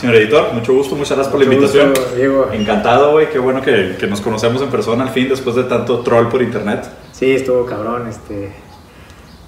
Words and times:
Señor 0.00 0.14
editor, 0.14 0.52
mucho 0.54 0.72
gusto, 0.74 0.94
muchas 0.94 1.16
gracias 1.16 1.28
por 1.28 1.40
la 1.40 1.46
invitación. 1.52 1.90
gusto, 1.90 2.14
Diego. 2.14 2.50
Encantado, 2.52 3.12
güey, 3.12 3.30
qué 3.30 3.38
bueno 3.40 3.60
que, 3.62 3.96
que 3.98 4.06
nos 4.06 4.20
conocemos 4.20 4.62
en 4.62 4.68
persona 4.68 5.02
al 5.04 5.10
fin 5.10 5.28
después 5.28 5.56
de 5.56 5.64
tanto 5.64 6.00
troll 6.00 6.28
por 6.28 6.40
internet. 6.40 6.84
Sí, 7.12 7.32
estuvo 7.32 7.66
cabrón, 7.66 8.06
este... 8.08 8.52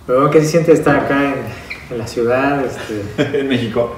Pero 0.07 0.29
¿qué 0.31 0.41
se 0.41 0.47
siente 0.47 0.73
estar 0.73 0.97
acá 0.97 1.23
en, 1.35 1.35
en 1.93 1.99
la 1.99 2.07
ciudad? 2.09 2.65
Este, 2.65 3.39
en 3.41 3.49
México. 3.49 3.95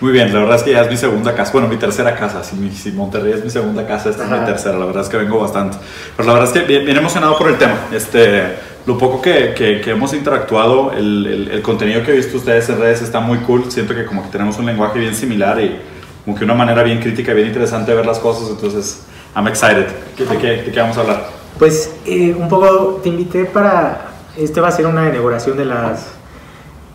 Muy 0.00 0.12
bien, 0.12 0.34
la 0.34 0.40
verdad 0.40 0.56
es 0.56 0.62
que 0.62 0.72
ya 0.72 0.82
es 0.82 0.90
mi 0.90 0.96
segunda 0.98 1.34
casa, 1.34 1.52
bueno, 1.52 1.68
mi 1.68 1.76
tercera 1.76 2.14
casa. 2.16 2.44
Si, 2.44 2.70
si 2.72 2.92
Monterrey 2.92 3.32
es 3.32 3.42
mi 3.42 3.48
segunda 3.48 3.86
casa, 3.86 4.10
esta 4.10 4.24
es 4.24 4.28
mi 4.30 4.36
Ajá. 4.36 4.44
tercera. 4.44 4.76
La 4.76 4.84
verdad 4.84 5.02
es 5.04 5.08
que 5.08 5.16
vengo 5.16 5.40
bastante. 5.40 5.78
Pero 6.16 6.26
la 6.26 6.34
verdad 6.34 6.54
es 6.54 6.60
que 6.60 6.66
bien, 6.68 6.84
bien 6.84 6.98
emocionado 6.98 7.38
por 7.38 7.48
el 7.48 7.56
tema. 7.56 7.76
Este, 7.94 8.42
lo 8.84 8.98
poco 8.98 9.22
que, 9.22 9.54
que- 9.56 9.80
que 9.80 9.90
hemos 9.92 10.12
interactuado, 10.12 10.92
el, 10.92 11.26
el- 11.26 11.48
el 11.50 11.62
contenido 11.62 12.02
que 12.02 12.10
he 12.12 12.16
visto 12.16 12.36
ustedes 12.36 12.68
en 12.68 12.78
redes 12.78 13.00
está 13.00 13.20
muy 13.20 13.38
cool. 13.38 13.70
Siento 13.70 13.94
que 13.94 14.04
como 14.04 14.22
que 14.24 14.28
tenemos 14.28 14.58
un 14.58 14.66
lenguaje 14.66 14.98
bien 14.98 15.14
similar 15.14 15.58
y 15.62 15.78
como 16.24 16.36
que 16.36 16.44
una 16.44 16.54
manera 16.54 16.82
bien 16.82 17.00
crítica 17.00 17.32
y 17.32 17.34
bien 17.34 17.48
interesante 17.48 17.90
de 17.90 17.96
ver 17.98 18.06
las 18.06 18.18
cosas. 18.18 18.48
Entonces, 18.50 19.02
I'm 19.36 19.46
excited. 19.48 19.86
¿De 20.18 20.38
qué, 20.38 20.62
de 20.62 20.72
qué 20.72 20.80
vamos 20.80 20.96
a 20.96 21.00
hablar? 21.00 21.26
pues 21.58 21.94
eh, 22.04 22.34
un 22.36 22.48
poco 22.48 23.00
te 23.02 23.08
invité 23.08 23.44
para... 23.44 24.10
Este 24.36 24.60
va 24.60 24.68
a 24.68 24.72
ser 24.72 24.86
una 24.86 25.08
inauguración 25.08 25.56
de 25.56 25.64
las... 25.64 26.08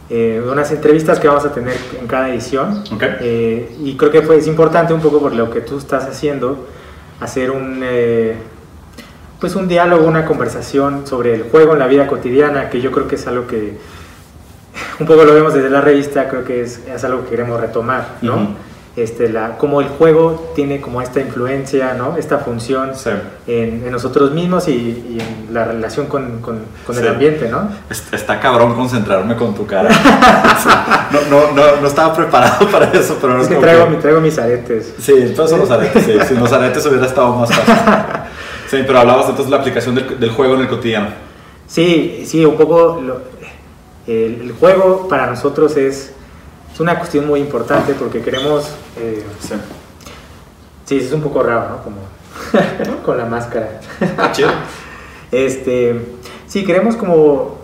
eh, 0.09 0.41
unas 0.51 0.69
entrevistas 0.71 1.19
que 1.19 1.27
vamos 1.27 1.45
a 1.45 1.53
tener 1.53 1.77
en 1.99 2.07
cada 2.07 2.29
edición. 2.29 2.83
¿Ok? 2.91 3.03
Eh, 3.21 3.77
y 3.81 3.95
creo 3.95 4.11
que 4.11 4.21
pues, 4.21 4.39
es 4.39 4.47
importante 4.47 4.93
un 4.93 4.99
poco 4.99 5.19
por 5.21 5.33
lo 5.33 5.49
que 5.49 5.61
tú 5.61 5.77
estás 5.77 6.05
haciendo, 6.05 6.67
hacer 7.21 7.51
un, 7.51 7.81
eh, 7.83 8.35
pues 9.39 9.55
un 9.55 9.67
diálogo, 9.67 10.05
una 10.05 10.25
conversación 10.25 11.07
sobre 11.07 11.35
el 11.35 11.43
juego 11.43 11.73
en 11.73 11.79
la 11.79 11.87
vida 11.87 12.07
cotidiana, 12.07 12.69
que 12.69 12.81
yo 12.81 12.91
creo 12.91 13.07
que 13.07 13.15
es 13.15 13.27
algo 13.27 13.47
que 13.47 13.77
un 14.99 15.05
poco 15.07 15.23
lo 15.23 15.33
vemos 15.33 15.53
desde 15.53 15.69
la 15.69 15.81
revista, 15.81 16.27
creo 16.27 16.43
que 16.43 16.61
es, 16.61 16.81
es 16.87 17.03
algo 17.03 17.23
que 17.23 17.29
queremos 17.29 17.59
retomar, 17.61 18.17
¿no? 18.21 18.35
Ujú. 18.35 18.47
Este, 18.95 19.29
la, 19.29 19.57
como 19.57 19.79
el 19.81 19.87
juego 19.87 20.51
tiene 20.55 20.81
como 20.81 21.01
esta 21.01 21.19
influencia, 21.21 21.93
¿no? 21.93 22.17
Esta 22.17 22.39
función 22.39 22.91
Sí. 22.95 23.11
en, 23.47 23.83
en 23.85 23.91
nosotros 23.91 24.31
mismos 24.31 24.67
y, 24.67 24.71
y 24.73 25.17
en 25.19 25.53
la 25.53 25.63
relación 25.65 26.07
con, 26.07 26.41
con, 26.41 26.59
con 26.85 26.95
Sí. 26.95 27.01
el 27.01 27.07
ambiente, 27.07 27.47
¿no? 27.49 27.69
Est- 27.89 28.13
Está 28.13 28.39
cabrón 28.39 28.73
concentrarme 28.75 29.35
con 29.35 29.53
tu 29.55 29.65
cara. 29.65 29.89
No, 31.11 31.21
no, 31.29 31.51
no, 31.53 31.81
no 31.81 31.87
estaba 31.87 32.13
preparado 32.13 32.67
para 32.69 32.85
eso, 32.91 33.17
pero 33.19 33.33
no 33.35 33.41
Es 33.41 33.47
que 33.47 33.55
traigo, 33.55 33.85
que- 33.85 33.89
mi- 33.91 33.97
traigo 33.97 34.21
mis 34.21 34.37
aretes. 34.37 34.93
Sí, 34.99 35.33
todos 35.35 35.49
son 35.49 35.59
los 35.61 35.71
aretes, 35.71 36.03
sí. 36.05 36.13
Sin 36.27 36.39
los 36.39 36.51
aretes 36.53 36.85
hubiera 36.85 37.05
estado 37.05 37.35
más 37.35 37.49
fácil. 37.53 37.73
Sí, 38.69 38.77
pero 38.85 38.99
hablabas 38.99 39.23
entonces 39.25 39.45
de 39.45 39.51
la 39.51 39.57
aplicación 39.57 39.95
del, 39.95 40.19
del 40.19 40.29
juego 40.29 40.53
en 40.53 40.61
el 40.61 40.67
cotidiano. 40.67 41.07
Sí, 41.65 42.23
sí, 42.27 42.45
un 42.45 42.55
poco 42.55 43.01
lo- 43.01 43.21
el, 44.05 44.41
el 44.41 44.51
juego 44.59 45.07
para 45.07 45.25
nosotros 45.25 45.75
es, 45.75 46.13
es 46.73 46.79
una 46.79 46.97
cuestión 46.97 47.27
muy 47.27 47.39
importante 47.39 47.93
porque 47.93 48.21
queremos, 48.21 48.69
eh, 48.97 49.25
Sí. 49.39 49.55
sí, 50.85 50.97
es 50.97 51.11
un 51.11 51.21
poco 51.21 51.43
raro, 51.43 51.69
¿no? 51.69 51.83
Como 51.83 51.97
con 53.05 53.17
la 53.17 53.25
máscara. 53.25 53.79
Ah. 54.17 54.31
Este, 55.31 56.01
sí, 56.47 56.63
queremos 56.65 56.95
como, 56.95 57.57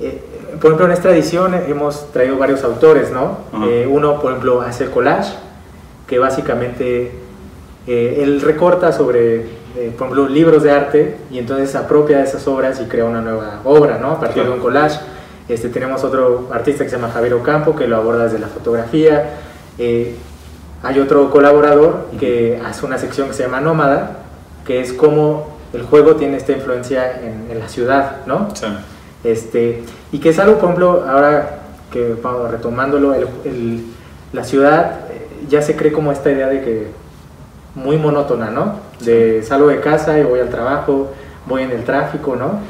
eh, 0.00 0.22
por 0.60 0.66
ejemplo, 0.66 0.86
en 0.86 0.92
esta 0.92 1.10
edición 1.10 1.54
hemos 1.54 2.10
traído 2.12 2.36
varios 2.36 2.62
autores, 2.64 3.10
¿no? 3.10 3.38
Eh, 3.66 3.86
uno, 3.90 4.20
por 4.20 4.32
ejemplo, 4.32 4.60
hace 4.60 4.90
collage, 4.90 5.34
que 6.06 6.18
básicamente 6.18 7.12
eh, 7.86 8.18
él 8.22 8.40
recorta 8.42 8.92
sobre, 8.92 9.36
eh, 9.36 9.94
por 9.96 10.08
ejemplo, 10.08 10.28
libros 10.28 10.62
de 10.62 10.72
arte 10.72 11.16
y 11.30 11.38
entonces 11.38 11.70
se 11.70 11.78
apropia 11.78 12.18
de 12.18 12.24
esas 12.24 12.46
obras 12.46 12.80
y 12.80 12.84
crea 12.86 13.04
una 13.04 13.20
nueva 13.22 13.60
obra, 13.64 13.98
¿no? 13.98 14.10
A 14.12 14.20
partir 14.20 14.42
de 14.44 14.50
un 14.50 14.58
collage. 14.58 14.98
Este, 15.50 15.68
tenemos 15.68 16.04
otro 16.04 16.48
artista 16.52 16.84
que 16.84 16.90
se 16.90 16.96
llama 16.96 17.10
Javier 17.12 17.34
Ocampo, 17.34 17.74
que 17.74 17.86
lo 17.88 17.96
aborda 17.96 18.24
desde 18.24 18.38
la 18.38 18.46
fotografía. 18.48 19.30
Eh, 19.78 20.14
hay 20.82 20.98
otro 21.00 21.30
colaborador 21.30 22.06
que 22.18 22.60
hace 22.64 22.86
una 22.86 22.98
sección 22.98 23.28
que 23.28 23.34
se 23.34 23.42
llama 23.42 23.60
Nómada, 23.60 24.18
que 24.64 24.80
es 24.80 24.92
cómo 24.92 25.58
el 25.72 25.82
juego 25.82 26.16
tiene 26.16 26.36
esta 26.36 26.52
influencia 26.52 27.20
en, 27.20 27.50
en 27.50 27.58
la 27.58 27.68
ciudad, 27.68 28.18
¿no? 28.26 28.48
Sí. 28.54 28.66
Este, 29.24 29.82
y 30.12 30.18
que 30.18 30.30
es 30.30 30.38
algo, 30.38 30.54
por 30.56 30.64
ejemplo, 30.64 31.04
ahora 31.08 31.58
que 31.92 32.14
vamos 32.22 32.50
retomándolo, 32.50 33.14
el- 33.14 33.26
el- 33.44 33.84
la 34.32 34.44
ciudad 34.44 35.00
eh, 35.10 35.28
ya 35.48 35.60
se 35.62 35.74
cree 35.76 35.92
como 35.92 36.12
esta 36.12 36.30
idea 36.30 36.46
de 36.48 36.62
que 36.62 36.86
muy 37.74 37.96
monótona, 37.96 38.50
¿no? 38.50 38.76
De 39.00 39.42
salgo 39.42 39.68
de 39.68 39.80
casa 39.80 40.18
y 40.18 40.22
voy 40.22 40.40
al 40.40 40.48
trabajo, 40.50 41.10
voy 41.46 41.62
en 41.62 41.72
el 41.72 41.84
tráfico, 41.84 42.36
¿no? 42.36 42.60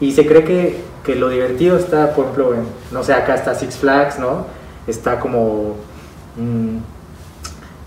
Y 0.00 0.12
se 0.12 0.26
cree 0.26 0.44
que, 0.44 0.80
que 1.04 1.14
lo 1.14 1.28
divertido 1.28 1.76
está, 1.76 2.12
por 2.14 2.24
ejemplo, 2.24 2.54
en, 2.54 2.64
no 2.90 3.04
sé, 3.04 3.12
acá 3.12 3.34
está 3.34 3.54
Six 3.54 3.76
Flags, 3.76 4.18
¿no? 4.18 4.46
Está 4.86 5.20
como, 5.20 5.76
mm, 6.36 6.78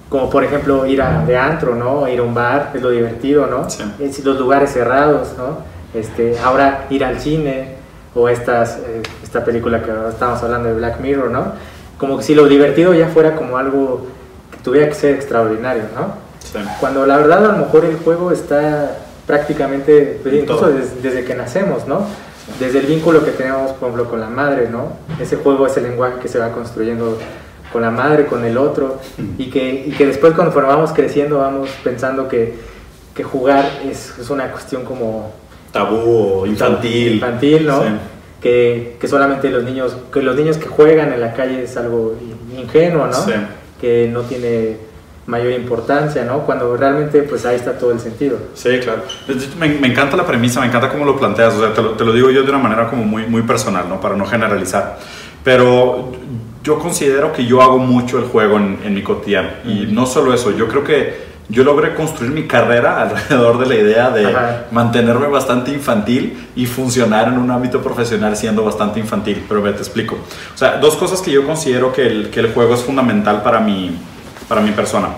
como 0.09 0.29
por 0.29 0.43
ejemplo 0.43 0.85
ir 0.85 1.01
a, 1.01 1.25
de 1.25 1.35
antro, 1.35 1.75
¿no? 1.75 2.07
Ir 2.07 2.19
a 2.19 2.23
un 2.23 2.33
bar, 2.33 2.71
es 2.75 2.81
lo 2.81 2.91
divertido, 2.91 3.47
¿no? 3.47 3.69
Sí. 3.69 3.83
Es 3.99 4.23
los 4.23 4.39
lugares 4.39 4.71
cerrados, 4.71 5.33
¿no? 5.37 5.57
Este, 5.93 6.37
ahora 6.39 6.85
ir 6.89 7.03
al 7.03 7.19
cine 7.19 7.75
o 8.13 8.29
estas, 8.29 8.77
eh, 8.77 9.01
esta 9.23 9.43
película 9.43 9.81
que 9.81 9.91
estamos 10.09 10.41
hablando 10.43 10.69
de 10.69 10.75
Black 10.75 10.99
Mirror, 10.99 11.31
¿no? 11.31 11.53
Como 11.97 12.17
que 12.17 12.23
si 12.23 12.35
lo 12.35 12.45
divertido 12.45 12.93
ya 12.93 13.07
fuera 13.07 13.35
como 13.35 13.57
algo 13.57 14.05
que 14.51 14.57
tuviera 14.59 14.87
que 14.87 14.93
ser 14.93 15.15
extraordinario, 15.15 15.83
¿no? 15.95 16.13
Sí. 16.43 16.59
Cuando 16.79 17.05
la 17.05 17.17
verdad 17.17 17.45
a 17.45 17.51
lo 17.51 17.57
mejor 17.57 17.83
el 17.85 17.97
juego 17.97 18.31
está 18.31 18.97
prácticamente, 19.25 20.19
pues, 20.23 20.33
incluso 20.35 20.69
desde, 20.69 21.25
que 21.25 21.35
nacemos, 21.35 21.85
¿no? 21.85 22.05
Desde 22.59 22.79
el 22.79 22.85
vínculo 22.85 23.23
que 23.25 23.31
tenemos, 23.31 23.71
por 23.73 23.89
ejemplo, 23.89 24.09
con 24.09 24.19
la 24.19 24.29
madre, 24.29 24.69
¿no? 24.69 24.93
Ese 25.21 25.35
juego 25.35 25.67
es 25.67 25.75
el 25.77 25.83
lenguaje 25.83 26.19
que 26.21 26.27
se 26.27 26.39
va 26.39 26.51
construyendo 26.51 27.17
con 27.71 27.81
la 27.81 27.91
madre, 27.91 28.25
con 28.25 28.45
el 28.45 28.57
otro, 28.57 28.99
y 29.37 29.49
que, 29.49 29.83
y 29.87 29.91
que 29.91 30.05
después 30.07 30.33
conforme 30.33 30.69
vamos 30.69 30.91
creciendo 30.93 31.39
vamos 31.39 31.69
pensando 31.83 32.27
que, 32.29 32.55
que 33.13 33.23
jugar 33.23 33.69
es, 33.85 34.13
es 34.19 34.29
una 34.29 34.49
cuestión 34.51 34.85
como 34.85 35.31
Tabú 35.73 36.45
infantil. 36.45 37.15
infantil, 37.15 37.67
¿no? 37.67 37.81
Sí. 37.83 37.89
Que, 38.41 38.95
que 39.01 39.07
solamente 39.07 39.49
los 39.49 39.63
niños, 39.63 39.97
que 40.13 40.21
los 40.21 40.35
niños 40.35 40.57
que 40.57 40.67
juegan 40.67 41.11
en 41.11 41.19
la 41.19 41.33
calle 41.33 41.63
es 41.63 41.75
algo 41.75 42.15
in- 42.21 42.59
ingenuo, 42.61 43.07
¿no? 43.07 43.13
Sí. 43.13 43.33
Que 43.81 44.09
no 44.11 44.21
tiene 44.21 44.77
mayor 45.27 45.51
importancia, 45.51 46.23
¿no? 46.23 46.39
Cuando 46.39 46.75
realmente 46.75 47.21
pues 47.23 47.45
ahí 47.45 47.57
está 47.57 47.77
todo 47.77 47.91
el 47.91 47.99
sentido. 47.99 48.37
Sí, 48.53 48.79
claro. 48.79 49.03
Me, 49.59 49.67
me 49.67 49.87
encanta 49.87 50.15
la 50.17 50.25
premisa, 50.25 50.61
me 50.61 50.67
encanta 50.67 50.89
cómo 50.89 51.05
lo 51.05 51.17
planteas. 51.17 51.53
O 51.53 51.59
sea, 51.59 51.73
te 51.73 51.81
lo, 51.81 51.91
te 51.91 52.03
lo 52.05 52.13
digo 52.13 52.31
yo 52.31 52.43
de 52.43 52.49
una 52.49 52.59
manera 52.59 52.89
como 52.89 53.03
muy, 53.03 53.25
muy 53.27 53.41
personal, 53.41 53.87
¿no? 53.89 53.99
Para 53.99 54.15
no 54.15 54.25
generalizar. 54.25 54.97
Pero 55.43 56.13
yo 56.63 56.79
considero 56.79 57.33
que 57.33 57.45
yo 57.45 57.61
hago 57.61 57.77
mucho 57.77 58.17
el 58.19 58.25
juego 58.25 58.57
en, 58.57 58.79
en 58.83 58.93
mi 58.93 59.03
cotidiano. 59.03 59.49
Y 59.65 59.87
no 59.91 60.05
solo 60.05 60.33
eso, 60.33 60.51
yo 60.51 60.67
creo 60.67 60.83
que 60.83 61.27
yo 61.49 61.63
logré 61.63 61.93
construir 61.93 62.31
mi 62.31 62.43
carrera 62.43 63.01
alrededor 63.01 63.57
de 63.59 63.65
la 63.65 63.75
idea 63.75 64.09
de 64.09 64.27
Ajá. 64.27 64.65
mantenerme 64.71 65.27
bastante 65.27 65.71
infantil 65.71 66.47
y 66.55 66.65
funcionar 66.65 67.27
en 67.27 67.37
un 67.37 67.51
ámbito 67.51 67.81
profesional 67.81 68.37
siendo 68.37 68.63
bastante 68.63 68.99
infantil. 69.01 69.45
Pero 69.47 69.61
te 69.61 69.79
explico. 69.79 70.15
O 70.15 70.57
sea, 70.57 70.77
dos 70.77 70.95
cosas 70.95 71.21
que 71.21 71.31
yo 71.31 71.45
considero 71.45 71.91
que 71.91 72.07
el, 72.07 72.29
que 72.29 72.39
el 72.39 72.53
juego 72.53 72.73
es 72.73 72.81
fundamental 72.81 73.43
para 73.43 73.59
mi, 73.59 73.97
para 74.47 74.61
mi 74.61 74.71
persona. 74.71 75.09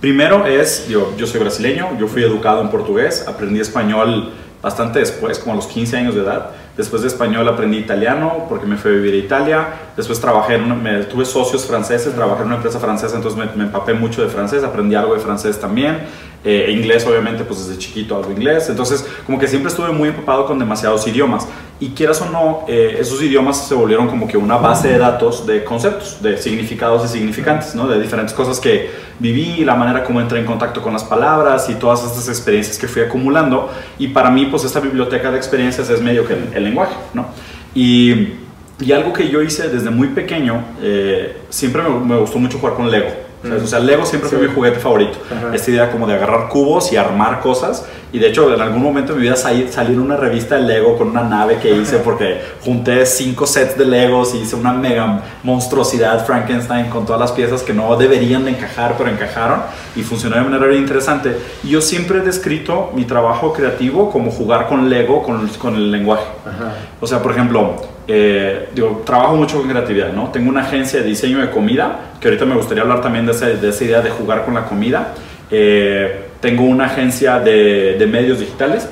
Primero 0.00 0.46
es, 0.46 0.86
yo, 0.88 1.14
yo 1.16 1.26
soy 1.26 1.40
brasileño, 1.40 1.96
yo 1.98 2.06
fui 2.08 2.22
educado 2.22 2.60
en 2.60 2.68
portugués, 2.68 3.24
aprendí 3.26 3.60
español 3.60 4.32
bastante 4.60 4.98
después, 4.98 5.38
como 5.38 5.52
a 5.52 5.56
los 5.56 5.66
15 5.66 5.96
años 5.96 6.14
de 6.14 6.22
edad. 6.22 6.50
Después 6.76 7.02
de 7.02 7.08
español 7.08 7.48
aprendí 7.48 7.78
italiano 7.78 8.46
porque 8.48 8.66
me 8.66 8.76
fui 8.76 8.90
a 8.90 8.94
vivir 8.94 9.14
a 9.14 9.16
Italia. 9.18 9.68
Después 9.96 10.20
trabajé 10.20 10.56
en 10.56 10.64
una- 10.64 10.74
me, 10.74 11.04
tuve 11.04 11.24
socios 11.24 11.64
franceses, 11.66 12.14
trabajé 12.14 12.40
en 12.42 12.48
una 12.48 12.56
empresa 12.56 12.80
francesa, 12.80 13.16
entonces 13.16 13.38
me, 13.38 13.46
me 13.56 13.64
empapé 13.64 13.94
mucho 13.94 14.22
de 14.22 14.28
francés, 14.28 14.64
aprendí 14.64 14.94
algo 14.94 15.14
de 15.14 15.20
francés 15.20 15.60
también. 15.60 16.00
Eh, 16.46 16.70
inglés, 16.72 17.06
obviamente, 17.06 17.42
pues 17.42 17.66
desde 17.66 17.78
chiquito 17.78 18.16
algo 18.16 18.30
inglés. 18.30 18.68
Entonces, 18.68 19.06
como 19.24 19.38
que 19.38 19.48
siempre 19.48 19.70
estuve 19.70 19.92
muy 19.92 20.10
empapado 20.10 20.46
con 20.46 20.58
demasiados 20.58 21.06
idiomas. 21.06 21.48
Y 21.80 21.90
quieras 21.90 22.20
o 22.20 22.28
no, 22.28 22.64
eh, 22.68 22.98
esos 23.00 23.22
idiomas 23.22 23.66
se 23.66 23.74
volvieron 23.74 24.08
como 24.08 24.28
que 24.28 24.36
una 24.36 24.56
base 24.58 24.88
de 24.88 24.98
datos 24.98 25.46
de 25.46 25.64
conceptos, 25.64 26.22
de 26.22 26.36
significados 26.36 27.04
y 27.06 27.08
significantes, 27.08 27.74
¿no? 27.74 27.88
De 27.88 27.98
diferentes 27.98 28.34
cosas 28.34 28.60
que 28.60 28.90
viví, 29.18 29.64
la 29.64 29.74
manera 29.74 30.04
como 30.04 30.20
entré 30.20 30.38
en 30.38 30.44
contacto 30.44 30.82
con 30.82 30.92
las 30.92 31.02
palabras 31.04 31.68
y 31.70 31.74
todas 31.76 32.04
estas 32.04 32.28
experiencias 32.28 32.78
que 32.78 32.88
fui 32.88 33.00
acumulando. 33.00 33.70
Y 33.98 34.08
para 34.08 34.30
mí, 34.30 34.46
pues 34.46 34.64
esta 34.64 34.80
biblioteca 34.80 35.30
de 35.30 35.38
experiencias 35.38 35.88
es 35.88 36.02
medio 36.02 36.26
que 36.26 36.34
el, 36.34 36.50
el 36.54 36.62
lenguaje, 36.62 36.94
¿no? 37.14 37.26
Y, 37.74 38.34
y 38.80 38.92
algo 38.92 39.14
que 39.14 39.30
yo 39.30 39.40
hice 39.40 39.68
desde 39.68 39.88
muy 39.88 40.08
pequeño, 40.08 40.62
eh, 40.82 41.38
siempre 41.48 41.82
me, 41.82 41.88
me 41.88 42.16
gustó 42.18 42.38
mucho 42.38 42.58
jugar 42.58 42.74
con 42.74 42.90
Lego. 42.90 43.23
¿Sabes? 43.44 43.62
O 43.62 43.66
sea, 43.66 43.78
Lego 43.78 44.04
siempre 44.06 44.28
fue 44.30 44.38
Sí. 44.40 44.46
mi 44.48 44.54
juguete 44.54 44.78
favorito. 44.80 45.18
Ajá. 45.30 45.54
Esta 45.54 45.70
idea 45.70 45.90
como 45.90 46.06
de 46.06 46.14
agarrar 46.14 46.48
cubos 46.48 46.92
y 46.92 46.96
armar 46.96 47.40
cosas. 47.40 47.84
Y 48.12 48.18
de 48.20 48.28
hecho, 48.28 48.52
en 48.54 48.60
algún 48.60 48.80
momento 48.82 49.12
de 49.12 49.18
mi 49.18 49.24
vida 49.24 49.34
salí 49.36 49.68
en 49.92 49.98
una 50.00 50.16
revista 50.16 50.54
de 50.54 50.62
Lego 50.62 50.96
con 50.96 51.08
una 51.08 51.24
nave 51.24 51.58
que 51.60 51.70
hice 51.76 51.98
porque 51.98 52.40
junté 52.64 53.04
cinco 53.06 53.44
sets 53.46 53.76
de 53.76 53.84
Legos 53.86 54.34
y 54.36 54.38
hice 54.38 54.54
una 54.54 54.72
mega 54.72 55.20
monstruosidad 55.42 56.24
Frankenstein 56.24 56.86
con 56.86 57.06
todas 57.06 57.20
las 57.20 57.32
piezas 57.32 57.62
que 57.62 57.72
no 57.72 57.96
deberían 57.96 58.44
de 58.44 58.52
encajar, 58.52 58.94
pero 58.96 59.10
encajaron 59.10 59.60
y 59.96 60.02
funcionó 60.02 60.36
de 60.36 60.42
manera 60.42 60.66
bien 60.66 60.82
interesante. 60.82 61.36
Y 61.64 61.70
yo 61.70 61.80
siempre 61.80 62.18
he 62.18 62.22
descrito 62.22 62.92
mi 62.94 63.04
trabajo 63.04 63.52
creativo 63.52 64.10
como 64.10 64.30
jugar 64.30 64.68
con 64.68 64.88
Lego, 64.88 65.22
con, 65.22 65.48
con 65.58 65.74
el 65.74 65.90
lenguaje. 65.90 66.24
Ajá. 66.46 66.72
O 67.00 67.06
sea, 67.08 67.20
por 67.20 67.32
ejemplo, 67.32 67.74
eh, 68.06 68.68
digo, 68.74 69.02
trabajo 69.04 69.36
mucho 69.36 69.58
con 69.58 69.68
creatividad, 69.68 70.12
¿no? 70.12 70.28
Tengo 70.28 70.50
una 70.50 70.62
agencia 70.62 71.00
de 71.00 71.06
diseño 71.06 71.40
de 71.40 71.50
comida, 71.50 72.12
que 72.20 72.28
ahorita 72.28 72.44
me 72.44 72.54
gustaría 72.54 72.82
hablar 72.82 73.00
también 73.00 73.26
de 73.26 73.32
esa, 73.32 73.46
de 73.46 73.68
esa 73.68 73.84
idea 73.84 74.00
de 74.00 74.10
jugar 74.10 74.44
con 74.44 74.54
la 74.54 74.64
comida. 74.64 75.14
Eh, 75.50 76.28
tengo 76.40 76.64
una 76.64 76.86
agencia 76.86 77.38
de, 77.40 77.96
de 77.98 78.06
medios 78.06 78.40
digitales, 78.40 78.88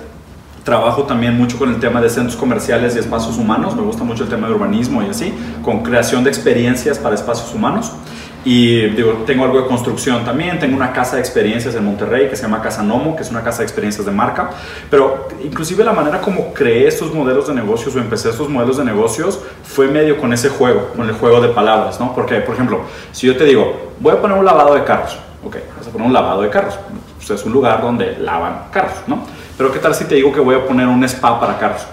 Trabajo 0.65 1.03
también 1.03 1.37
mucho 1.37 1.59
con 1.59 1.71
el 1.71 1.81
tema 1.81 2.01
de 2.01 2.09
centros 2.09 2.37
comerciales 2.37 2.95
y 2.95 3.01
espacios 3.01 3.37
humanos, 3.37 3.75
me 3.75 3.83
gusta 3.83 4.05
mucho 4.05 4.23
el 4.23 4.29
tema 4.29 4.47
de 4.47 4.55
urbanismo 4.55 5.03
y 5.03 5.07
así, 5.07 5.35
con 5.61 5.83
creación 5.83 6.23
de 6.23 6.31
experiencias 6.31 7.01
para 7.01 7.17
espacios 7.17 7.53
humanos. 7.53 7.91
Y 8.45 8.89
digo, 8.89 9.23
tengo 9.25 9.45
algo 9.45 9.63
de 9.63 9.69
construcción 9.69 10.25
también, 10.25 10.59
tengo 10.59 10.77
una 10.77 10.93
casa 10.93 11.15
de 11.15 11.21
experiencias 11.21 11.77
en 11.77 11.85
Monterrey 11.85 12.29
que 12.29 12.35
se 12.35 12.43
llama 12.43 12.61
Casa 12.61 12.83
Nomo, 12.83 13.15
que 13.15 13.23
es 13.23 13.31
una 13.31 13.43
casa 13.43 13.59
de 13.59 13.65
experiencias 13.65 14.05
de 14.05 14.11
marca, 14.11 14.51
pero 14.91 15.29
inclusive 15.45 15.85
la 15.85 15.93
manera 15.93 16.21
como 16.21 16.53
creé 16.53 16.89
estos 16.89 17.15
modelos 17.15 17.47
de 17.47 17.55
negocios 17.55 17.95
o 17.95 18.01
empecé 18.01 18.31
estos 18.31 18.49
modelos 18.49 18.79
de 18.79 18.85
negocios 18.85 19.39
fue 19.63 19.87
medio 19.87 20.19
con 20.19 20.33
ese 20.33 20.49
juego, 20.49 20.89
con 20.97 21.09
el 21.09 21.15
juego 21.15 21.41
de 21.41 21.49
palabras, 21.49 22.01
¿no? 22.01 22.13
Porque, 22.15 22.41
por 22.41 22.55
ejemplo, 22.55 22.81
si 23.13 23.29
yo 23.29 23.37
te 23.37 23.45
digo, 23.45 23.93
voy 24.01 24.13
a 24.13 24.21
poner 24.21 24.37
un 24.37 24.45
lavado 24.45 24.75
de 24.75 24.83
carros, 24.83 25.17
ok, 25.45 25.57
vas 25.79 25.87
a 25.87 25.91
poner 25.91 26.09
un 26.09 26.13
lavado 26.13 26.43
de 26.43 26.51
carros, 26.51 26.77
pues 27.17 27.31
es 27.31 27.47
un 27.47 27.53
lugar 27.53 27.81
donde 27.81 28.19
lavan 28.19 28.65
carros, 28.73 28.97
¿no? 29.07 29.25
Pero 29.57 29.71
¿qué 29.71 29.79
tal 29.79 29.95
si 29.95 30.05
te 30.07 30.17
digo 30.17 30.33
que 30.33 30.41
voy 30.41 30.57
a 30.57 30.67
poner 30.67 30.89
un 30.89 31.05
spa 31.05 31.39
para 31.39 31.59
carros? 31.59 31.87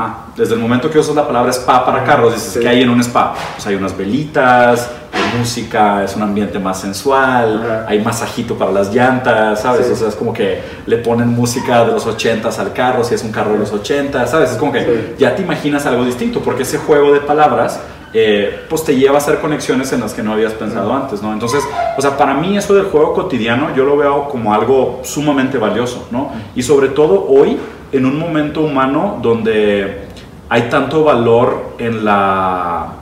Ah, 0.00 0.26
desde 0.36 0.54
el 0.54 0.60
momento 0.60 0.88
que 0.88 0.96
usas 0.96 1.16
la 1.16 1.26
palabra 1.26 1.50
spa 1.50 1.84
para 1.84 2.04
carros, 2.04 2.32
dices, 2.32 2.54
que 2.54 2.60
¿qué 2.60 2.68
hay 2.68 2.82
en 2.82 2.88
un 2.88 3.00
spa? 3.00 3.34
Pues 3.56 3.66
hay 3.66 3.74
unas 3.74 3.98
velitas, 3.98 4.88
hay 5.12 5.36
música, 5.36 6.04
es 6.04 6.14
un 6.14 6.22
ambiente 6.22 6.60
más 6.60 6.80
sensual, 6.80 7.84
hay 7.84 8.00
masajito 8.00 8.54
para 8.54 8.70
las 8.70 8.94
llantas, 8.94 9.60
¿sabes? 9.60 9.90
O 9.90 9.96
sea, 9.96 10.06
es 10.06 10.14
como 10.14 10.32
que 10.32 10.62
le 10.86 10.98
ponen 10.98 11.30
música 11.30 11.84
de 11.84 11.90
los 11.90 12.06
80 12.06 12.48
al 12.48 12.72
carro, 12.72 13.02
si 13.02 13.16
es 13.16 13.24
un 13.24 13.32
carro 13.32 13.54
de 13.54 13.58
los 13.58 13.72
80, 13.72 14.24
¿sabes? 14.28 14.52
Es 14.52 14.56
como 14.56 14.70
que 14.70 15.16
ya 15.18 15.34
te 15.34 15.42
imaginas 15.42 15.84
algo 15.84 16.04
distinto, 16.04 16.42
porque 16.42 16.62
ese 16.62 16.78
juego 16.78 17.12
de 17.12 17.18
palabras 17.18 17.80
eh, 18.14 18.64
pues 18.70 18.84
te 18.84 18.96
lleva 18.96 19.16
a 19.16 19.18
hacer 19.18 19.40
conexiones 19.40 19.92
en 19.92 20.00
las 20.00 20.14
que 20.14 20.22
no 20.22 20.32
habías 20.32 20.52
pensado 20.52 20.94
antes, 20.94 21.22
¿no? 21.22 21.32
Entonces, 21.32 21.62
o 21.96 22.00
sea, 22.00 22.16
para 22.16 22.34
mí 22.34 22.56
eso 22.56 22.72
del 22.72 22.84
juego 22.84 23.14
cotidiano 23.14 23.74
yo 23.74 23.84
lo 23.84 23.96
veo 23.96 24.28
como 24.28 24.54
algo 24.54 25.00
sumamente 25.02 25.58
valioso, 25.58 26.06
¿no? 26.12 26.30
Y 26.54 26.62
sobre 26.62 26.88
todo 26.88 27.26
hoy, 27.28 27.58
en 27.92 28.06
un 28.06 28.18
momento 28.18 28.60
humano 28.60 29.18
donde 29.22 30.02
hay 30.48 30.62
tanto 30.62 31.04
valor 31.04 31.74
en 31.78 32.04
la 32.04 32.94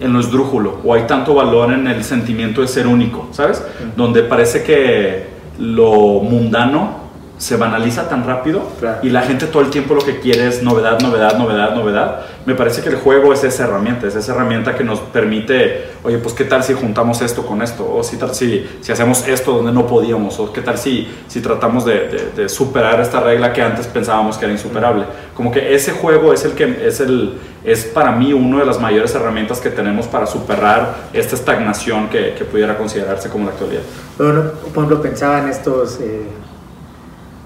en 0.00 0.12
lo 0.12 0.20
esdrújulo 0.20 0.80
o 0.84 0.92
hay 0.92 1.02
tanto 1.02 1.34
valor 1.34 1.72
en 1.72 1.86
el 1.86 2.02
sentimiento 2.02 2.60
de 2.60 2.68
ser 2.68 2.86
único, 2.86 3.28
¿sabes? 3.30 3.64
Donde 3.96 4.22
parece 4.22 4.62
que 4.62 5.28
lo 5.58 6.20
mundano 6.20 7.03
se 7.36 7.56
banaliza 7.56 8.08
tan 8.08 8.24
rápido 8.24 8.62
y 9.02 9.10
la 9.10 9.22
gente 9.22 9.46
todo 9.46 9.62
el 9.62 9.70
tiempo 9.70 9.94
lo 9.94 10.04
que 10.04 10.20
quiere 10.20 10.46
es 10.46 10.62
novedad, 10.62 11.00
novedad, 11.00 11.36
novedad, 11.36 11.74
novedad. 11.74 12.20
Me 12.46 12.54
parece 12.54 12.80
que 12.82 12.90
el 12.90 12.96
juego 12.96 13.32
es 13.32 13.42
esa 13.42 13.64
herramienta, 13.64 14.06
es 14.06 14.14
esa 14.14 14.32
herramienta 14.32 14.74
que 14.76 14.84
nos 14.84 15.00
permite, 15.00 15.86
oye, 16.04 16.18
pues 16.18 16.34
qué 16.34 16.44
tal 16.44 16.62
si 16.62 16.74
juntamos 16.74 17.22
esto 17.22 17.44
con 17.44 17.62
esto, 17.62 17.90
o 17.92 18.04
si, 18.04 18.18
tal, 18.18 18.34
si, 18.34 18.68
si 18.80 18.92
hacemos 18.92 19.26
esto 19.26 19.52
donde 19.52 19.72
no 19.72 19.86
podíamos, 19.86 20.38
o 20.38 20.52
qué 20.52 20.60
tal 20.60 20.78
si, 20.78 21.08
si 21.26 21.40
tratamos 21.40 21.84
de, 21.84 22.30
de, 22.36 22.48
superar 22.48 23.00
esta 23.00 23.20
regla 23.20 23.52
que 23.52 23.62
antes 23.62 23.86
pensábamos 23.86 24.36
que 24.36 24.44
era 24.44 24.52
insuperable. 24.52 25.04
Como 25.34 25.50
que 25.50 25.74
ese 25.74 25.92
juego 25.92 26.32
es 26.32 26.44
el 26.44 26.52
que 26.52 26.86
es, 26.86 27.00
el, 27.00 27.38
es 27.64 27.84
para 27.86 28.12
mí 28.12 28.32
una 28.32 28.60
de 28.60 28.66
las 28.66 28.78
mayores 28.78 29.14
herramientas 29.14 29.60
que 29.60 29.70
tenemos 29.70 30.06
para 30.06 30.26
superar 30.26 30.94
esta 31.12 31.34
estagnación 31.34 32.08
que, 32.08 32.34
que 32.34 32.44
pudiera 32.44 32.76
considerarse 32.76 33.28
como 33.28 33.46
la 33.46 33.52
actualidad. 33.52 33.82
Bueno, 34.18 34.42
por 34.72 34.84
ejemplo, 34.84 35.02
pensaba 35.02 35.40
en 35.40 35.48
estos... 35.48 35.98
Eh 36.00 36.43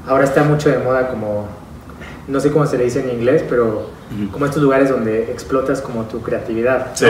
ahora 0.09 0.25
está 0.25 0.43
mucho 0.43 0.71
de 0.71 0.79
moda 0.79 1.09
como, 1.09 1.47
no 2.27 2.41
sé 2.41 2.51
cómo 2.51 2.67
se 2.67 2.79
le 2.79 2.85
dice 2.85 3.01
en 3.01 3.11
inglés, 3.11 3.45
pero 3.49 3.91
como 4.33 4.47
estos 4.47 4.63
lugares 4.63 4.89
donde 4.89 5.31
explotas 5.31 5.81
como 5.81 6.05
tu 6.05 6.23
creatividad. 6.23 6.89
Sí. 6.95 7.07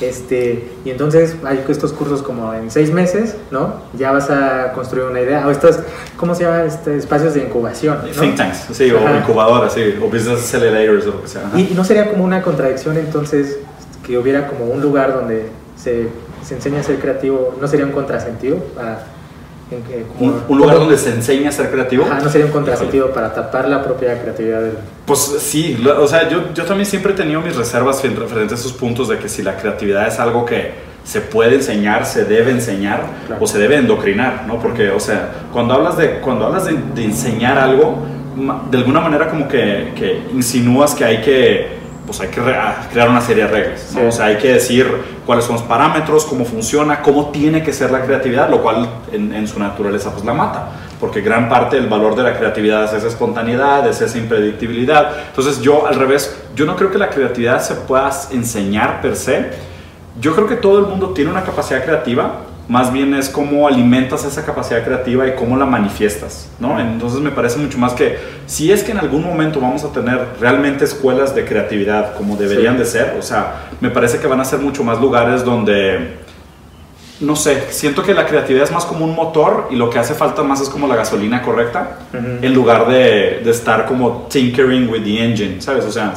Este, 0.00 0.68
y 0.84 0.90
entonces 0.90 1.36
hay 1.44 1.64
estos 1.68 1.92
cursos 1.92 2.22
como 2.22 2.54
en 2.54 2.70
seis 2.70 2.92
meses, 2.92 3.36
¿no? 3.50 3.82
Ya 3.94 4.12
vas 4.12 4.30
a 4.30 4.72
construir 4.72 5.06
una 5.06 5.20
idea. 5.20 5.46
O 5.46 5.50
estos, 5.50 5.80
¿cómo 6.16 6.34
se 6.34 6.44
llama? 6.44 6.62
Este, 6.62 6.96
espacios 6.96 7.34
de 7.34 7.42
incubación. 7.42 7.98
Think 8.18 8.36
tanks, 8.36 8.66
sí, 8.72 8.90
o 8.92 9.16
incubadoras, 9.16 9.72
sí, 9.72 9.96
o 10.00 10.06
business 10.06 10.40
accelerators 10.40 11.06
o 11.06 11.10
lo 11.10 11.22
que 11.22 11.28
sea. 11.28 11.50
¿Y 11.56 11.74
no 11.74 11.84
sería 11.84 12.08
como 12.10 12.24
una 12.24 12.42
contradicción 12.42 12.96
entonces 12.96 13.58
que 14.06 14.16
hubiera 14.16 14.46
como 14.46 14.66
un 14.66 14.80
lugar 14.80 15.12
donde 15.12 15.48
se, 15.76 16.08
se 16.44 16.54
enseña 16.54 16.80
a 16.80 16.84
ser 16.84 17.00
creativo? 17.00 17.56
¿No 17.60 17.66
sería 17.66 17.84
un 17.84 17.92
contrasentido? 17.92 18.58
Para, 18.76 19.04
un, 20.18 20.58
lugar 20.58 20.76
donde 20.78 20.96
se 20.96 21.10
enseña 21.10 21.50
a 21.50 21.52
ser 21.52 21.70
creativo. 21.70 22.06
Ah, 22.10 22.20
no 22.22 22.30
sería 22.30 22.46
un 22.46 22.52
contrasentido 22.52 23.12
para 23.12 23.32
tapar 23.34 23.68
la 23.68 23.82
propia 23.82 24.20
creatividad 24.20 24.62
del... 24.62 24.78
Pues 25.04 25.20
sí, 25.40 25.82
o 25.98 26.06
sea, 26.06 26.28
yo, 26.28 26.54
yo 26.54 26.64
también 26.64 26.86
siempre 26.86 27.12
he 27.12 27.14
tenido 27.14 27.40
mis 27.40 27.56
reservas 27.56 28.00
frente 28.00 28.54
a 28.54 28.56
esos 28.56 28.72
puntos 28.72 29.08
de 29.08 29.18
que 29.18 29.28
si 29.28 29.42
la 29.42 29.56
creatividad 29.56 30.08
es 30.08 30.18
algo 30.18 30.44
que 30.44 30.72
se 31.04 31.20
puede 31.20 31.56
enseñar, 31.56 32.06
se 32.06 32.24
debe 32.24 32.50
enseñar 32.50 33.02
o 33.40 33.46
se 33.46 33.58
debe 33.58 33.76
endocrinar, 33.76 34.44
¿no? 34.46 34.58
Porque, 34.58 34.90
o 34.90 35.00
sea, 35.00 35.32
cuando 35.52 35.74
hablas 35.74 35.96
de, 35.96 36.20
cuando 36.20 36.46
hablas 36.46 36.66
de, 36.66 36.76
de 36.94 37.04
enseñar 37.04 37.58
algo, 37.58 38.04
de 38.70 38.78
alguna 38.78 39.00
manera 39.00 39.28
como 39.28 39.48
que, 39.48 39.92
que 39.96 40.22
insinúas 40.32 40.94
que 40.94 41.04
hay 41.04 41.20
que 41.20 41.77
pues 42.08 42.20
hay 42.20 42.28
que 42.28 42.40
crear 42.40 43.10
una 43.10 43.20
serie 43.20 43.44
de 43.44 43.50
reglas. 43.50 43.94
O 44.08 44.10
sea, 44.10 44.26
hay 44.26 44.38
que 44.38 44.54
decir 44.54 44.90
cuáles 45.26 45.44
son 45.44 45.56
los 45.56 45.64
parámetros, 45.64 46.24
cómo 46.24 46.46
funciona, 46.46 47.02
cómo 47.02 47.28
tiene 47.28 47.62
que 47.62 47.70
ser 47.70 47.90
la 47.90 48.00
creatividad, 48.00 48.48
lo 48.48 48.62
cual 48.62 48.88
en, 49.12 49.46
su 49.46 49.58
naturaleza 49.58 50.10
pues 50.10 50.24
la 50.24 50.32
mata, 50.32 50.70
porque 50.98 51.20
gran 51.20 51.50
parte 51.50 51.76
del 51.76 51.86
valor 51.86 52.16
de 52.16 52.22
la 52.22 52.38
creatividad 52.38 52.84
es 52.84 52.94
esa 52.94 53.08
espontaneidad, 53.08 53.86
es 53.86 54.00
esa 54.00 54.16
impredictibilidad. 54.16 55.12
Entonces 55.28 55.60
yo 55.60 55.86
al 55.86 55.96
revés, 55.96 56.34
yo 56.56 56.64
no 56.64 56.76
creo 56.76 56.90
que 56.90 56.96
la 56.96 57.10
creatividad 57.10 57.60
se 57.60 57.74
pueda 57.74 58.10
enseñar 58.30 59.02
per 59.02 59.14
se. 59.14 59.50
Yo 60.18 60.34
creo 60.34 60.48
que 60.48 60.56
todo 60.56 60.78
el 60.78 60.86
mundo 60.86 61.10
tiene 61.10 61.30
una 61.30 61.42
capacidad 61.42 61.84
creativa, 61.84 62.40
más 62.68 62.92
bien 62.92 63.14
es 63.14 63.30
cómo 63.30 63.66
alimentas 63.66 64.24
esa 64.26 64.44
capacidad 64.44 64.84
creativa 64.84 65.26
y 65.26 65.34
cómo 65.34 65.56
la 65.56 65.64
manifiestas, 65.64 66.50
¿no? 66.60 66.78
Entonces 66.78 67.20
me 67.20 67.30
parece 67.30 67.58
mucho 67.58 67.78
más 67.78 67.94
que 67.94 68.18
si 68.46 68.70
es 68.70 68.82
que 68.82 68.92
en 68.92 68.98
algún 68.98 69.24
momento 69.24 69.58
vamos 69.58 69.84
a 69.84 69.92
tener 69.92 70.20
realmente 70.38 70.84
escuelas 70.84 71.34
de 71.34 71.46
creatividad 71.46 72.14
como 72.14 72.36
deberían 72.36 72.76
de 72.76 72.84
ser, 72.84 73.16
o 73.18 73.22
sea, 73.22 73.68
me 73.80 73.88
parece 73.88 74.18
que 74.18 74.26
van 74.26 74.40
a 74.40 74.44
ser 74.44 74.58
mucho 74.58 74.84
más 74.84 75.00
lugares 75.00 75.46
donde, 75.46 76.18
no 77.20 77.36
sé, 77.36 77.62
siento 77.70 78.02
que 78.02 78.12
la 78.12 78.26
creatividad 78.26 78.64
es 78.64 78.72
más 78.72 78.84
como 78.84 79.06
un 79.06 79.14
motor 79.14 79.68
y 79.70 79.76
lo 79.76 79.88
que 79.88 79.98
hace 79.98 80.12
falta 80.12 80.42
más 80.42 80.60
es 80.60 80.68
como 80.68 80.86
la 80.86 80.94
gasolina 80.94 81.40
correcta, 81.40 82.00
en 82.12 82.52
lugar 82.52 82.86
de, 82.86 83.40
de, 83.42 83.50
estar 83.50 83.86
como 83.86 84.26
tinkering 84.30 84.90
with 84.90 85.04
the 85.04 85.24
engine, 85.24 85.62
¿sabes? 85.62 85.86
O 85.86 85.90
sea, 85.90 86.12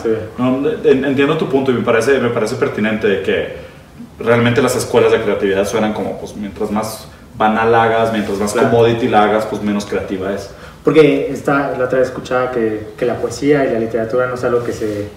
entiendo 0.83 1.37
tu 1.37 1.47
punto 1.47 1.71
y 1.71 1.75
me 1.75 1.81
parece, 1.81 2.19
me 2.19 2.29
parece 2.29 2.55
pertinente 2.57 3.07
de 3.07 3.21
que 3.21 3.70
realmente 4.19 4.61
las 4.61 4.75
escuelas 4.75 5.11
de 5.11 5.21
creatividad 5.21 5.65
suenan 5.65 5.93
como, 5.93 6.17
pues 6.19 6.35
mientras 6.35 6.71
más 6.71 7.07
banal 7.37 7.73
hagas, 7.73 8.11
mientras 8.11 8.37
más 8.37 8.53
commodity 8.53 9.07
la 9.07 9.23
hagas, 9.23 9.45
pues 9.45 9.61
menos 9.61 9.85
creativa 9.85 10.33
es. 10.33 10.49
Porque 10.83 11.31
esta, 11.31 11.75
la 11.77 11.85
otra 11.85 11.99
vez 11.99 12.07
escuchaba 12.07 12.51
que, 12.51 12.87
que, 12.97 13.05
la 13.05 13.17
poesía 13.17 13.65
y 13.65 13.73
la 13.73 13.79
literatura 13.79 14.27
no 14.27 14.35
es 14.35 14.43
algo 14.43 14.63
que 14.63 14.73
se, 14.73 15.07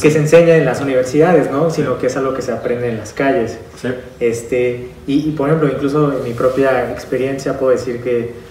que 0.00 0.10
se, 0.10 0.18
enseña 0.18 0.56
en 0.56 0.64
las 0.64 0.80
universidades, 0.80 1.50
¿no? 1.50 1.70
Sino 1.70 1.98
que 1.98 2.06
es 2.06 2.16
algo 2.16 2.32
que 2.32 2.42
se 2.42 2.52
aprende 2.52 2.88
en 2.88 2.98
las 2.98 3.12
calles. 3.12 3.58
Sí. 3.80 3.88
Este, 4.20 4.90
y, 5.06 5.28
y, 5.28 5.32
por 5.32 5.48
ejemplo, 5.48 5.68
incluso 5.68 6.12
en 6.16 6.22
mi 6.22 6.32
propia 6.32 6.92
experiencia 6.92 7.58
puedo 7.58 7.72
decir 7.72 8.02
que, 8.02 8.43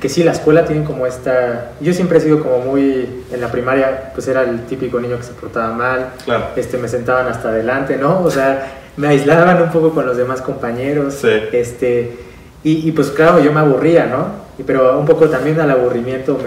que 0.00 0.08
sí, 0.08 0.22
la 0.22 0.32
escuela 0.32 0.64
tiene 0.64 0.84
como 0.84 1.06
esta... 1.06 1.72
Yo 1.80 1.92
siempre 1.92 2.18
he 2.18 2.20
sido 2.20 2.42
como 2.42 2.58
muy... 2.58 3.24
En 3.32 3.40
la 3.40 3.48
primaria, 3.48 4.12
pues 4.14 4.28
era 4.28 4.42
el 4.42 4.66
típico 4.66 5.00
niño 5.00 5.16
que 5.16 5.22
se 5.22 5.32
portaba 5.32 5.72
mal. 5.72 6.10
Claro. 6.24 6.46
Este, 6.56 6.76
me 6.78 6.88
sentaban 6.88 7.26
hasta 7.28 7.48
adelante, 7.48 7.96
¿no? 7.96 8.22
O 8.22 8.30
sea 8.30 8.80
me 8.96 9.08
aislaban 9.08 9.60
un 9.60 9.70
poco 9.70 9.90
con 9.90 10.06
los 10.06 10.16
demás 10.16 10.40
compañeros. 10.40 11.22
Este, 11.24 12.16
y, 12.62 12.90
pues 12.92 13.10
claro, 13.10 13.40
yo 13.40 13.52
me 13.52 13.60
aburría, 13.60 14.06
¿no? 14.06 14.44
pero 14.64 15.00
un 15.00 15.04
poco 15.04 15.28
también 15.28 15.58
al 15.58 15.68
aburrimiento 15.68 16.38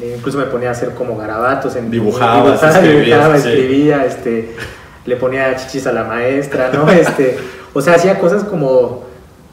me, 0.00 0.14
incluso 0.16 0.38
me 0.38 0.46
ponía 0.46 0.70
a 0.70 0.72
hacer 0.72 0.90
como 0.90 1.16
garabatos. 1.16 1.76
En, 1.76 1.90
dibujaba, 1.90 2.52
dibujaba, 2.82 3.36
escribía, 3.36 4.04
este, 4.06 4.54
le 5.04 5.16
ponía 5.16 5.54
chichis 5.56 5.86
a 5.86 5.92
la 5.92 6.04
maestra, 6.04 6.70
¿no? 6.72 6.88
Este, 6.90 7.36
o 7.72 7.80
sea, 7.80 7.94
hacía 7.94 8.18
cosas 8.18 8.44
como, 8.44 9.04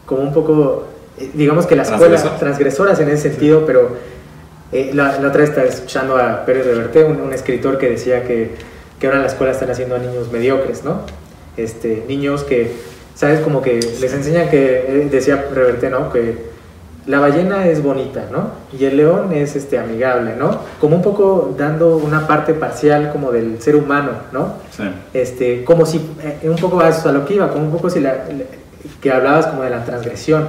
como 0.06 0.22
un 0.22 0.34
poco, 0.34 0.88
digamos 1.34 1.66
que 1.66 1.76
la 1.76 1.84
escuela, 1.84 2.18
transgresoras 2.40 3.00
en 3.00 3.10
ese 3.10 3.30
sentido, 3.30 3.66
pero 3.66 3.98
eh, 4.72 4.92
la, 4.94 5.18
otra 5.18 5.42
vez 5.42 5.50
estaba 5.50 5.68
escuchando 5.68 6.18
a 6.18 6.46
Pérez 6.46 6.66
Reverte, 6.66 7.04
un, 7.04 7.22
un 7.22 7.34
escritor 7.34 7.78
que 7.78 7.90
decía 7.90 8.24
que, 8.24 8.52
que 9.00 9.08
ahora 9.08 9.18
en 9.18 9.24
la 9.24 9.30
escuela 9.30 9.52
están 9.52 9.70
haciendo 9.70 9.96
a 9.96 10.00
niños 10.00 10.32
mediocres, 10.32 10.84
¿no? 10.84 11.02
este, 11.58 12.06
niños 12.08 12.44
que, 12.44 12.72
¿sabes? 13.16 13.40
Como 13.42 13.62
que 13.62 13.76
les 13.76 14.14
enseñan 14.14 14.50
que, 14.50 14.86
eh, 14.88 15.08
decía 15.12 15.46
Reverte, 15.54 15.90
¿no? 15.90 16.12
Que 16.12 16.52
la 17.08 17.20
ballena 17.20 17.68
es 17.68 17.82
bonita, 17.82 18.26
¿no? 18.32 18.52
Y 18.78 18.86
el 18.86 18.98
león 18.98 19.34
es 19.34 19.56
este, 19.56 19.80
amigable, 19.80 20.36
¿no? 20.36 20.60
Como 20.80 20.96
un 20.96 21.02
poco 21.02 21.54
dando 21.58 21.98
una 21.98 22.28
parte 22.28 22.54
parcial 22.54 23.12
como 23.12 23.32
del 23.32 23.62
ser 23.62 23.76
humano, 23.76 24.12
¿no? 24.32 24.56
Sí. 24.76 24.84
Este, 25.14 25.64
como 25.64 25.86
si, 25.86 25.98
eh, 26.22 26.40
un 26.44 26.58
poco 26.58 26.80
a 26.80 26.90
eso 26.90 27.10
a 27.10 27.12
lo 27.12 27.26
que 27.26 27.36
iba, 27.36 27.50
como 27.50 27.66
un 27.66 27.72
poco 27.72 27.90
si 27.90 28.00
la, 28.00 28.26
que 29.02 29.12
hablabas 29.12 29.48
como 29.48 29.64
de 29.64 29.72
la 29.72 29.84
transgresión. 29.84 30.48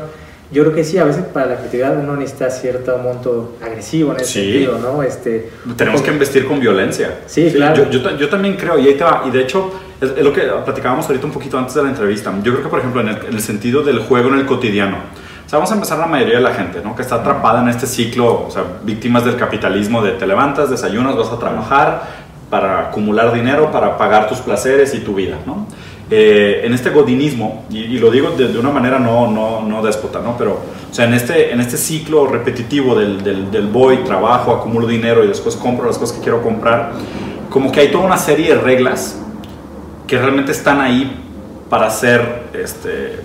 Yo 0.53 0.63
creo 0.65 0.75
que 0.75 0.85
sí, 0.85 0.99
a 0.99 1.05
veces 1.05 1.25
para 1.25 1.47
la 1.47 1.57
creatividad 1.57 1.97
uno 1.99 2.15
necesita 2.17 2.51
cierto 2.51 2.97
monto 2.99 3.57
agresivo 3.65 4.13
en 4.13 4.19
ese 4.21 4.27
Sí. 4.27 4.41
sentido, 4.53 4.79
¿no? 4.79 5.03
Este, 5.03 5.51
Tenemos 5.77 6.01
un 6.01 6.05
que 6.05 6.11
poco- 6.11 6.13
investir 6.13 6.47
con 6.47 6.61
violencia. 6.61 7.21
Sí, 7.27 7.51
claro. 7.55 7.91
Yo, 7.91 8.01
yo 8.01 8.17
yo 8.19 8.29
también 8.29 8.57
creo, 8.57 8.79
y 8.79 8.87
ahí 8.89 8.95
te 8.95 9.05
va. 9.05 9.23
Y 9.27 9.31
de 9.31 9.41
hecho, 9.41 9.73
es, 10.01 10.11
es 10.17 10.23
lo 10.25 10.33
que 10.33 10.43
platicábamos 10.65 11.07
ahorita 11.07 11.27
un 11.27 11.33
poquito 11.33 11.57
antes 11.59 11.75
de 11.75 11.83
la 11.83 11.89
entrevista. 11.89 12.33
Yo 12.43 12.53
creo 12.53 12.63
que, 12.65 12.69
por 12.69 12.79
ejemplo, 12.81 13.01
en 13.01 13.09
el, 13.09 13.17
en 13.27 13.33
el 13.35 13.41
sentido 13.41 13.83
del 13.83 14.01
juego 14.01 14.29
en 14.29 14.39
el 14.41 14.47
cotidiano. 14.47 14.97
O 15.47 15.49
sea, 15.49 15.59
vamos 15.59 15.71
a 15.71 15.75
empezar 15.75 15.99
la 15.99 16.07
mayoría 16.07 16.37
de 16.37 16.43
la 16.43 16.55
gente, 16.55 16.81
¿no? 16.83 16.95
Que 16.97 17.03
está 17.03 17.17
atrapada 17.17 17.61
en 17.63 17.69
este 17.69 17.87
ciclo, 17.87 18.47
o 18.47 18.51
sea, 18.51 18.63
víctimas 18.85 19.25
del 19.25 19.37
capitalismo 19.37 20.03
de 20.03 20.13
te 20.13 20.27
levantas, 20.27 20.71
desayunas, 20.71 21.15
vas 21.17 21.29
a 21.31 21.39
trabajar 21.39 22.23
para 22.49 22.89
acumular 22.89 23.33
dinero, 23.33 23.71
para 23.71 23.97
pagar 23.99 24.29
tus 24.29 24.39
placeres 24.39 24.95
y 24.95 25.01
tu 25.01 25.15
vida, 25.15 25.37
¿no? 25.47 25.67
Eh, 26.15 26.67
en 26.67 26.75
este 26.75 26.91
godinismo, 26.91 27.65
y, 27.71 27.79
y 27.79 27.99
lo 27.99 28.11
digo 28.11 28.33
de, 28.33 28.49
de 28.49 28.59
una 28.59 28.71
manera 28.71 28.99
no, 28.99 29.31
no, 29.31 29.63
no 29.63 29.83
déspota, 29.83 30.21
¿no? 30.21 30.37
Pero, 30.37 30.61
o 30.91 30.95
sea, 30.95 31.07
en 31.07 31.15
este, 31.15 31.51
en 31.53 31.59
este 31.59 31.79
ciclo 31.79 32.27
repetitivo 32.27 32.95
del, 32.95 33.25
del, 33.25 33.51
del 33.51 33.67
voy, 33.69 33.97
trabajo, 34.05 34.53
acumulo 34.53 34.87
dinero 34.87 35.25
y 35.25 35.29
después 35.29 35.57
compro 35.57 35.87
las 35.87 35.97
cosas 35.97 36.19
que 36.19 36.23
quiero 36.23 36.43
comprar, 36.43 36.93
como 37.49 37.73
que 37.73 37.81
hay 37.81 37.91
toda 37.91 38.05
una 38.05 38.19
serie 38.19 38.55
de 38.55 38.61
reglas 38.61 39.19
que 40.07 40.19
realmente 40.19 40.53
están 40.53 40.83
ahí 40.83 41.19
para 41.71 41.89
ser 41.89 42.43
este, 42.53 43.21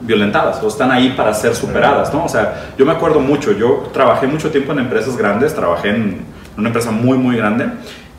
violentadas 0.00 0.62
o 0.62 0.68
están 0.68 0.90
ahí 0.90 1.10
para 1.14 1.34
ser 1.34 1.54
superadas, 1.54 2.10
¿no? 2.14 2.24
O 2.24 2.28
sea, 2.30 2.70
yo 2.78 2.86
me 2.86 2.92
acuerdo 2.92 3.20
mucho, 3.20 3.52
yo 3.52 3.90
trabajé 3.92 4.26
mucho 4.26 4.50
tiempo 4.50 4.72
en 4.72 4.78
empresas 4.78 5.14
grandes, 5.14 5.54
trabajé 5.54 5.90
en 5.90 6.22
una 6.56 6.68
empresa 6.68 6.90
muy, 6.90 7.18
muy 7.18 7.36
grande 7.36 7.66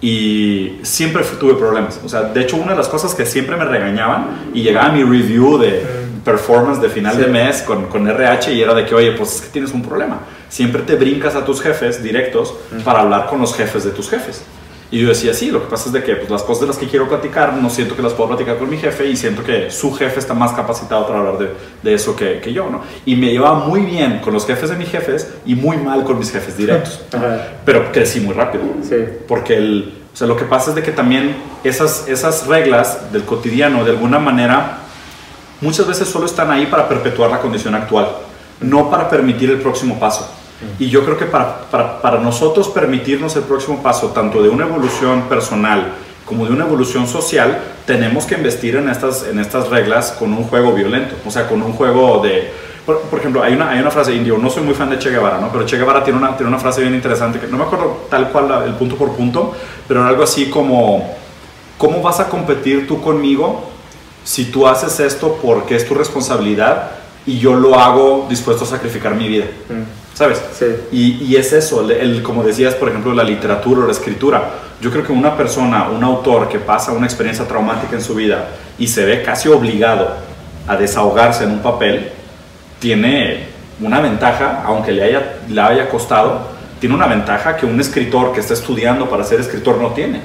y 0.02 0.80
siempre 0.82 1.24
tuve 1.40 1.54
problemas. 1.54 2.00
O 2.04 2.10
sea, 2.10 2.24
de 2.24 2.42
hecho, 2.42 2.58
una 2.58 2.72
de 2.72 2.78
las 2.78 2.88
cosas 2.90 3.14
que 3.14 3.26
siempre 3.26 3.56
me 3.56 3.66
regañaban 3.66 4.50
y 4.54 4.64
llegaba 4.64 4.90
mi 4.90 5.04
review 5.04 5.58
de 5.60 5.86
performance 6.26 6.82
de 6.82 6.90
final 6.90 7.16
Sí. 7.16 7.22
de 7.22 7.28
mes 7.28 7.62
con, 7.62 7.86
con 7.86 8.08
RH 8.08 8.52
y 8.54 8.62
era 8.62 8.74
de 8.74 8.86
que, 8.86 8.96
oye, 8.96 9.12
pues 9.14 9.36
es 9.36 9.42
que 9.42 9.48
tienes 9.50 9.72
un 9.74 9.84
problema. 9.84 10.20
Siempre 10.50 10.82
te 10.82 10.96
brincas 10.96 11.36
a 11.36 11.46
tus 11.46 11.62
jefes 11.62 12.04
directos 12.04 12.54
para 12.84 13.02
hablar 13.02 13.28
con 13.28 13.40
los 13.40 13.56
jefes 13.56 13.84
de 13.84 13.92
tus 13.92 14.10
jefes. 14.10 14.44
Y 14.92 15.00
yo 15.00 15.08
decía, 15.08 15.34
sí, 15.34 15.50
lo 15.50 15.64
que 15.64 15.70
pasa 15.70 15.86
es 15.88 15.94
de 15.94 16.04
que 16.04 16.16
pues, 16.16 16.30
las 16.30 16.44
cosas 16.44 16.62
de 16.62 16.68
las 16.68 16.78
que 16.78 16.88
quiero 16.88 17.08
platicar 17.08 17.54
no 17.54 17.70
siento 17.70 17.96
que 17.96 18.02
las 18.02 18.14
puedo 18.14 18.30
platicar 18.30 18.58
con 18.58 18.70
mi 18.70 18.78
jefe 18.78 19.08
y 19.08 19.16
siento 19.16 19.42
que 19.42 19.72
su 19.72 19.94
jefe 19.94 20.20
está 20.20 20.34
más 20.34 20.52
capacitado 20.52 21.08
para 21.08 21.20
hablar 21.20 21.38
de, 21.38 21.50
de 21.82 21.94
eso 21.94 22.14
que, 22.14 22.42
que 22.42 22.52
yo, 22.52 22.70
¿no? 22.70 22.82
Y 23.06 23.16
me 23.16 23.32
llevaba 23.32 23.66
muy 23.66 23.82
bien 23.82 24.20
con 24.20 24.34
los 24.34 24.46
jefes 24.46 24.70
de 24.70 24.76
mis 24.76 24.90
jefes 24.90 25.34
y 25.46 25.56
muy 25.56 25.78
mal 25.78 26.04
con 26.04 26.20
mis 26.20 26.30
jefes 26.30 26.58
directos. 26.58 27.00
Pero 27.66 27.90
crecí 27.94 28.20
muy 28.20 28.34
rápido. 28.34 28.66
Sí. 28.84 28.98
Porque 29.30 29.56
el, 29.56 29.94
o 30.14 30.18
sea, 30.18 30.28
lo 30.28 30.36
que 30.36 30.44
pasa 30.44 30.72
es 30.72 30.76
de 30.76 30.84
que 30.84 30.92
también 30.92 31.38
esas, 31.64 32.10
esas 32.10 32.48
reglas 32.48 33.14
del 33.14 33.24
cotidiano, 33.24 33.86
de 33.86 33.92
alguna 33.92 34.20
manera, 34.20 34.80
muchas 35.62 35.88
veces 35.88 36.10
solo 36.10 36.26
están 36.26 36.52
ahí 36.52 36.66
para 36.66 36.90
perpetuar 36.90 37.32
la 37.32 37.40
condición 37.40 37.76
actual, 37.76 38.10
no 38.60 38.90
para 38.90 39.10
permitir 39.10 39.50
el 39.52 39.62
próximo 39.62 39.98
paso. 39.98 40.30
Y 40.80 40.90
yo 40.90 41.04
creo 41.04 41.18
que 41.18 41.26
para, 41.26 41.62
para, 41.72 42.02
para 42.02 42.20
nosotros 42.20 42.70
permitirnos 42.70 43.36
el 43.36 43.44
próximo 43.44 43.82
paso, 43.82 44.08
tanto 44.10 44.42
de 44.44 44.50
una 44.50 44.66
evolución 44.66 45.24
personal 45.24 45.94
como 46.32 46.46
de 46.46 46.54
una 46.54 46.64
evolución 46.66 47.08
social, 47.08 47.60
tenemos 47.86 48.26
que 48.26 48.36
investir 48.36 48.78
en 48.78 48.88
estas, 48.88 49.28
en 49.28 49.38
estas 49.38 49.68
reglas 49.68 50.12
con 50.12 50.32
un 50.32 50.46
juego 50.46 50.72
violento, 50.72 51.16
o 51.26 51.30
sea, 51.30 51.48
con 51.48 51.62
un 51.62 51.74
juego 51.74 52.22
de... 52.24 52.50
Por, 52.86 53.02
por 53.02 53.20
ejemplo, 53.20 53.44
hay 53.44 53.54
una, 53.54 53.70
hay 53.70 53.80
una 53.80 53.92
frase 53.92 54.16
indio, 54.16 54.38
no 54.38 54.50
soy 54.50 54.64
muy 54.64 54.74
fan 54.74 54.90
de 54.90 54.98
Che 54.98 55.10
Guevara, 55.10 55.40
¿no? 55.40 55.52
pero 55.52 55.66
Che 55.66 55.78
Guevara 55.78 56.04
tiene 56.04 56.20
una, 56.20 56.38
tiene 56.38 56.48
una 56.48 56.58
frase 56.58 56.82
bien 56.82 56.96
interesante, 56.96 57.38
que 57.38 57.48
no 57.48 57.58
me 57.58 57.64
acuerdo 57.64 58.08
tal 58.10 58.30
cual 58.30 58.64
el 58.66 58.76
punto 58.76 58.96
por 58.96 59.12
punto, 59.12 59.54
pero 59.88 60.00
era 60.00 60.10
algo 60.10 60.24
así 60.24 60.50
como, 60.50 61.16
¿cómo 61.78 62.02
vas 62.02 62.22
a 62.22 62.30
competir 62.30 62.88
tú 62.88 63.02
conmigo 63.02 63.70
si 64.24 64.46
tú 64.46 64.68
haces 64.68 65.02
esto 65.02 65.38
porque 65.42 65.76
es 65.76 65.86
tu 65.86 65.96
responsabilidad 65.96 66.92
y 67.26 67.40
yo 67.40 67.56
lo 67.56 67.78
hago 67.78 68.28
dispuesto 68.30 68.64
a 68.64 68.68
sacrificar 68.68 69.16
mi 69.16 69.28
vida? 69.28 69.46
Mm. 69.68 70.01
¿Sabes? 70.22 70.40
Sí. 70.54 70.66
Y, 70.92 71.24
y 71.24 71.36
es 71.36 71.52
eso, 71.52 71.82
el, 71.82 71.90
el- 71.92 72.22
como 72.22 72.44
decías, 72.44 72.76
por 72.76 72.90
ejemplo, 72.90 73.12
la 73.12 73.24
literatura 73.24 73.82
o 73.82 73.86
la 73.88 73.92
escritura. 73.92 74.52
Yo 74.80 74.92
creo 74.92 75.04
que 75.04 75.12
una 75.12 75.36
persona, 75.36 75.90
un 75.90 76.04
autor 76.04 76.48
que 76.48 76.60
pasa 76.60 76.92
una 76.92 77.08
experiencia 77.08 77.48
traumática 77.48 77.96
en 77.96 78.04
su 78.04 78.14
vida 78.14 78.50
y 78.78 78.88
se 78.88 79.04
ve 79.04 79.24
casi 79.24 79.50
obligado 79.50 80.10
a 80.68 80.76
desahogarse 80.78 81.44
en 81.46 81.52
un 81.54 81.60
papel, 81.64 82.10
tiene 82.80 83.46
una 83.80 84.00
ventaja, 84.00 84.62
aunque 84.64 84.92
le 84.92 85.04
haya, 85.04 85.38
le 85.50 85.60
haya 85.60 85.90
costado, 85.90 86.48
tiene 86.80 86.94
una 86.94 87.08
ventaja 87.08 87.58
que 87.58 87.66
un 87.66 87.80
escritor 87.80 88.32
que 88.32 88.42
está 88.42 88.54
estudiando 88.54 89.10
para 89.10 89.24
ser 89.24 89.40
escritor 89.40 89.78
no 89.78 89.90
tiene. 89.90 90.22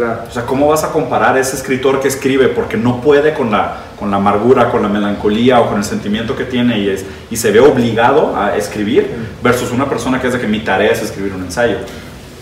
Claro. 0.00 0.22
O 0.28 0.32
sea, 0.32 0.46
¿cómo 0.46 0.66
vas 0.68 0.82
a 0.84 0.90
comparar 0.92 1.36
ese 1.36 1.56
escritor 1.56 2.00
que 2.00 2.08
escribe 2.08 2.48
porque 2.48 2.76
no 2.76 3.00
puede 3.02 3.34
con 3.34 3.50
la, 3.50 3.76
con 3.98 4.10
la 4.10 4.16
amargura, 4.16 4.70
con 4.70 4.82
la 4.82 4.88
melancolía 4.88 5.60
o 5.60 5.68
con 5.68 5.78
el 5.78 5.84
sentimiento 5.84 6.34
que 6.36 6.44
tiene 6.44 6.78
y, 6.78 6.88
es, 6.88 7.04
y 7.30 7.36
se 7.36 7.50
ve 7.50 7.60
obligado 7.60 8.34
a 8.36 8.56
escribir 8.56 9.08
versus 9.42 9.70
una 9.72 9.88
persona 9.88 10.20
que 10.20 10.28
es 10.28 10.32
de 10.32 10.40
que 10.40 10.46
mi 10.46 10.60
tarea 10.60 10.90
es 10.92 11.02
escribir 11.02 11.34
un 11.34 11.42
ensayo? 11.42 11.76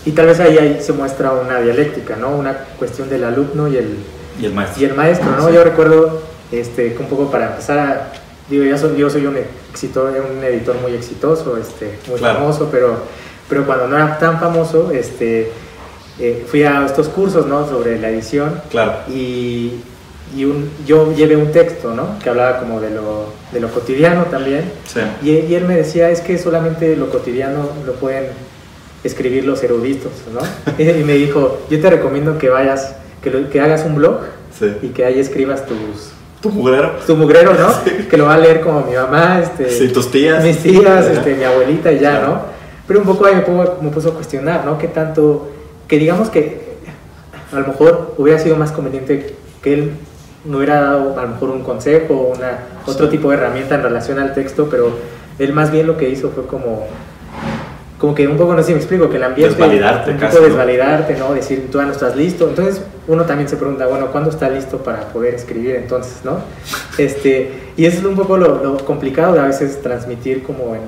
Y 0.05 0.11
tal 0.11 0.27
vez 0.27 0.39
ahí, 0.39 0.57
ahí 0.57 0.77
se 0.81 0.93
muestra 0.93 1.31
una 1.33 1.59
dialéctica, 1.59 2.15
¿no? 2.15 2.29
Una 2.29 2.53
cuestión 2.79 3.09
del 3.09 3.25
alumno 3.25 3.67
y 3.67 3.75
el, 3.77 3.97
Y 4.41 4.45
el 4.45 4.53
maestro. 4.53 4.81
y 4.81 4.85
el 4.85 4.93
maestro, 4.95 5.31
¿no? 5.35 5.47
Sí. 5.49 5.53
Yo 5.53 5.63
recuerdo, 5.65 6.21
este, 6.51 6.95
un 6.97 7.07
poco 7.07 7.29
para 7.29 7.47
empezar 7.49 7.77
a, 7.79 8.11
digo, 8.49 8.63
yo 8.63 8.77
soy, 8.77 8.97
yo 8.97 9.09
soy 9.09 9.25
un, 9.25 9.35
éxito, 9.71 10.05
un 10.37 10.41
editor 10.43 10.77
muy 10.81 10.93
exitoso, 10.93 11.57
este, 11.57 11.99
muy 12.07 12.17
Claro. 12.19 12.39
famoso, 12.39 12.69
pero, 12.71 13.03
pero 13.49 13.65
cuando 13.65 13.87
no 13.89 13.97
era 13.97 14.17
tan 14.17 14.39
famoso, 14.39 14.91
este, 14.91 15.51
eh, 16.19 16.45
fui 16.47 16.63
a 16.63 16.85
estos 16.85 17.07
cursos, 17.09 17.45
¿no? 17.45 17.67
Sobre 17.67 17.99
la 17.99 18.09
edición 18.09 18.61
Claro. 18.69 18.93
y, 19.09 19.73
y 20.35 20.45
un- 20.45 20.69
yo 20.85 21.13
llevé 21.13 21.35
un 21.35 21.51
texto, 21.51 21.93
¿no? 21.93 22.19
Que 22.21 22.29
hablaba 22.29 22.59
como 22.59 22.79
de 22.81 22.89
lo, 22.91 23.25
de 23.51 23.59
lo 23.59 23.69
cotidiano 23.69 24.23
también. 24.25 24.65
Sí. 24.85 24.99
Y, 25.23 25.29
y 25.31 25.55
él 25.55 25.65
me 25.65 25.75
decía, 25.75 26.09
es 26.09 26.21
que 26.21 26.37
solamente 26.37 26.95
lo 26.95 27.09
cotidiano 27.09 27.69
lo 27.85 27.93
pueden 27.93 28.25
escribir 29.03 29.45
los 29.45 29.63
eruditos, 29.63 30.11
¿no? 30.33 30.41
y 30.83 31.03
me 31.03 31.13
dijo, 31.13 31.61
yo 31.69 31.79
te 31.79 31.89
recomiendo 31.89 32.37
que 32.37 32.49
vayas, 32.49 32.95
que, 33.23 33.29
lo- 33.31 33.49
que 33.49 33.61
hagas 33.61 33.83
un 33.85 33.95
blog 33.95 34.19
Sí. 34.57 34.65
y 34.81 34.87
que 34.89 35.05
ahí 35.05 35.19
escribas 35.19 35.65
tus, 35.65 36.11
Tu 36.41 36.49
mugrero. 36.49 36.91
tu 37.07 37.15
mugrero, 37.15 37.53
¿no? 37.53 37.69
Que 38.09 38.17
lo 38.17 38.25
va 38.25 38.33
a 38.33 38.37
leer 38.37 38.59
como 38.61 38.81
mi 38.81 38.93
mamá, 38.95 39.39
este, 39.41 39.69
Sí, 39.69 39.87
tus 39.89 40.11
tías. 40.11 40.43
mis 40.43 40.57
tías, 40.57 41.05
este, 41.05 41.33
mi 41.35 41.43
abuelita 41.45 41.91
y 41.93 41.99
ya. 41.99 42.19
¿no? 42.19 42.41
Pero 42.87 42.99
un 43.01 43.05
poco 43.05 43.25
ahí 43.25 43.35
me, 43.35 43.41
pongo- 43.45 43.77
me 43.81 43.89
puso 43.89 44.09
a 44.09 44.13
cuestionar, 44.15 44.65
¿no? 44.65 44.77
Que 44.77 44.87
tanto, 44.89 45.49
que 45.89 45.97
digamos 45.97 46.29
que 46.29 46.69
a 47.51 47.59
lo 47.59 47.67
mejor 47.67 48.13
hubiera 48.17 48.39
sido 48.39 48.55
más 48.55 48.71
conveniente 48.71 49.35
que 49.61 49.73
él 49.73 49.91
me 50.45 50.55
hubiera 50.55 50.79
dado 50.81 51.19
a 51.19 51.23
lo 51.23 51.29
mejor 51.29 51.49
un 51.49 51.63
consejo 51.63 52.13
o 52.13 52.35
una, 52.37 52.59
otro 52.85 53.09
tipo 53.09 53.29
de 53.29 53.37
herramienta 53.37 53.75
en 53.75 53.83
relación 53.83 54.19
al 54.19 54.33
texto, 54.33 54.69
pero 54.69 54.91
él 55.37 55.51
más 55.51 55.71
bien 55.71 55.87
lo 55.87 55.97
que 55.97 56.09
hizo 56.09 56.29
fue 56.29 56.45
como 56.45 56.87
como 57.97 58.15
que 58.15 58.25
un 58.25 58.37
poco, 58.37 58.53
no 58.53 58.61
sé 58.61 58.67
si 58.67 58.71
me 58.71 58.77
explico, 58.77 59.09
que 59.09 59.17
el 59.17 59.23
ambiente... 59.23 59.55
Desvalidarte 59.55 60.11
Un 60.11 60.19
poco 60.19 60.35
¿no? 60.37 60.41
desvalidarte, 60.43 61.17
¿no? 61.17 61.33
Decir, 61.33 61.67
tú 61.69 61.79
ya 61.79 61.85
no 61.85 61.91
estás 61.91 62.15
listo. 62.15 62.47
Entonces, 62.47 62.81
uno 63.07 63.25
también 63.25 63.49
se 63.49 63.57
pregunta, 63.57 63.87
bueno, 63.87 64.07
¿cuándo 64.07 64.29
está 64.29 64.49
listo 64.49 64.77
para 64.77 65.01
poder 65.09 65.33
escribir 65.35 65.75
entonces, 65.75 66.23
no? 66.23 66.39
Este, 66.97 67.51
y 67.75 67.85
eso 67.85 67.99
es 67.99 68.05
un 68.05 68.15
poco 68.15 68.37
lo, 68.37 68.63
lo 68.63 68.77
complicado 68.85 69.33
de 69.33 69.41
a 69.41 69.43
veces 69.43 69.81
transmitir 69.81 70.43
como 70.43 70.75
en, 70.75 70.81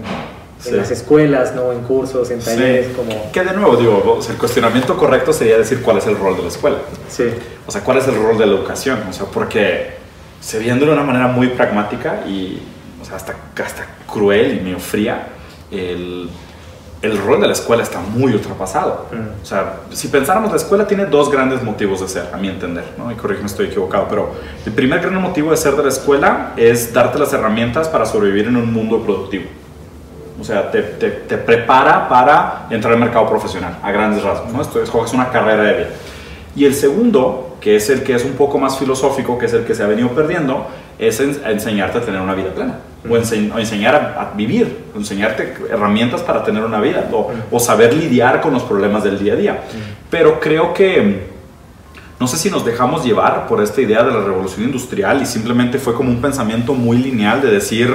en 0.66 0.78
las 0.78 0.92
escuelas, 0.92 1.56
¿no? 1.56 1.72
En 1.72 1.82
cursos, 1.82 2.30
en 2.32 2.40
talleres, 2.40 2.96
como... 2.96 3.32
Que 3.32 3.44
de 3.44 3.54
nuevo, 3.54 3.76
digo, 3.76 4.16
o 4.18 4.22
sea, 4.22 4.34
el 4.34 4.40
cuestionamiento 4.40 4.96
correcto 4.98 5.34
sería 5.34 5.58
decir 5.58 5.82
cuál 5.82 5.98
es 5.98 6.08
el 6.08 6.18
rol 6.18 6.36
de 6.38 6.44
la 6.44 6.48
escuela. 6.50 6.78
Sí, 7.10 7.26
O 7.68 7.72
sea, 7.72 7.82
¿cuál 7.84 7.98
es 7.98 8.08
el 8.08 8.16
rol 8.16 8.38
de 8.38 8.46
la 8.46 8.54
educación? 8.54 9.00
O 9.10 9.14
sea, 9.14 9.26
porque 9.26 9.96
se 10.40 10.60
viendo 10.60 10.86
de 10.86 10.92
una 10.92 11.04
manera 11.04 11.28
muy 11.28 11.50
pragmática 11.50 12.24
y, 12.28 12.62
o 13.02 13.06
sea, 13.06 13.16
hasta, 13.16 13.36
hasta 13.64 13.86
cruel 14.12 14.58
y 14.58 14.62
medio 14.62 14.80
fría, 14.80 15.28
el, 15.72 16.30
el 17.02 17.18
rol 17.18 17.42
de 17.42 17.48
la 17.48 17.54
escuela 17.54 17.82
está 17.82 18.00
muy 18.00 18.34
ultrapasado. 18.34 19.08
Mm. 19.12 19.42
O 19.42 19.46
sea, 19.46 19.80
si 19.92 20.10
pensáramos, 20.10 20.52
la 20.52 20.58
escuela 20.58 20.86
tiene 20.86 21.06
dos 21.06 21.32
grandes 21.32 21.64
motivos 21.64 22.02
de 22.02 22.08
ser, 22.08 22.30
a 22.34 22.38
mi 22.38 22.50
entender, 22.50 22.86
¿no? 22.98 23.12
Y 23.12 23.16
corrígeme, 23.16 23.48
estoy 23.48 23.68
equivocado, 23.68 24.08
pero 24.10 24.34
el 24.66 24.72
primer 24.74 25.00
gran 25.00 25.22
motivo 25.22 25.52
de 25.52 25.58
ser 25.58 25.76
de 25.76 25.84
la 25.84 25.90
escuela 25.90 26.54
es 26.58 26.94
darte 26.94 27.18
las 27.18 27.34
herramientas 27.34 27.88
para 27.88 28.06
sobrevivir 28.06 28.48
en 28.48 28.58
un 28.58 28.72
mundo 28.72 29.02
productivo. 29.02 29.46
O 30.42 30.44
sea, 30.44 30.70
te, 30.72 30.82
te, 30.82 31.10
te 31.10 31.38
prepara 31.38 32.10
para 32.10 32.66
entrar 32.70 32.94
al 32.94 33.00
mercado 33.00 33.30
profesional, 33.30 33.78
a 33.82 33.92
grandes 33.92 34.24
rasgos, 34.24 34.52
¿no? 34.52 34.62
Esto 34.62 34.82
escoges 34.82 35.14
una 35.14 35.30
carrera 35.30 35.64
de 35.64 35.74
vida. 35.78 35.88
Y 36.56 36.66
el 36.66 36.74
segundo, 36.76 37.56
que 37.62 37.76
es 37.78 37.90
el 37.90 38.04
que 38.04 38.16
es 38.16 38.26
un 38.26 38.34
poco 38.34 38.58
más 38.58 38.78
filosófico, 38.78 39.38
que 39.38 39.46
es 39.46 39.54
el 39.54 39.64
que 39.64 39.74
se 39.76 39.84
ha 39.84 39.88
venido 39.88 40.10
perdiendo, 40.10 40.68
es 41.00 41.20
en- 41.20 41.40
enseñarte 41.46 42.00
a 42.00 42.02
tener 42.02 42.20
una 42.20 42.34
vida 42.34 42.50
plena. 42.54 42.76
O, 43.10 43.14
ense- 43.18 43.52
o 43.56 43.58
enseñar 43.58 43.96
a, 43.96 44.22
a 44.22 44.36
vivir, 44.36 44.86
enseñarte 44.96 45.54
herramientas 45.72 46.22
para 46.22 46.44
tener 46.44 46.64
una 46.64 46.80
vida, 46.82 47.08
o, 47.12 47.32
o 47.50 47.60
saber 47.60 47.94
lidiar 47.94 48.42
con 48.42 48.52
los 48.54 48.64
problemas 48.64 49.04
del 49.04 49.18
día 49.18 49.34
a 49.34 49.36
día. 49.38 49.60
Pero 50.10 50.40
creo 50.40 50.74
que 50.74 51.30
no 52.20 52.28
sé 52.28 52.38
si 52.38 52.52
nos 52.52 52.64
dejamos 52.66 53.04
llevar 53.04 53.48
por 53.48 53.64
esta 53.64 53.82
idea 53.82 54.04
de 54.04 54.12
la 54.12 54.20
revolución 54.20 54.66
industrial 54.66 55.22
y 55.22 55.26
simplemente 55.26 55.80
fue 55.80 55.94
como 55.96 56.10
un 56.10 56.22
pensamiento 56.22 56.74
muy 56.74 56.98
lineal 56.98 57.42
de 57.42 57.50
decir, 57.50 57.92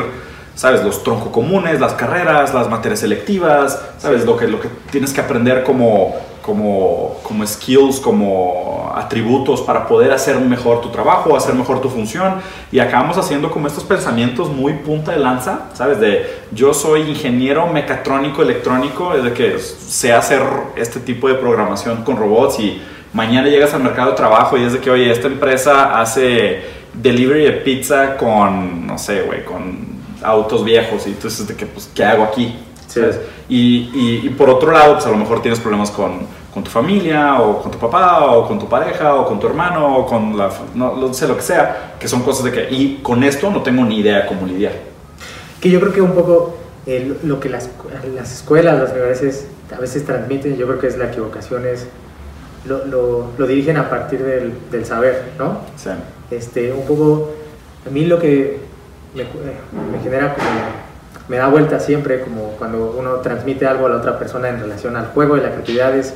sabes, 0.56 0.82
los 0.82 1.04
troncos 1.04 1.28
comunes, 1.28 1.78
las 1.80 1.92
carreras, 1.92 2.52
las 2.52 2.68
materias 2.68 3.00
selectivas, 3.00 3.80
sabes, 3.98 4.24
lo 4.24 4.36
que, 4.36 4.48
lo 4.48 4.58
que 4.58 4.68
tienes 4.90 5.12
que 5.12 5.20
aprender 5.20 5.62
como, 5.62 6.16
como, 6.40 7.18
como 7.22 7.46
skills, 7.46 8.00
como 8.00 8.90
atributos 8.96 9.60
para 9.60 9.86
poder 9.86 10.12
hacer 10.12 10.40
mejor 10.40 10.80
tu 10.80 10.88
trabajo, 10.88 11.36
hacer 11.36 11.54
mejor 11.54 11.82
tu 11.82 11.90
función. 11.90 12.36
Y 12.72 12.78
acabamos 12.78 13.18
haciendo 13.18 13.50
como 13.50 13.66
estos 13.66 13.84
pensamientos 13.84 14.48
muy 14.48 14.72
punta 14.72 15.12
de 15.12 15.18
lanza, 15.18 15.66
¿sabes? 15.74 16.00
De 16.00 16.24
yo 16.52 16.72
soy 16.72 17.02
ingeniero 17.02 17.66
mecatrónico 17.66 18.40
electrónico, 18.40 19.12
es 19.12 19.24
de 19.24 19.34
que 19.34 19.58
sé 19.58 20.14
hacer 20.14 20.40
este 20.76 21.00
tipo 21.00 21.28
de 21.28 21.34
programación 21.34 22.02
con 22.02 22.16
robots 22.16 22.58
y 22.60 22.80
mañana 23.12 23.48
llegas 23.48 23.74
al 23.74 23.82
mercado 23.82 24.12
de 24.12 24.16
trabajo 24.16 24.56
y 24.56 24.64
es 24.64 24.72
de 24.72 24.78
que, 24.80 24.90
oye, 24.90 25.10
esta 25.10 25.26
empresa 25.26 26.00
hace 26.00 26.62
delivery 26.94 27.44
de 27.44 27.52
pizza 27.52 28.16
con, 28.16 28.86
no 28.86 28.96
sé, 28.96 29.20
güey, 29.20 29.44
con 29.44 29.95
autos 30.26 30.64
viejos 30.64 31.06
y 31.06 31.10
entonces 31.10 31.46
de 31.46 31.54
que, 31.54 31.66
pues, 31.66 31.90
¿qué 31.94 32.04
hago 32.04 32.24
aquí? 32.24 32.54
Y, 33.48 34.24
y, 34.24 34.28
por 34.30 34.48
otro 34.48 34.72
lado, 34.72 34.94
pues 34.94 35.06
a 35.06 35.10
lo 35.10 35.16
mejor 35.16 35.42
tienes 35.42 35.60
problemas 35.60 35.90
con, 35.90 36.20
con, 36.52 36.64
tu 36.64 36.70
familia, 36.70 37.40
o 37.40 37.62
con 37.62 37.70
tu 37.70 37.78
papá, 37.78 38.24
o 38.32 38.46
con 38.46 38.58
tu 38.58 38.68
pareja, 38.68 39.14
o 39.14 39.26
con 39.26 39.38
tu 39.38 39.46
hermano, 39.46 39.98
o 39.98 40.06
con 40.06 40.36
la. 40.36 40.50
No, 40.74 41.12
sé 41.12 41.28
lo 41.28 41.36
que 41.36 41.42
sea, 41.42 41.94
que 41.98 42.08
son 42.08 42.22
cosas 42.22 42.44
de 42.44 42.52
que. 42.52 42.68
Y 42.70 43.00
con 43.02 43.22
esto 43.22 43.50
no 43.50 43.62
tengo 43.62 43.84
ni 43.84 44.00
idea 44.00 44.26
cómo 44.26 44.46
lidiar. 44.46 44.72
Que 45.60 45.70
yo 45.70 45.80
creo 45.80 45.92
que 45.92 46.00
un 46.00 46.12
poco 46.12 46.56
eh, 46.86 47.16
lo 47.22 47.38
que 47.40 47.48
las, 47.48 47.68
las 48.14 48.32
escuelas, 48.32 48.78
las 48.78 48.92
universidades 48.92 49.46
a 49.74 49.80
veces 49.80 50.04
transmiten, 50.04 50.56
yo 50.56 50.66
creo 50.66 50.78
que 50.78 50.86
es 50.86 50.96
la 50.96 51.06
equivocación, 51.06 51.66
es. 51.66 51.86
Lo, 52.66 52.84
lo, 52.84 53.26
lo 53.38 53.46
dirigen 53.46 53.76
a 53.76 53.88
partir 53.88 54.20
del, 54.24 54.52
del, 54.72 54.84
saber, 54.84 55.34
¿no? 55.38 55.60
Sí. 55.76 55.90
Este, 56.32 56.72
un 56.72 56.84
poco. 56.84 57.30
A 57.86 57.90
mí 57.90 58.06
lo 58.06 58.18
que 58.18 58.65
me, 59.24 59.92
me 59.92 60.02
genera 60.02 60.34
como 60.34 60.46
me 61.28 61.36
da 61.38 61.48
vuelta 61.48 61.80
siempre, 61.80 62.20
como 62.20 62.52
cuando 62.58 62.94
uno 62.96 63.14
transmite 63.16 63.66
algo 63.66 63.86
a 63.86 63.90
la 63.90 63.96
otra 63.96 64.18
persona 64.18 64.48
en 64.48 64.60
relación 64.60 64.96
al 64.96 65.06
juego 65.06 65.36
y 65.36 65.40
la 65.40 65.50
creatividad, 65.50 65.96
es, 65.96 66.14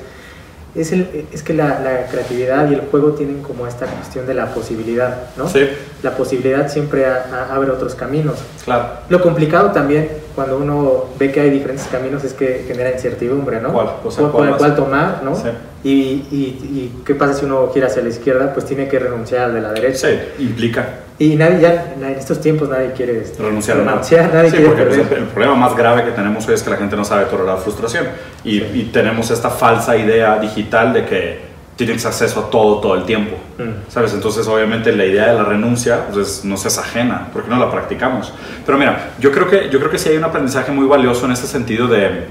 es, 0.74 0.92
el, 0.92 1.26
es 1.32 1.42
que 1.42 1.52
la, 1.52 1.80
la, 1.80 2.06
creatividad 2.06 2.70
y 2.70 2.74
el 2.74 2.82
juego 2.82 3.12
tienen 3.12 3.42
como 3.42 3.66
esta 3.66 3.86
cuestión 3.86 4.26
de 4.26 4.34
la 4.34 4.54
posibilidad, 4.54 5.16
¿no? 5.36 5.48
Sí. 5.48 5.68
La 6.04 6.12
posibilidad 6.12 6.70
siempre 6.70 7.06
abre 7.06 7.72
otros 7.72 7.96
caminos. 7.96 8.38
Claro. 8.64 8.88
Lo 9.08 9.20
complicado 9.20 9.72
también, 9.72 10.08
cuando 10.36 10.58
uno 10.58 11.06
ve 11.18 11.32
que 11.32 11.40
hay 11.40 11.50
diferentes 11.50 11.88
caminos, 11.88 12.22
es 12.22 12.32
que 12.32 12.64
genera 12.68 12.92
incertidumbre, 12.92 13.60
¿no? 13.60 13.72
¿Cuál? 13.72 13.88
O 14.04 14.10
sea, 14.12 14.28
¿Cuál, 14.28 14.56
cuál, 14.56 14.76
tomar, 14.76 15.22
no? 15.24 15.34
Sí. 15.34 15.48
Y, 15.82 15.90
y, 15.90 16.44
y, 16.70 17.02
qué 17.04 17.16
pasa 17.16 17.34
si 17.34 17.46
uno 17.46 17.70
quiere 17.72 17.88
hacia 17.88 18.02
la 18.02 18.10
izquierda, 18.10 18.52
pues 18.52 18.64
tiene 18.66 18.86
que 18.86 18.98
renunciar 18.98 19.46
al 19.46 19.54
de 19.54 19.60
la 19.60 19.72
derecha. 19.72 20.08
Sí, 20.08 20.44
implica. 20.44 20.86
Y 21.20 21.36
nadie 21.36 21.60
ya, 21.60 21.94
en 22.00 22.04
estos 22.16 22.40
tiempos 22.40 22.70
nadie 22.70 22.92
quiere 22.92 23.20
este, 23.20 23.42
renunciar 23.42 23.78
a 23.78 23.84
nada. 23.84 24.00
Nadie 24.32 24.50
sí, 24.50 24.56
quiere 24.56 24.94
el 24.94 25.24
problema 25.26 25.54
más 25.54 25.76
grave 25.76 26.02
que 26.02 26.12
tenemos 26.12 26.48
hoy 26.48 26.54
es 26.54 26.62
que 26.62 26.70
la 26.70 26.78
gente 26.78 26.96
no 26.96 27.04
sabe 27.04 27.26
tolerar 27.26 27.58
frustración. 27.58 28.06
Y, 28.42 28.60
Sí. 28.60 28.70
y 28.72 28.82
tenemos 28.84 29.30
esta 29.30 29.50
falsa 29.50 29.98
idea 29.98 30.38
digital 30.38 30.94
de 30.94 31.04
que 31.04 31.38
tienes 31.76 32.06
acceso 32.06 32.40
a 32.40 32.50
todo 32.50 32.80
todo 32.80 32.94
el 32.94 33.04
tiempo. 33.04 33.36
Mm. 33.58 33.90
¿Sabes? 33.90 34.14
Entonces, 34.14 34.48
obviamente, 34.48 34.92
la 34.92 35.04
idea 35.04 35.26
de 35.26 35.34
la 35.34 35.44
renuncia 35.44 36.06
pues, 36.10 36.42
no 36.46 36.54
es 36.54 36.78
ajena, 36.78 37.28
porque 37.34 37.50
no 37.50 37.58
la 37.58 37.70
practicamos. 37.70 38.32
Pero 38.64 38.78
mira, 38.78 39.10
yo 39.20 39.30
creo, 39.30 39.46
que, 39.46 39.68
yo 39.70 39.78
creo 39.78 39.90
que 39.90 39.98
sí 39.98 40.08
hay 40.08 40.16
un 40.16 40.24
aprendizaje 40.24 40.72
muy 40.72 40.86
valioso 40.86 41.26
en 41.26 41.32
este 41.32 41.46
sentido 41.46 41.86
de... 41.86 42.28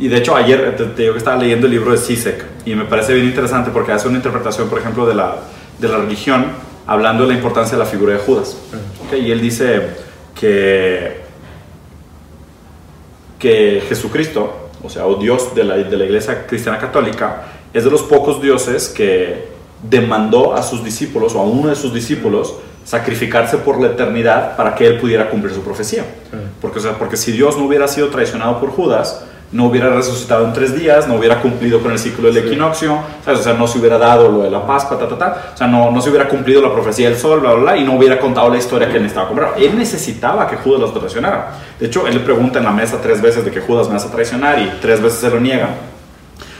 Y 0.00 0.08
de 0.08 0.16
hecho, 0.16 0.34
ayer 0.34 0.74
te, 0.76 0.86
te 0.86 1.02
digo 1.02 1.14
que 1.14 1.18
estaba 1.18 1.36
leyendo 1.36 1.66
el 1.66 1.72
libro 1.72 1.92
de 1.92 1.98
Sisek 1.98 2.44
y 2.64 2.74
me 2.74 2.84
parece 2.84 3.14
bien 3.14 3.26
interesante 3.26 3.70
porque 3.70 3.92
hace 3.92 4.08
una 4.08 4.16
interpretación, 4.16 4.68
por 4.68 4.80
ejemplo, 4.80 5.06
de 5.06 5.14
la, 5.14 5.36
de 5.78 5.88
la 5.88 5.98
religión, 5.98 6.46
hablando 6.86 7.24
de 7.24 7.30
la 7.30 7.34
importancia 7.34 7.76
de 7.76 7.84
la 7.84 7.88
figura 7.88 8.12
de 8.14 8.18
Judas. 8.18 8.56
Y 9.12 9.30
él 9.30 9.40
dice 9.40 9.88
que, 10.34 11.20
que 13.38 13.82
Jesucristo, 13.88 14.70
o 14.82 14.90
sea, 14.90 15.06
o 15.06 15.16
Dios 15.16 15.54
de 15.54 15.64
la, 15.64 15.76
de 15.76 15.96
la 15.96 16.04
iglesia 16.04 16.46
cristiana 16.46 16.78
católica, 16.78 17.44
es 17.72 17.84
de 17.84 17.90
los 17.90 18.02
pocos 18.02 18.40
dioses 18.40 18.88
que 18.88 19.48
demandó 19.82 20.54
a 20.54 20.62
sus 20.62 20.84
discípulos 20.84 21.34
o 21.34 21.40
a 21.40 21.44
uno 21.44 21.68
de 21.68 21.76
sus 21.76 21.92
discípulos 21.92 22.54
sacrificarse 22.84 23.58
por 23.58 23.80
la 23.80 23.88
eternidad 23.88 24.56
para 24.56 24.74
que 24.74 24.86
él 24.86 24.98
pudiera 24.98 25.30
cumplir 25.30 25.54
su 25.54 25.62
profecía. 25.62 26.04
Porque, 26.60 26.78
o 26.78 26.82
sea, 26.82 26.98
porque 26.98 27.16
si 27.16 27.32
Dios 27.32 27.56
no 27.56 27.64
hubiera 27.64 27.88
sido 27.88 28.08
traicionado 28.08 28.60
por 28.60 28.70
Judas, 28.70 29.24
no 29.52 29.66
hubiera 29.66 29.88
resucitado 29.90 30.44
en 30.44 30.52
tres 30.52 30.74
días, 30.76 31.06
no 31.06 31.14
hubiera 31.14 31.40
cumplido 31.40 31.80
con 31.80 31.92
el 31.92 31.98
ciclo 31.98 32.32
del 32.32 32.42
Sí. 32.42 32.48
equinoccio, 32.48 32.98
¿sabes? 33.24 33.40
o 33.40 33.42
sea, 33.44 33.52
no 33.54 33.68
se 33.68 33.78
hubiera 33.78 33.98
dado 33.98 34.28
lo 34.28 34.42
de 34.42 34.50
la 34.50 34.66
Pascua, 34.66 34.98
ta, 34.98 35.08
ta, 35.08 35.16
ta, 35.16 35.52
o 35.54 35.56
sea, 35.56 35.66
no, 35.68 35.90
no 35.92 36.00
se 36.00 36.10
hubiera 36.10 36.28
cumplido 36.28 36.60
la 36.60 36.72
profecía 36.72 37.08
del 37.08 37.16
sol, 37.18 37.38
bla, 37.40 37.52
bla, 37.52 37.62
bla, 37.62 37.76
y 37.76 37.84
no 37.84 37.94
hubiera 37.94 38.18
contado 38.18 38.48
la 38.50 38.56
historia 38.58 38.88
que 38.88 38.96
él 38.96 39.02
necesitaba 39.02 39.28
comprar. 39.28 39.54
Él 39.56 39.78
necesitaba 39.78 40.48
que 40.48 40.56
Judas 40.56 40.80
los 40.80 40.92
traicionara. 40.94 41.52
De 41.78 41.86
hecho, 41.86 42.06
él 42.06 42.14
le 42.14 42.20
pregunta 42.20 42.58
en 42.58 42.64
la 42.64 42.72
mesa 42.72 42.98
tres 43.00 43.20
veces 43.22 43.44
de 43.44 43.50
que 43.52 43.60
Judas 43.60 43.86
me 43.86 43.94
vas 43.94 44.04
a 44.04 44.10
traicionar 44.10 44.58
y 44.58 44.72
tres 44.80 45.00
veces 45.00 45.20
se 45.20 45.30
lo 45.30 45.38
niega. 45.38 45.68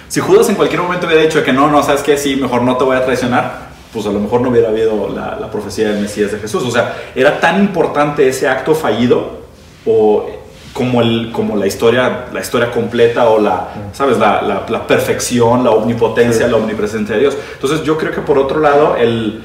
Si 0.09 0.20
Judas 0.20 0.49
en 0.49 0.55
cualquier 0.55 0.81
momento 0.81 1.07
hubiera 1.07 1.23
dicho 1.23 1.42
que 1.42 1.53
no, 1.53 1.68
no, 1.68 1.83
sabes 1.83 2.03
qué, 2.03 2.16
sí, 2.16 2.37
mejor 2.37 2.62
no 2.62 2.77
te 2.77 2.85
voy 2.85 2.97
a 2.97 3.05
traicionar, 3.05 3.64
pues 3.92 4.07
a 4.07 4.11
lo 4.11 4.20
mejor 4.20 4.40
no 4.40 4.51
hubiera 4.51 4.68
habido 4.68 5.09
la, 5.09 5.37
la 5.40 5.51
profecía 5.51 5.88
del 5.88 6.01
Mesías 6.01 6.31
de 6.31 6.38
Jesús. 6.38 6.62
O 6.62 6.70
sea, 6.70 6.94
era 7.14 7.40
tan 7.40 7.59
importante 7.61 8.29
ese 8.29 8.49
acto 8.49 8.75
fallido 8.75 9.42
o 9.87 10.29
como, 10.75 11.01
el, 11.01 11.31
como 11.33 11.57
la, 11.57 11.67
historia, 11.67 12.27
la 12.33 12.41
historia 12.41 12.71
completa 12.71 13.29
o 13.31 13.41
la, 13.41 13.69
¿sabes? 13.95 14.19
La, 14.19 14.43
la, 14.43 14.67
la 14.69 14.87
perfección, 14.87 15.65
la 15.65 15.71
omnipotencia, 15.71 16.45
Sí. 16.47 16.51
la 16.51 16.59
omnipresencia 16.59 17.15
de 17.15 17.21
Dios. 17.23 17.37
Entonces 17.55 17.83
yo 17.85 17.97
creo 17.97 18.13
que 18.13 18.21
por 18.21 18.37
otro 18.39 18.61
lado, 18.61 18.97
el, 18.97 19.41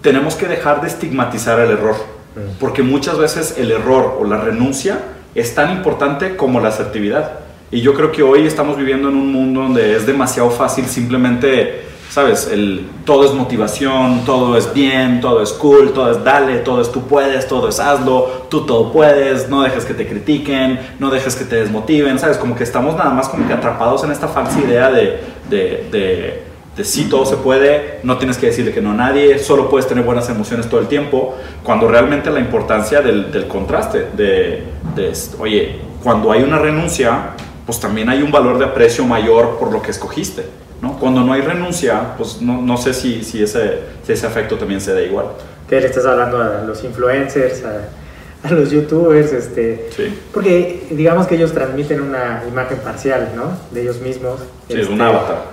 tenemos 0.00 0.34
que 0.34 0.46
dejar 0.48 0.80
de 0.80 0.88
estigmatizar 0.88 1.60
el 1.60 1.70
error, 1.70 1.94
Mm. 2.34 2.58
porque 2.60 2.82
muchas 2.82 3.18
veces 3.18 3.56
el 3.58 3.72
error 3.72 4.16
o 4.20 4.24
la 4.24 4.36
renuncia 4.38 4.98
es 5.34 5.54
tan 5.54 5.70
importante 5.72 6.36
como 6.36 6.60
la 6.60 6.68
asertividad. 6.68 7.32
Y 7.72 7.80
yo 7.82 7.92
creo 7.94 8.10
que 8.12 8.22
hoy 8.22 8.46
estamos 8.46 8.76
viviendo 8.76 9.08
en 9.08 9.16
un 9.16 9.32
mundo 9.32 9.62
donde 9.62 9.96
es 9.96 10.06
demasiado 10.06 10.50
fácil 10.50 10.86
simplemente, 10.86 11.82
¿sabes? 12.10 12.48
El, 12.52 12.86
todo 13.04 13.24
es 13.24 13.32
motivación, 13.32 14.24
todo 14.26 14.56
es 14.56 14.74
bien, 14.74 15.20
todo 15.20 15.42
es 15.42 15.52
cool, 15.52 15.92
todo 15.92 16.10
es 16.10 16.22
dale, 16.24 16.58
todo 16.58 16.82
es 16.82 16.90
tú 16.90 17.02
puedes, 17.02 17.46
todo 17.46 17.68
es 17.68 17.78
hazlo, 17.78 18.46
tú 18.50 18.66
todo 18.66 18.92
puedes, 18.92 19.48
no 19.48 19.62
dejes 19.62 19.84
que 19.84 19.94
te 19.94 20.06
critiquen, 20.06 20.80
no 20.98 21.10
dejes 21.10 21.36
que 21.36 21.44
te 21.44 21.56
desmotiven, 21.56 22.18
¿sabes? 22.18 22.36
Como 22.36 22.56
que 22.56 22.64
estamos 22.64 22.96
nada 22.96 23.10
más 23.10 23.28
como 23.28 23.46
que 23.46 23.52
atrapados 23.52 24.02
en 24.02 24.10
esta 24.10 24.26
falsa 24.26 24.58
idea 24.60 24.90
de, 24.90 25.20
de, 25.48 25.88
de, 25.90 26.42
de 26.76 26.84
sí, 26.84 27.04
todo 27.08 27.24
se 27.24 27.36
puede, 27.36 28.00
no 28.02 28.18
tienes 28.18 28.38
que 28.38 28.46
decirle 28.46 28.72
que 28.72 28.82
no 28.82 28.90
a 28.90 28.94
nadie, 28.94 29.38
solo 29.38 29.70
puedes 29.70 29.86
tener 29.86 30.02
buenas 30.02 30.28
emociones 30.28 30.68
todo 30.68 30.80
el 30.80 30.88
tiempo, 30.88 31.36
cuando 31.62 31.86
realmente 31.86 32.28
la 32.30 32.40
importancia 32.40 33.00
del, 33.02 33.30
del 33.30 33.46
contraste, 33.46 34.08
de, 34.16 34.64
de, 34.96 35.12
oye, 35.38 35.76
cuando 36.02 36.32
hay 36.32 36.42
una 36.42 36.58
renuncia, 36.58 37.34
pues 37.64 37.78
también 37.78 38.08
hay 38.08 38.20
un 38.20 38.32
valor 38.32 38.58
de 38.58 38.64
aprecio 38.64 39.04
mayor 39.04 39.58
por 39.60 39.70
lo 39.70 39.80
que 39.80 39.92
escogiste. 39.92 40.59
¿No? 40.82 40.98
Cuando 40.98 41.22
no 41.22 41.32
hay 41.32 41.42
renuncia, 41.42 42.16
pues 42.16 42.40
no, 42.40 42.60
no 42.62 42.76
sé 42.76 42.94
si, 42.94 43.22
si, 43.24 43.42
ese, 43.42 43.80
si 44.06 44.12
ese 44.12 44.26
afecto 44.26 44.56
también 44.56 44.80
se 44.80 44.92
da 44.94 45.02
igual. 45.02 45.26
Que 45.68 45.80
le 45.80 45.86
estás 45.86 46.06
hablando 46.06 46.38
a 46.40 46.62
los 46.64 46.82
influencers, 46.84 47.62
a, 47.64 48.48
a 48.48 48.50
los 48.52 48.70
youtubers, 48.70 49.32
este, 49.32 49.88
Sí, 49.94 50.18
porque 50.32 50.86
digamos 50.90 51.26
que 51.26 51.34
ellos 51.36 51.52
transmiten 51.52 52.00
una 52.00 52.42
imagen 52.48 52.78
parcial, 52.78 53.32
¿no? 53.36 53.52
De 53.70 53.82
ellos 53.82 54.00
mismos. 54.00 54.40
sí 54.68 54.74
es 54.74 54.80
Este, 54.80 54.92
un 54.92 55.00
avatar. 55.00 55.44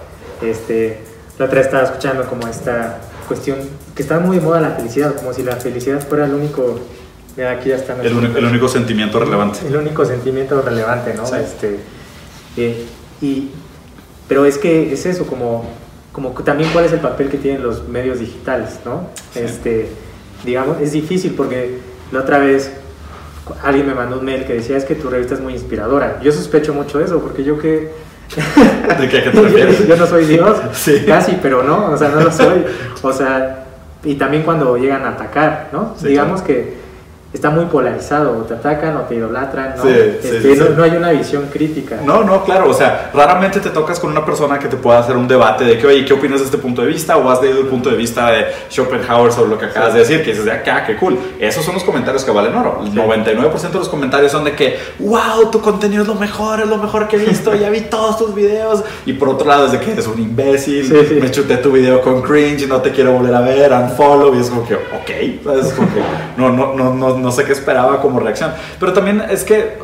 Este, 0.42 1.00
la 1.38 1.46
otra 1.46 1.62
estaba 1.62 1.84
escuchando 1.84 2.24
como 2.26 2.48
esta 2.48 3.00
cuestión 3.28 3.58
que 3.96 4.02
está 4.02 4.20
muy 4.20 4.38
de 4.38 4.44
moda 4.44 4.62
la 4.62 4.70
felicidad, 4.72 5.13
como 5.16 5.34
si 5.34 5.44
la 5.44 5.58
felicidad 5.58 6.00
fuera 6.08 6.26
el 6.26 6.34
único, 6.34 6.80
mira 7.36 7.52
aquí 7.52 7.70
ya 7.70 7.76
están 7.76 8.00
El, 8.04 8.13
único- 8.16 8.38
el 8.38 8.46
único 8.46 8.68
sentimiento 8.70 9.20
relevante. 9.20 9.60
el 9.68 9.76
único 9.76 10.06
sentimiento 10.06 10.62
relevante, 10.62 11.13
¿no? 11.13 11.26
Sí. 11.26 11.36
Este, 11.44 11.80
eh, 12.56 12.86
y, 13.22 13.50
pero 14.28 14.46
es 14.46 14.58
que 14.58 14.94
es 14.94 15.06
eso, 15.06 15.26
como, 15.26 15.66
como 16.12 16.32
también 16.32 16.70
cuál 16.72 16.86
es 16.86 16.94
el 16.94 17.00
papel 17.00 17.30
que 17.30 17.38
tienen 17.38 17.63
los 17.63 17.88
medios 17.88 18.20
digitales, 18.20 18.80
¿no? 18.86 19.10
Sí. 19.34 19.40
Este, 19.40 19.90
digamos, 20.44 20.80
es 20.82 20.92
difícil 20.92 21.34
porque 21.36 21.80
la 22.12 22.20
otra 22.22 22.40
vez 22.40 22.72
alguien 23.63 23.88
me 23.88 23.94
mandó 23.94 24.20
un 24.20 24.26
mail 24.26 24.46
que 24.46 24.54
decía 24.54 24.78
es 24.78 24.86
que 24.86 24.96
tu 24.96 25.10
revista 25.10 25.36
es 25.36 25.40
muy 25.40 25.54
inspiradora. 25.54 26.20
Yo 26.22 26.32
sospecho 26.32 26.74
mucho 26.74 27.00
de 27.00 27.06
eso 27.06 27.20
porque 27.20 27.44
yo 27.44 27.58
que... 27.58 27.92
¿De 29.00 29.08
qué, 29.08 29.20
a 29.20 29.24
qué 29.24 29.30
te 29.30 29.42
refieres? 29.42 29.80
yo, 29.80 29.86
yo 29.88 29.98
no 29.98 30.06
soy 30.06 30.26
Dios, 30.26 30.58
Sí. 30.74 31.04
casi, 31.08 31.38
pero 31.42 31.63
no, 31.63 31.92
o 31.92 31.98
sea, 31.98 32.10
no 32.10 32.22
lo 32.22 32.32
soy. 32.32 32.66
O 33.02 33.13
sea, 33.13 33.66
y 34.04 34.16
también 34.16 34.44
cuando 34.44 34.78
llegan 34.78 35.06
a 35.06 35.10
atacar, 35.10 35.70
¿no? 35.72 35.96
Sí, 35.98 36.10
Digamos 36.10 36.42
que 36.42 36.87
está 37.34 37.50
muy 37.50 37.66
polarizado, 37.66 38.38
o 38.40 38.42
te 38.44 38.54
atacan 38.54 38.96
o 38.98 39.02
te 39.02 39.16
idolatran, 39.16 39.76
¿no? 39.78 39.84
Sí, 39.84 39.90
Este, 39.90 40.42
sí, 40.42 40.56
no, 40.58 40.66
sí. 40.68 40.72
no 40.78 40.84
hay 40.84 40.92
una 40.92 41.12
visión 41.12 41.48
crítica. 41.52 41.98
No, 42.04 42.24
no, 42.24 42.44
claro, 42.44 42.70
o 42.70 42.74
sea, 42.74 43.12
raramente 43.13 43.60
te 43.60 43.70
tocas 43.70 44.00
con 44.00 44.12
una 44.12 44.26
persona 44.26 44.58
que 44.60 44.68
te 44.68 44.78
pueda 44.78 45.00
hacer 45.00 45.16
un 45.18 45.28
debate 45.28 45.66
de 45.66 45.78
que, 45.78 45.86
oye, 45.88 46.06
¿qué 46.06 46.13
opinas 46.13 46.40
de 46.40 46.46
este 46.46 46.58
punto 46.58 46.82
de 46.82 46.88
vista? 46.88 47.18
O 47.18 47.30
has 47.30 47.42
leído 47.42 47.60
el 47.60 47.68
punto 47.68 47.90
de 47.90 47.98
vista 47.98 48.32
de 48.32 48.46
Schopenhauer 48.72 49.32
sobre 49.32 49.50
lo 49.50 49.58
que 49.58 49.66
acabas 49.66 49.94
de 49.94 50.00
decir, 50.00 50.24
que 50.24 50.30
dices, 50.32 50.46
de 50.46 50.52
acá, 50.52 50.86
qué 50.86 50.96
cool. 50.96 51.18
Esos 51.40 51.63
son 51.66 51.74
los 51.76 51.84
comentarios 51.84 52.24
que 52.24 52.32
valen 52.32 52.56
oro. 52.56 52.80
El 52.84 52.92
Sí. 52.92 52.98
99% 52.98 53.72
de 53.72 53.80
los 53.80 53.90
comentarios 53.90 54.32
son 54.32 54.44
de 54.46 54.54
que, 54.54 54.78
wow, 55.00 55.52
tu 55.52 55.62
contenido 55.62 56.02
es 56.04 56.08
lo 56.08 56.16
mejor, 56.16 56.62
es 56.62 56.68
lo 56.68 56.78
mejor 56.78 57.08
que 57.08 57.18
he 57.18 57.20
visto, 57.20 57.54
ya 57.56 57.70
vi 57.70 57.82
todos 57.82 58.18
tus 58.18 58.34
videos. 58.34 58.84
Y 59.06 59.13
por 59.13 59.30
otro 59.30 59.48
lado 59.48 59.66
es 59.66 59.74
de 59.74 59.80
que 59.80 59.92
eres 59.92 60.08
un 60.08 60.20
imbécil, 60.20 60.92
me 61.22 61.30
chuté 61.30 61.58
tu 61.58 61.72
video 61.72 62.02
con 62.02 62.22
cringe, 62.22 62.68
no 62.68 62.82
te 62.82 62.92
quiero 62.92 63.12
volver 63.13 63.36
a 63.36 63.42
ver, 63.42 63.72
unfollow. 63.74 64.34
Y 64.36 64.40
es 64.42 64.50
como 64.50 64.66
que, 64.68 64.76
ok, 64.76 65.44
¿sabes? 65.44 65.74
Como 65.74 65.88
que 65.94 66.02
no, 66.38 66.50
no, 66.50 66.74
no, 66.74 66.94
no, 66.94 67.16
no 67.19 67.32
sé 67.32 67.43
qué 67.43 67.51
esperaba 67.53 68.01
como 68.01 68.19
reacción. 68.19 68.51
Pero 68.80 68.93
también 68.93 69.23
es 69.30 69.43
que 69.43 69.77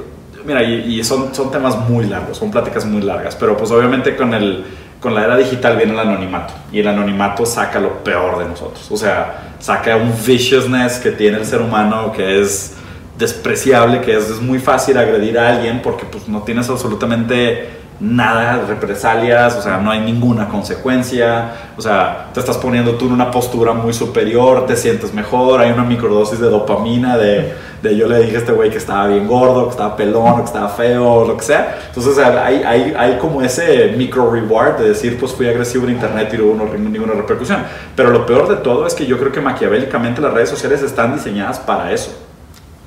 Mira, 0.45 0.61
y, 0.61 0.99
y 0.99 1.03
son, 1.03 1.33
son 1.33 1.51
temas 1.51 1.77
muy 1.89 2.05
largos, 2.05 2.37
son 2.37 2.51
pláticas 2.51 2.85
muy 2.85 3.01
largas, 3.01 3.35
pero 3.35 3.55
pues 3.55 3.71
obviamente 3.71 4.15
con 4.17 4.33
el, 4.33 4.65
con 4.99 5.15
la 5.15 5.23
era 5.23 5.37
digital 5.37 5.77
viene 5.77 5.93
el 5.93 5.99
anonimato 5.99 6.53
y 6.71 6.79
el 6.79 6.87
anonimato 6.87 7.45
saca 7.45 7.79
lo 7.79 8.03
peor 8.03 8.39
de 8.39 8.45
nosotros. 8.45 8.89
O 8.91 8.97
sea, 8.97 9.53
saca 9.59 9.95
un 9.95 10.13
viciousness 10.25 10.99
que 10.99 11.11
tiene 11.11 11.37
el 11.37 11.45
ser 11.45 11.61
humano 11.61 12.11
que 12.11 12.41
es 12.41 12.73
despreciable, 13.17 14.01
que 14.01 14.17
es, 14.17 14.29
es 14.29 14.41
muy 14.41 14.59
fácil 14.59 14.97
agredir 14.97 15.39
a 15.39 15.49
alguien 15.49 15.81
porque 15.81 16.05
pues 16.05 16.27
no 16.27 16.41
tienes 16.41 16.69
absolutamente 16.69 17.82
nada, 17.99 18.65
represalias, 18.67 19.55
o 19.55 19.61
sea, 19.61 19.77
no 19.77 19.91
hay 19.91 20.01
ninguna 20.01 20.49
consecuencia, 20.49 21.51
o 21.77 21.81
sea, 21.81 22.29
te 22.33 22.39
estás 22.39 22.57
poniendo 22.57 22.95
tú 22.95 23.05
en 23.05 23.13
una 23.13 23.31
postura 23.31 23.73
muy 23.73 23.93
superior, 23.93 24.65
te 24.65 24.75
sientes 24.75 25.13
mejor, 25.13 25.61
hay 25.61 25.71
una 25.71 25.83
microdosis 25.83 26.39
de 26.39 26.49
dopamina 26.49 27.17
de, 27.17 27.53
de 27.81 27.97
yo 27.97 28.07
le 28.07 28.19
dije 28.19 28.35
a 28.35 28.39
este 28.39 28.51
güey 28.51 28.69
que 28.69 28.77
estaba 28.77 29.07
bien 29.07 29.27
gordo, 29.27 29.65
que 29.65 29.71
estaba 29.71 29.95
pelón, 29.95 30.37
que 30.37 30.45
estaba 30.45 30.69
feo, 30.69 31.25
lo 31.27 31.37
que 31.37 31.43
sea. 31.43 31.77
Entonces, 31.87 32.17
hay, 32.17 32.63
hay, 32.63 32.93
hay, 32.97 33.17
como 33.17 33.41
ese 33.41 33.93
micro 33.97 34.31
reward 34.31 34.79
de 34.79 34.89
decir, 34.89 35.19
pues 35.19 35.33
fui 35.33 35.47
agresivo 35.47 35.85
en 35.85 35.91
internet 35.91 36.29
y 36.33 36.37
no 36.37 36.45
hubo 36.45 36.73
ninguna 36.77 37.13
repercusión. 37.13 37.63
Pero 37.95 38.09
lo 38.09 38.25
peor 38.25 38.47
de 38.47 38.55
todo 38.55 38.87
es 38.87 38.93
que 38.93 39.05
yo 39.05 39.19
creo 39.19 39.31
que 39.31 39.41
maquiavélicamente 39.41 40.21
las 40.21 40.33
redes 40.33 40.49
sociales 40.49 40.81
están 40.81 41.13
diseñadas 41.13 41.59
para 41.59 41.91
eso. 41.91 42.11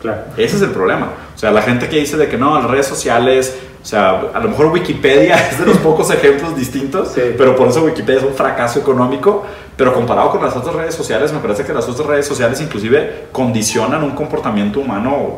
Claro. 0.01 0.23
Ese 0.37 0.57
es 0.57 0.63
el 0.63 0.71
problema. 0.71 1.09
O 1.37 1.39
sea, 1.39 1.53
la 1.53 1.63
gente 1.63 1.89
que 1.89 2.01
dice 2.01 2.17
de 2.17 2.29
que 2.29 2.39
no, 2.39 2.59
las 2.59 2.69
redes 2.71 2.87
sociales 2.87 3.55
o 3.87 3.89
sea, 3.89 4.21
a 4.35 4.41
lo 4.41 4.49
mejor 4.49 4.67
Wikipedia 4.67 5.37
es 5.51 5.61
de 5.61 5.67
los 5.67 5.77
pocos 5.77 6.11
ejemplos 6.11 6.57
distintos, 6.57 7.13
pero 7.39 7.55
por 7.55 7.69
eso 7.69 7.85
Wikipedia 7.85 8.19
es 8.19 8.27
un 8.27 8.35
fracaso 8.35 8.81
económico. 8.81 9.45
Pero 9.77 9.95
comparado 9.95 10.31
con 10.33 10.43
las 10.43 10.57
otras 10.57 10.75
redes 10.75 10.95
sociales, 10.97 11.33
me 11.33 11.39
parece 11.39 11.63
que 11.63 11.73
las 11.73 11.89
otras 11.89 12.09
redes 12.09 12.27
sociales 12.27 12.61
inclusive 12.61 13.27
condicionan 13.31 14.03
un 14.03 14.11
comportamiento 14.13 14.81
humano 14.81 15.37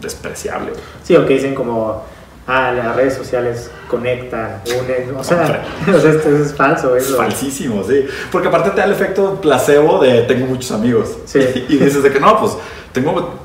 despreciable. 0.00 0.72
Sí, 1.04 1.14
o 1.14 1.24
que 1.24 1.34
dicen 1.34 1.54
como, 1.54 2.02
ah, 2.48 2.72
las 2.72 2.96
redes 2.96 3.14
sociales 3.14 3.70
conectan, 3.86 4.60
unen, 4.66 5.14
o 5.16 5.22
sea, 5.22 5.62
o 5.94 6.00
sea 6.00 6.10
esto 6.10 6.36
es 6.36 6.52
falso. 6.52 6.96
Es 6.96 7.14
falsísimo, 7.14 7.84
sí. 7.84 8.06
Porque 8.32 8.48
aparte 8.48 8.70
te 8.70 8.78
da 8.78 8.86
el 8.86 8.92
efecto 8.92 9.40
placebo 9.40 10.00
de 10.00 10.22
tengo 10.22 10.46
muchos 10.46 10.72
amigos. 10.72 11.16
Sí. 11.26 11.38
Y 11.68 11.76
dices 11.76 12.02
de 12.02 12.10
que 12.10 12.18
no, 12.18 12.40
pues 12.40 12.56
tengo 12.92 13.43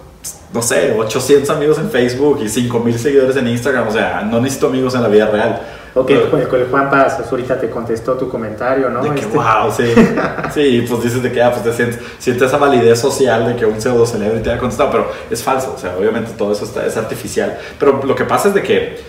no 0.54 0.62
sé, 0.62 0.96
800 0.98 1.50
amigos 1.50 1.78
en 1.78 1.90
Facebook 1.92 2.40
y 2.44 2.50
5000 2.50 3.00
seguidores 3.00 3.36
en 3.36 3.48
Instagram. 3.48 3.88
O 3.88 3.92
sea, 3.92 4.22
no 4.22 4.42
necesito 4.42 4.68
amigos 4.68 4.96
en 4.96 5.04
la 5.04 5.08
vida 5.08 5.28
real. 5.28 5.62
Ok, 5.96 6.12
pues 6.30 6.48
con 6.48 6.60
el 6.60 6.68
Juan 6.68 6.90
Paz 6.90 7.20
ahorita 7.30 7.60
te 7.60 7.70
contestó 7.70 8.14
tu 8.14 8.30
comentario, 8.30 8.90
¿no? 8.90 9.02
De 9.02 9.10
que, 9.12 9.22
este... 9.22 9.36
wow, 9.36 9.72
sí. 9.76 9.84
sí, 10.54 10.86
pues 10.88 11.04
dices 11.04 11.24
de 11.24 11.32
que, 11.32 11.42
ah, 11.42 11.52
pues 11.52 11.64
te 11.64 11.74
sientes, 11.74 12.00
sientes 12.20 12.48
esa 12.48 12.58
validez 12.58 13.00
social 13.00 13.48
de 13.48 13.56
que 13.56 13.66
un 13.66 13.82
pseudo 13.82 14.06
celebrity 14.06 14.44
te 14.44 14.52
ha 14.52 14.58
contestado, 14.58 14.92
pero 14.92 15.12
es 15.30 15.44
falso. 15.44 15.74
O 15.76 15.80
sea, 15.80 15.96
obviamente 15.98 16.32
todo 16.38 16.52
eso 16.52 16.66
está, 16.66 16.86
es 16.86 16.96
artificial. 16.96 17.58
Pero 17.80 18.02
lo 18.04 18.16
que 18.16 18.24
pasa 18.24 18.50
es 18.50 18.54
de 18.54 18.62
que 18.62 19.00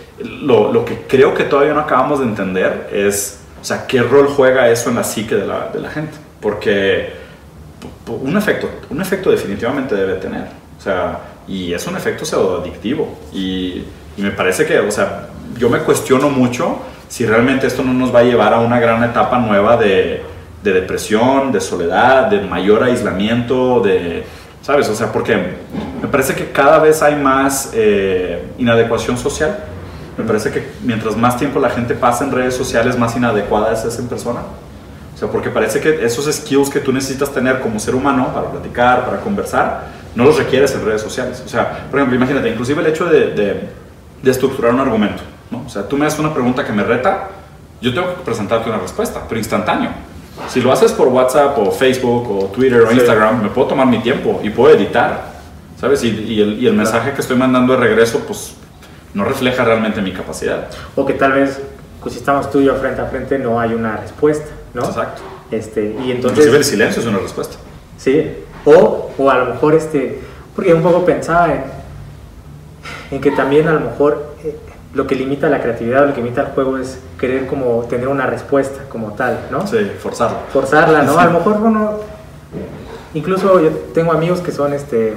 lo, 0.41 0.71
lo, 0.71 0.83
que 0.83 1.03
creo 1.07 1.33
que 1.33 1.43
todavía 1.43 1.73
no 1.73 1.81
acabamos 1.81 2.19
de 2.19 2.25
entender 2.25 2.89
es, 2.91 3.39
o 3.61 3.63
sea, 3.63 3.85
qué 3.85 4.01
rol 4.01 4.27
juega 4.27 4.69
eso 4.69 4.89
en 4.89 4.95
la 4.95 5.03
psique 5.03 5.35
de 5.35 5.45
la, 5.45 5.69
de 5.69 5.79
la 5.79 5.89
gente. 5.89 6.17
Porque 6.39 7.13
un 8.07 8.35
efecto, 8.35 8.69
un 8.89 9.01
efecto 9.01 9.29
definitivamente 9.29 9.95
debe 9.95 10.15
tener. 10.15 10.47
O 10.77 10.81
sea, 10.81 11.19
y 11.47 11.73
es 11.73 11.85
un 11.87 11.95
efecto 11.95 12.25
pseudoadictivo. 12.25 13.17
Y, 13.33 13.83
y 14.17 14.21
me 14.21 14.31
parece 14.31 14.65
que, 14.65 14.79
o 14.79 14.91
sea, 14.91 15.27
yo 15.57 15.69
me 15.69 15.79
cuestiono 15.79 16.29
mucho 16.29 16.79
si 17.07 17.25
realmente 17.25 17.67
esto 17.67 17.83
no 17.83 17.93
nos 17.93 18.13
va 18.13 18.19
a 18.19 18.23
llevar 18.23 18.53
a 18.53 18.59
una 18.59 18.79
gran 18.79 19.03
etapa 19.03 19.37
nueva 19.37 19.75
de, 19.77 20.21
de 20.63 20.73
depresión, 20.73 21.51
de 21.51 21.59
soledad, 21.59 22.27
de 22.27 22.41
mayor 22.41 22.83
aislamiento, 22.83 23.81
de, 23.81 24.23
¿sabes? 24.61 24.87
O 24.89 24.95
sea, 24.95 25.11
porque 25.11 25.35
me 26.01 26.07
parece 26.07 26.35
que 26.35 26.51
cada 26.51 26.79
vez 26.79 27.01
hay 27.01 27.15
más 27.15 27.71
eh, 27.73 28.43
inadecuación 28.57 29.17
social. 29.17 29.65
Me 30.17 30.23
parece 30.23 30.51
que 30.51 30.67
mientras 30.83 31.17
más 31.17 31.37
tiempo 31.37 31.59
la 31.59 31.69
gente 31.69 31.95
pasa 31.95 32.23
en 32.23 32.31
redes 32.31 32.55
sociales, 32.55 32.97
más 32.97 33.15
inadecuada 33.15 33.73
es 33.73 33.83
esa 33.83 34.07
persona. 34.07 34.41
Sea, 35.21 35.29
porque 35.29 35.51
parece 35.51 35.79
que 35.79 36.03
esos 36.03 36.25
skills 36.33 36.71
que 36.71 36.79
tú 36.79 36.91
necesitas 36.91 37.31
tener 37.31 37.59
como 37.59 37.79
ser 37.79 37.93
humano 37.93 38.33
para 38.33 38.49
platicar, 38.49 39.05
para 39.05 39.19
conversar, 39.19 39.83
no 40.15 40.23
los 40.23 40.35
requieres 40.35 40.73
en 40.73 40.83
redes 40.83 40.99
sociales. 41.03 41.43
O 41.45 41.47
sea, 41.47 41.85
por 41.91 41.99
ejemplo, 41.99 42.15
imagínate, 42.15 42.49
inclusive 42.49 42.81
el 42.81 42.87
hecho 42.87 43.05
de, 43.05 43.69
de, 44.23 44.31
estructurar 44.31 44.73
un 44.73 44.79
argumento. 44.79 45.21
¿no? 45.51 45.61
O 45.63 45.69
sea, 45.69 45.87
tú 45.87 45.95
me 45.95 46.07
haces 46.07 46.19
una 46.19 46.33
pregunta 46.33 46.65
que 46.65 46.73
me 46.73 46.81
reta, 46.81 47.27
yo 47.79 47.93
tengo 47.93 48.15
que 48.15 48.23
presentarte 48.23 48.67
una 48.67 48.79
respuesta, 48.79 49.21
pero 49.29 49.37
instantáneo. 49.37 49.91
Si 50.47 50.59
lo 50.59 50.71
haces 50.71 50.91
por 50.91 51.09
WhatsApp 51.09 51.55
o 51.59 51.69
Facebook 51.69 52.31
o 52.31 52.45
Twitter 52.47 52.81
o 52.81 52.91
Instagram, 52.91 53.43
me 53.43 53.49
puedo 53.49 53.67
tomar 53.67 53.85
mi 53.85 53.99
tiempo 53.99 54.41
y 54.41 54.49
puedo 54.49 54.73
editar, 54.73 55.33
¿sabes? 55.79 56.03
Y, 56.03 56.07
y, 56.07 56.41
el, 56.41 56.63
y 56.63 56.65
el, 56.65 56.73
mensaje 56.73 57.11
que 57.11 57.21
estoy 57.21 57.37
mandando 57.37 57.73
de 57.73 57.79
regreso, 57.79 58.21
pues 58.25 58.55
no 59.13 59.23
refleja 59.23 59.63
realmente 59.63 60.01
mi 60.01 60.13
capacidad. 60.13 60.67
O 60.95 61.05
que 61.05 61.13
tal 61.13 61.33
vez, 61.33 61.61
pues 62.01 62.15
si 62.15 62.19
estamos 62.19 62.49
tú 62.49 62.59
y 62.59 62.65
yo 62.65 62.75
frente 62.77 63.01
a 63.01 63.05
frente, 63.05 63.37
no 63.37 63.59
hay 63.59 63.75
una 63.75 63.97
respuesta, 63.97 64.49
¿no? 64.73 64.85
Exacto. 64.85 65.21
Este, 65.51 65.95
y 66.03 66.11
entonces... 66.11 66.39
Inclusive 66.39 66.57
el 66.57 66.63
silencio 66.63 67.01
es 67.01 67.07
una 67.07 67.19
respuesta. 67.19 67.57
Sí, 67.97 68.31
o, 68.65 69.11
o 69.17 69.29
a 69.29 69.37
lo 69.37 69.45
mejor, 69.45 69.75
este, 69.75 70.19
porque 70.55 70.73
un 70.73 70.81
poco 70.81 71.05
pensaba 71.05 71.53
en, 71.53 71.63
en 73.11 73.21
que 73.21 73.31
también 73.31 73.67
a 73.67 73.73
lo 73.73 73.81
mejor 73.81 74.35
eh, 74.43 74.55
lo 74.93 75.07
que 75.07 75.15
limita 75.15 75.49
la 75.49 75.61
creatividad, 75.61 76.07
lo 76.07 76.13
que 76.13 76.21
limita 76.21 76.41
el 76.41 76.47
juego 76.47 76.77
es 76.77 76.99
querer 77.19 77.47
como 77.47 77.83
tener 77.83 78.07
una 78.07 78.25
respuesta 78.25 78.83
como 78.89 79.13
tal, 79.13 79.47
¿no? 79.51 79.65
Sí, 79.67 79.91
forzarla. 79.99 80.39
Forzarla, 80.51 81.03
¿no? 81.03 81.17
A 81.19 81.25
lo 81.25 81.31
mejor 81.31 81.57
uno, 81.61 81.99
incluso 83.13 83.59
yo 83.61 83.69
tengo 83.93 84.11
amigos 84.11 84.41
que 84.41 84.51
son 84.51 84.73
este, 84.73 85.15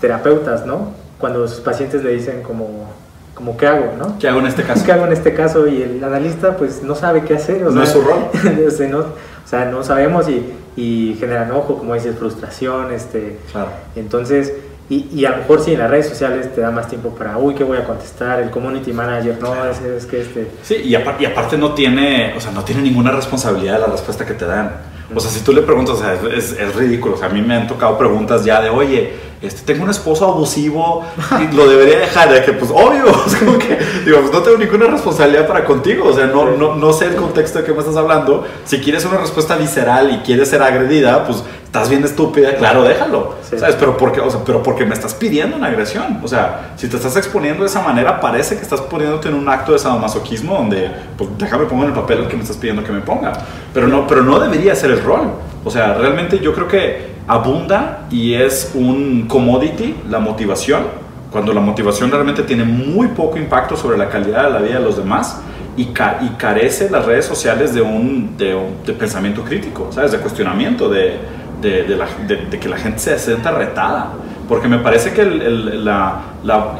terapeutas, 0.00 0.66
¿no? 0.66 0.92
Cuando 1.18 1.46
sus 1.46 1.60
pacientes 1.60 2.02
le 2.02 2.12
dicen 2.12 2.42
como, 2.42 2.90
como 3.34 3.56
¿qué 3.56 3.66
hago, 3.66 3.92
no? 3.98 4.18
¿Qué 4.18 4.28
hago 4.28 4.40
en 4.40 4.46
este 4.46 4.62
caso? 4.62 4.84
¿Qué 4.84 4.92
hago 4.92 5.06
en 5.06 5.12
este 5.12 5.34
caso? 5.34 5.66
Y 5.66 5.82
el 5.82 6.04
analista 6.04 6.56
pues 6.56 6.82
no 6.82 6.94
sabe 6.94 7.22
qué 7.22 7.34
hacer. 7.34 7.64
O 7.64 7.70
no 7.70 7.82
es 7.82 7.90
su 7.90 8.02
rol. 8.02 8.28
no, 8.90 8.98
o 8.98 9.48
sea, 9.48 9.64
no 9.66 9.82
sabemos 9.82 10.28
y, 10.28 10.52
y 10.76 11.16
genera 11.18 11.44
enojo, 11.44 11.78
como 11.78 11.94
dices, 11.94 12.16
frustración, 12.16 12.92
este... 12.92 13.38
Claro. 13.50 13.70
Entonces, 13.96 14.52
y, 14.88 15.08
y, 15.14 15.24
a 15.24 15.30
lo 15.30 15.36
mejor 15.38 15.60
sí, 15.62 15.72
en 15.72 15.78
las 15.78 15.90
redes 15.90 16.08
sociales 16.08 16.54
te 16.54 16.60
da 16.60 16.70
más 16.70 16.88
tiempo 16.88 17.10
para, 17.10 17.38
uy, 17.38 17.54
¿qué 17.54 17.64
voy 17.64 17.78
a 17.78 17.84
contestar? 17.84 18.40
El 18.40 18.50
community 18.50 18.92
manager, 18.92 19.38
no, 19.40 19.54
es, 19.64 19.80
es, 19.80 20.06
que 20.06 20.20
este... 20.20 20.50
Sí, 20.62 20.76
y, 20.84 20.94
aparte, 20.94 21.22
y 21.22 21.26
aparte 21.26 21.56
no 21.56 21.72
tiene, 21.72 22.34
o 22.36 22.40
sea, 22.40 22.52
no 22.52 22.62
tiene 22.62 22.82
ninguna 22.82 23.10
responsabilidad 23.10 23.74
de 23.74 23.80
la 23.80 23.86
respuesta 23.86 24.26
que 24.26 24.34
te 24.34 24.44
dan. 24.44 24.70
O 25.14 25.20
sea, 25.20 25.30
si 25.30 25.40
tú 25.40 25.52
le 25.52 25.62
preguntas, 25.62 25.96
o 25.96 25.98
sea, 25.98 26.14
es, 26.34 26.52
es, 26.52 26.74
ridículo. 26.74 27.14
O 27.14 27.18
sea, 27.18 27.28
a 27.28 27.30
mí 27.30 27.42
me 27.42 27.54
han 27.54 27.66
tocado 27.66 27.98
preguntas 27.98 28.44
ya 28.44 28.60
de, 28.60 28.70
oye, 28.70 29.12
este, 29.42 29.72
tengo 29.72 29.84
un 29.84 29.90
esposo 29.90 30.26
abusivo 30.26 31.04
y 31.40 31.54
lo 31.54 31.68
debería 31.68 31.98
dejar. 31.98 32.32
De 32.32 32.42
que, 32.42 32.52
pues, 32.52 32.70
obvio, 32.70 33.04
es 33.26 33.36
como 33.36 33.58
que, 33.58 33.78
digo, 34.04 34.20
pues 34.20 34.32
no 34.32 34.40
tengo 34.42 34.58
ninguna 34.58 34.86
responsabilidad 34.86 35.46
para 35.46 35.64
contigo. 35.64 36.06
O 36.08 36.12
sea, 36.12 36.26
no, 36.26 36.50
no, 36.56 36.76
no 36.76 36.92
sé 36.92 37.06
el 37.06 37.16
contexto 37.16 37.58
de 37.58 37.64
qué 37.64 37.72
me 37.72 37.80
estás 37.80 37.96
hablando. 37.96 38.46
Si 38.64 38.78
quieres 38.78 39.04
una 39.04 39.18
respuesta 39.18 39.56
visceral 39.56 40.14
y 40.14 40.18
quieres 40.18 40.48
ser 40.48 40.62
agredida, 40.62 41.24
pues 41.26 41.42
estás 41.64 41.88
bien 41.88 42.04
estúpida, 42.04 42.54
claro, 42.54 42.84
déjalo. 42.84 43.34
Sí. 43.48 43.58
¿Sabes? 43.58 43.76
Pero 43.76 43.96
porque, 43.96 44.20
o 44.20 44.30
sea, 44.30 44.40
pero 44.44 44.62
porque 44.62 44.84
me 44.84 44.94
estás 44.94 45.14
pidiendo 45.14 45.56
una 45.56 45.68
agresión. 45.68 46.20
O 46.22 46.28
sea, 46.28 46.74
si 46.76 46.86
te 46.86 46.96
estás 46.96 47.16
exponiendo 47.16 47.62
de 47.62 47.68
esa 47.70 47.80
manera, 47.80 48.20
parece 48.20 48.56
que 48.56 48.62
estás 48.62 48.82
poniéndote 48.82 49.28
en 49.28 49.34
un 49.34 49.48
acto 49.48 49.72
de 49.72 49.78
sadomasoquismo 49.78 50.54
donde, 50.54 50.90
pues 51.16 51.30
déjame 51.38 51.64
poner 51.64 51.84
en 51.84 51.90
el 51.90 52.00
papel 52.00 52.18
el 52.18 52.28
que 52.28 52.36
me 52.36 52.42
estás 52.42 52.58
pidiendo 52.58 52.84
que 52.84 52.92
me 52.92 53.00
ponga. 53.00 53.32
Pero 53.74 53.88
no, 53.88 54.06
pero 54.06 54.22
no 54.22 54.38
debería 54.38 54.76
ser 54.76 54.90
el 54.90 55.02
rol. 55.02 55.32
O 55.64 55.70
sea, 55.70 55.94
realmente 55.94 56.38
yo 56.40 56.52
creo 56.52 56.68
que 56.68 57.12
abunda 57.26 58.06
y 58.10 58.34
es 58.34 58.72
un 58.74 59.26
commodity 59.28 59.96
la 60.08 60.18
motivación, 60.18 60.82
cuando 61.30 61.52
la 61.52 61.60
motivación 61.60 62.10
realmente 62.10 62.42
tiene 62.42 62.64
muy 62.64 63.08
poco 63.08 63.38
impacto 63.38 63.76
sobre 63.76 63.96
la 63.96 64.08
calidad 64.08 64.44
de 64.44 64.50
la 64.50 64.58
vida 64.58 64.78
de 64.78 64.84
los 64.84 64.96
demás 64.96 65.40
y, 65.76 65.86
ca 65.86 66.18
y 66.20 66.28
carece 66.36 66.90
las 66.90 67.06
redes 67.06 67.24
sociales 67.24 67.74
de 67.74 67.80
un, 67.80 68.36
de 68.36 68.92
pensamiento 68.92 69.42
crítico, 69.42 69.88
¿sabes? 69.90 70.12
De 70.12 70.18
cuestionamiento, 70.18 70.88
de, 70.88 71.18
que 71.62 72.68
la 72.68 72.76
gente 72.76 72.98
se 72.98 73.18
sienta 73.18 73.50
retada. 73.50 74.12
Porque 74.48 74.68
me 74.68 74.78
parece 74.78 75.12
que 75.14 75.22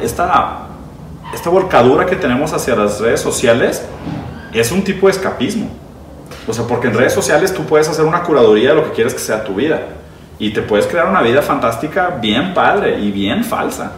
esta, 0.03 0.67
esta 1.33 1.49
volcadura 1.49 2.05
que 2.05 2.15
tenemos 2.15 2.53
hacia 2.53 2.75
las 2.75 2.99
redes 2.99 3.21
sociales 3.21 3.83
es 4.53 4.71
un 4.71 4.83
tipo 4.83 5.07
de 5.07 5.13
escapismo. 5.13 5.69
O 6.47 6.53
sea, 6.53 6.65
porque 6.65 6.87
en 6.87 6.93
redes 6.93 7.13
sociales 7.13 7.53
tú 7.53 7.63
puedes 7.63 7.87
hacer 7.87 8.05
una 8.05 8.21
curaduría 8.21 8.69
de 8.69 8.75
lo 8.75 8.83
que 8.85 8.91
quieres 8.91 9.13
que 9.13 9.19
sea 9.19 9.43
tu 9.43 9.55
vida. 9.55 9.81
Y 10.39 10.51
te 10.51 10.61
puedes 10.61 10.87
crear 10.87 11.07
una 11.07 11.21
vida 11.21 11.41
fantástica 11.41 12.17
bien 12.21 12.53
padre 12.53 12.99
y 12.99 13.11
bien 13.11 13.43
falsa. 13.43 13.91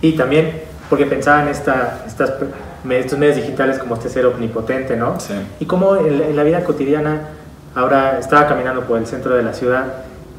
Y 0.00 0.12
también, 0.12 0.62
porque 0.88 1.06
pensaba 1.06 1.42
en 1.42 1.48
esta, 1.48 2.04
estas, 2.06 2.32
estos 2.88 3.18
medios 3.18 3.36
digitales 3.36 3.78
como 3.78 3.96
este 3.96 4.08
ser 4.08 4.26
omnipotente, 4.26 4.96
¿no? 4.96 5.18
Sí. 5.18 5.34
Y 5.60 5.66
como 5.66 5.96
en, 5.96 6.22
en 6.22 6.36
la 6.36 6.44
vida 6.44 6.62
cotidiana, 6.64 7.28
ahora 7.74 8.18
estaba 8.18 8.46
caminando 8.46 8.82
por 8.82 8.98
el 8.98 9.06
centro 9.06 9.34
de 9.34 9.42
la 9.42 9.52
ciudad 9.52 9.84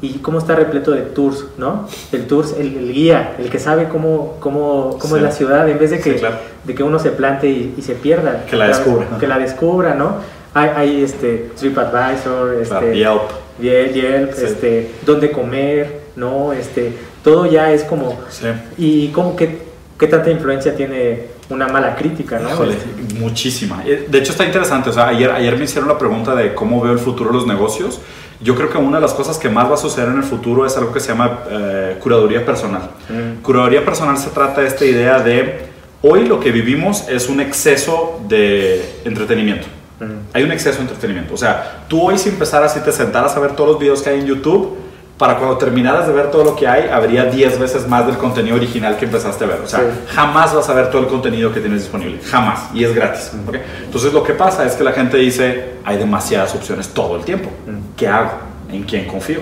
y 0.02 0.14
cómo 0.18 0.38
está 0.38 0.54
repleto 0.54 0.92
de 0.92 1.02
tours, 1.02 1.44
¿no? 1.58 1.86
El 2.12 2.26
tours, 2.26 2.54
el, 2.58 2.76
el 2.76 2.92
guía, 2.92 3.34
el 3.38 3.50
que 3.50 3.58
sabe 3.58 3.88
cómo, 3.88 4.36
cómo, 4.40 4.96
cómo 4.98 5.14
sí. 5.14 5.16
es 5.16 5.22
la 5.22 5.32
ciudad, 5.32 5.68
en 5.68 5.78
vez 5.78 5.90
de 5.90 6.00
que, 6.00 6.14
sí, 6.14 6.18
claro. 6.18 6.36
de 6.64 6.74
que 6.74 6.82
uno 6.82 6.98
se 6.98 7.10
plante 7.10 7.48
y, 7.48 7.74
y 7.76 7.82
se 7.82 7.94
pierda. 7.94 8.44
Que 8.48 8.56
la 8.56 8.68
descubra. 8.68 9.06
Que 9.18 9.26
la 9.26 9.38
descubra, 9.38 9.94
¿no? 9.94 10.14
Hay, 10.54 10.70
hay 10.74 11.04
este 11.04 11.50
TripAdvisor, 11.58 12.54
este, 12.54 12.96
Yelp, 12.96 13.22
Yelp, 13.60 13.94
Yelp 13.94 14.32
sí. 14.34 14.44
este, 14.44 14.90
dónde 15.04 15.30
comer, 15.30 16.00
¿no? 16.16 16.52
Este, 16.52 16.92
todo 17.22 17.46
ya 17.46 17.72
es 17.72 17.84
como... 17.84 18.18
Sí. 18.30 18.46
Y 18.78 19.08
como 19.08 19.36
que 19.36 19.70
¿qué 20.00 20.06
tanta 20.06 20.30
influencia 20.30 20.74
tiene 20.74 21.26
una 21.50 21.68
mala 21.68 21.94
crítica, 21.94 22.38
no? 22.38 22.48
Híjole, 22.48 22.74
muchísima. 23.18 23.82
Eh, 23.86 24.06
De 24.08 24.18
hecho 24.18 24.32
está 24.32 24.46
interesante, 24.46 24.88
o 24.88 24.92
sea, 24.92 25.08
ayer, 25.08 25.30
ayer 25.30 25.56
me 25.58 25.64
hicieron 25.64 25.88
la 25.88 25.98
pregunta 25.98 26.34
de 26.34 26.54
cómo 26.54 26.80
veo 26.80 26.92
el 26.92 26.98
futuro 26.98 27.30
de 27.30 27.36
los 27.36 27.46
negocios. 27.46 28.00
Yo 28.40 28.54
creo 28.54 28.70
que 28.70 28.78
una 28.78 28.96
de 28.96 29.02
las 29.02 29.12
cosas 29.12 29.36
que 29.36 29.50
más 29.50 29.68
va 29.68 29.74
a 29.74 29.76
suceder 29.76 30.08
en 30.08 30.16
el 30.16 30.22
futuro 30.22 30.64
es 30.64 30.74
algo 30.78 30.92
que 30.92 31.00
se 31.00 31.08
llama 31.08 31.40
eh, 31.50 31.96
curaduría 32.00 32.46
personal. 32.46 32.90
Mm. 33.10 33.42
Curaduría 33.42 33.84
personal 33.84 34.16
se 34.16 34.30
trata 34.30 34.62
de 34.62 34.68
esta 34.68 34.86
idea 34.86 35.18
de 35.20 35.66
hoy 36.00 36.24
lo 36.24 36.40
que 36.40 36.50
vivimos 36.50 37.06
es 37.10 37.28
un 37.28 37.40
exceso 37.40 38.20
de 38.26 38.82
entretenimiento. 39.04 39.66
Mm. 40.00 40.04
Hay 40.32 40.42
un 40.42 40.52
exceso 40.52 40.78
de 40.78 40.82
entretenimiento. 40.84 41.34
O 41.34 41.36
sea, 41.36 41.84
tú 41.88 42.02
hoy 42.08 42.18
si 42.18 42.30
empezaras 42.30 42.76
y 42.76 42.80
te 42.80 42.90
sentaras 42.92 43.36
a 43.36 43.40
ver 43.40 43.52
todos 43.52 43.70
los 43.70 43.78
videos 43.78 44.02
que 44.02 44.10
hay 44.10 44.20
en 44.20 44.26
YouTube, 44.26 44.76
para 45.18 45.36
cuando 45.36 45.58
terminaras 45.58 46.06
de 46.06 46.14
ver 46.14 46.30
todo 46.30 46.42
lo 46.44 46.56
que 46.56 46.66
hay, 46.66 46.88
habría 46.88 47.24
10 47.26 47.58
veces 47.58 47.86
más 47.86 48.06
del 48.06 48.16
contenido 48.16 48.56
original 48.56 48.96
que 48.96 49.04
empezaste 49.04 49.44
a 49.44 49.48
ver. 49.48 49.60
O 49.62 49.66
sea, 49.66 49.80
Sí. 49.80 49.84
jamás 50.14 50.54
vas 50.54 50.66
a 50.70 50.72
ver 50.72 50.88
todo 50.90 51.02
el 51.02 51.08
contenido 51.08 51.52
que 51.52 51.60
tienes 51.60 51.82
disponible. 51.82 52.18
Jamás. 52.24 52.70
Y 52.72 52.84
es 52.84 52.94
gratis. 52.94 53.30
¿ok? 53.46 53.56
Entonces 53.84 54.14
lo 54.14 54.22
que 54.22 54.32
pasa 54.32 54.64
es 54.64 54.72
que 54.72 54.82
la 54.82 54.92
gente 54.92 55.18
dice, 55.18 55.74
hay 55.84 55.98
demasiadas 55.98 56.54
opciones 56.54 56.88
todo 56.88 57.16
el 57.16 57.24
tiempo. 57.24 57.50
Mm. 57.66 57.94
¿Qué 57.98 58.08
hago? 58.08 58.30
¿En 58.72 58.82
quién 58.84 59.06
confío? 59.06 59.40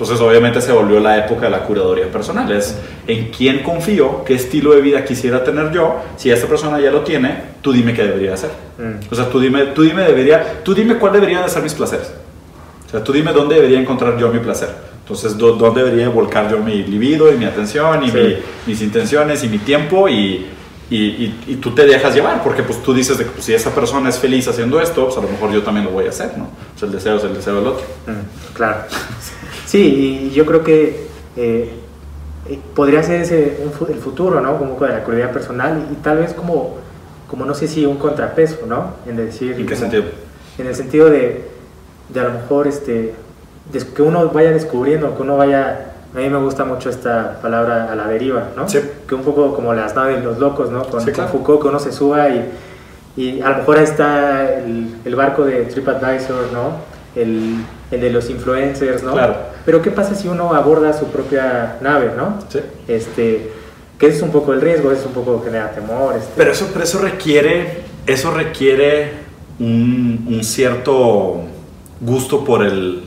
Entonces 0.00 0.18
obviamente 0.26 0.62
se 0.62 0.72
volvió 0.72 0.98
la 0.98 1.18
época 1.18 1.42
de 1.42 1.50
la 1.50 1.58
curaduría 1.64 2.06
personal. 2.10 2.50
Es 2.50 2.74
en 3.06 3.26
quién 3.30 3.58
confío, 3.62 4.24
qué 4.24 4.32
estilo 4.34 4.72
de 4.72 4.80
vida 4.80 5.04
quisiera 5.04 5.44
tener 5.44 5.72
yo. 5.72 5.96
Si 6.16 6.30
esta 6.30 6.46
persona 6.46 6.80
ya 6.80 6.90
lo 6.90 7.00
tiene, 7.02 7.34
tú 7.60 7.70
dime 7.70 7.92
qué 7.92 8.04
debería 8.04 8.32
hacer. 8.32 8.48
Mm. 8.78 9.12
O 9.12 9.14
sea, 9.14 9.28
tú 9.28 9.38
dime, 9.38 9.66
tú 9.74 9.82
dime, 9.82 10.02
debería, 10.04 10.62
tú 10.64 10.72
dime 10.74 10.94
cuál 10.96 11.12
deberían 11.12 11.42
de 11.42 11.50
ser 11.50 11.62
mis 11.62 11.74
placeres. 11.74 12.10
O 12.86 12.90
sea, 12.90 13.04
tú 13.04 13.12
dime 13.12 13.30
dónde 13.34 13.56
debería 13.56 13.78
encontrar 13.78 14.16
yo 14.18 14.30
mi 14.30 14.38
placer. 14.38 14.70
Entonces, 15.02 15.36
dó- 15.36 15.52
dónde 15.52 15.84
debería 15.84 16.08
volcar 16.08 16.50
yo 16.50 16.60
mi 16.60 16.82
libido 16.82 17.30
y 17.30 17.36
mi 17.36 17.44
atención 17.44 18.02
y 18.02 18.10
Sí. 18.10 18.16
mi- 18.16 18.36
mis 18.68 18.80
intenciones 18.80 19.44
y 19.44 19.48
mi 19.48 19.58
tiempo 19.58 20.08
y, 20.08 20.46
y, 20.90 20.96
y- 21.24 21.44
y 21.46 21.54
tú 21.56 21.70
te 21.72 21.86
dejas 21.86 22.14
llevar 22.14 22.42
porque 22.42 22.62
pues 22.64 22.82
tú 22.82 22.92
dices 22.92 23.16
de 23.16 23.24
que 23.24 23.30
pues, 23.30 23.44
si 23.44 23.54
esa 23.54 23.70
persona 23.74 24.08
es 24.08 24.18
feliz 24.18 24.48
haciendo 24.48 24.80
esto, 24.80 25.04
pues 25.06 25.16
a 25.16 25.20
lo 25.22 25.28
mejor 25.28 25.52
yo 25.52 25.62
también 25.62 25.86
lo 25.86 25.92
voy 25.92 26.06
a 26.06 26.10
hacer, 26.10 26.36
¿no? 26.36 26.44
O 26.74 26.78
sea, 26.78 26.86
el 26.86 26.92
deseo 26.92 27.16
es 27.16 27.24
el 27.24 27.34
deseo 27.34 27.54
del 27.56 27.66
otro. 27.68 27.84
Mm, 28.06 28.52
Claro. 28.54 28.78
Sí, 29.66 30.28
y 30.30 30.34
yo 30.34 30.44
creo 30.44 30.64
que 30.64 31.06
eh, 31.36 31.70
podría 32.74 33.02
ser 33.04 33.20
ese 33.22 33.58
un 33.62 33.88
el 33.88 33.98
futuro, 34.00 34.40
¿no? 34.40 34.58
Como 34.58 34.78
de 34.80 34.88
la 34.88 35.04
cualidad 35.04 35.30
personal 35.32 35.86
y, 35.92 35.94
tal 36.02 36.18
vez 36.18 36.34
como, 36.34 36.76
como 37.28 37.44
no 37.46 37.54
sé 37.54 37.68
si 37.68 37.86
un 37.86 37.96
contrapeso, 37.96 38.66
¿no? 38.66 38.94
En 39.06 39.16
decir... 39.16 39.52
¿En 39.52 39.58
qué 39.66 39.74
como- 39.74 39.76
sentido? 39.76 40.04
En 40.58 40.66
el 40.66 40.74
sentido 40.74 41.08
de, 41.08 41.44
de 42.08 42.20
a 42.20 42.24
lo 42.24 42.32
mejor 42.32 42.66
este, 42.66 43.14
que 43.94 44.02
uno 44.02 44.28
vaya 44.30 44.50
descubriendo, 44.50 45.14
que 45.16 45.22
uno 45.22 45.36
vaya... 45.36 45.89
A 46.14 46.18
mí 46.18 46.28
me 46.28 46.38
gusta 46.38 46.64
mucho 46.64 46.90
esta 46.90 47.38
palabra 47.40 47.90
a 47.92 47.94
la 47.94 48.08
deriva, 48.08 48.48
¿no? 48.56 48.68
Sí. 48.68 48.80
Que 49.06 49.14
un 49.14 49.22
poco 49.22 49.54
como 49.54 49.72
las 49.74 49.94
naves 49.94 50.16
de 50.18 50.24
los 50.24 50.38
locos, 50.38 50.70
¿no? 50.70 50.82
Con, 50.84 51.00
Sí, 51.00 51.06
con 51.06 51.14
claro. 51.14 51.30
Foucault, 51.30 51.62
que 51.62 51.68
uno 51.68 51.78
se 51.78 51.92
suba 51.92 52.28
y, 52.28 52.50
y 53.16 53.40
a 53.40 53.50
lo 53.50 53.56
mejor 53.58 53.78
ahí 53.78 53.84
está 53.84 54.54
el, 54.58 54.96
el 55.04 55.14
barco 55.14 55.44
de 55.44 55.62
TripAdvisor, 55.66 56.52
¿no? 56.52 56.72
El, 57.14 57.56
el 57.92 58.00
de 58.00 58.10
los 58.10 58.28
influencers, 58.28 59.02
¿no? 59.04 59.12
Claro. 59.12 59.36
Pero 59.64 59.82
¿qué 59.82 59.90
pasa 59.92 60.14
si 60.16 60.26
uno 60.26 60.54
aborda 60.54 60.92
su 60.92 61.06
propia 61.06 61.76
nave, 61.80 62.12
¿no? 62.16 62.38
Sí. 62.48 62.60
Este, 62.88 63.52
que 63.98 64.06
ese 64.06 64.16
es 64.16 64.22
un 64.22 64.30
poco 64.30 64.52
el 64.52 64.60
riesgo, 64.60 64.90
es 64.90 65.04
un 65.06 65.12
poco 65.12 65.42
genera 65.44 65.70
temor. 65.70 66.16
Este, 66.16 66.32
Pero 66.36 66.50
eso, 66.52 66.68
pero 66.72 66.84
eso 66.84 66.98
requiere, 66.98 67.82
eso 68.06 68.32
requiere 68.32 69.12
un, 69.60 70.26
un 70.28 70.42
cierto 70.42 71.42
gusto 72.00 72.42
por 72.44 72.64
el, 72.64 73.04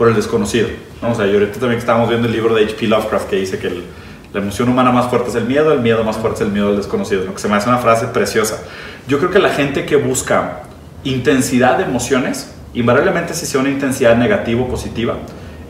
por 0.00 0.08
el 0.08 0.14
desconocido. 0.14 0.66
¿no? 1.02 1.10
O 1.10 1.14
sea, 1.14 1.26
yo 1.26 1.34
ahorita 1.34 1.60
también 1.60 1.78
estábamos 1.78 2.08
viendo 2.08 2.26
el 2.26 2.32
libro 2.32 2.54
de 2.54 2.64
H.P. 2.64 2.86
Lovecraft 2.86 3.28
que 3.28 3.36
dice 3.36 3.58
que 3.58 3.66
el- 3.66 3.84
la 4.32 4.40
emoción 4.40 4.70
humana 4.70 4.90
más 4.90 5.10
fuerte 5.10 5.28
es 5.28 5.34
el 5.34 5.44
miedo, 5.44 5.72
el 5.74 5.80
miedo 5.80 6.02
más 6.04 6.16
fuerte 6.16 6.36
es 6.36 6.46
el 6.46 6.52
miedo 6.52 6.68
al 6.68 6.76
desconocido, 6.78 7.24
¿no? 7.26 7.34
que 7.34 7.38
se 7.38 7.48
me 7.48 7.56
hace 7.56 7.68
una 7.68 7.76
frase 7.78 8.06
preciosa. 8.06 8.62
Yo 9.06 9.18
creo 9.18 9.30
que 9.30 9.38
la 9.40 9.50
gente 9.50 9.84
que 9.84 9.96
busca 9.96 10.62
intensidad 11.04 11.76
de 11.76 11.84
emociones, 11.84 12.50
invariablemente 12.72 13.34
si 13.34 13.44
sea 13.44 13.60
una 13.60 13.68
intensidad 13.68 14.16
negativa 14.16 14.62
o 14.62 14.68
positiva, 14.68 15.16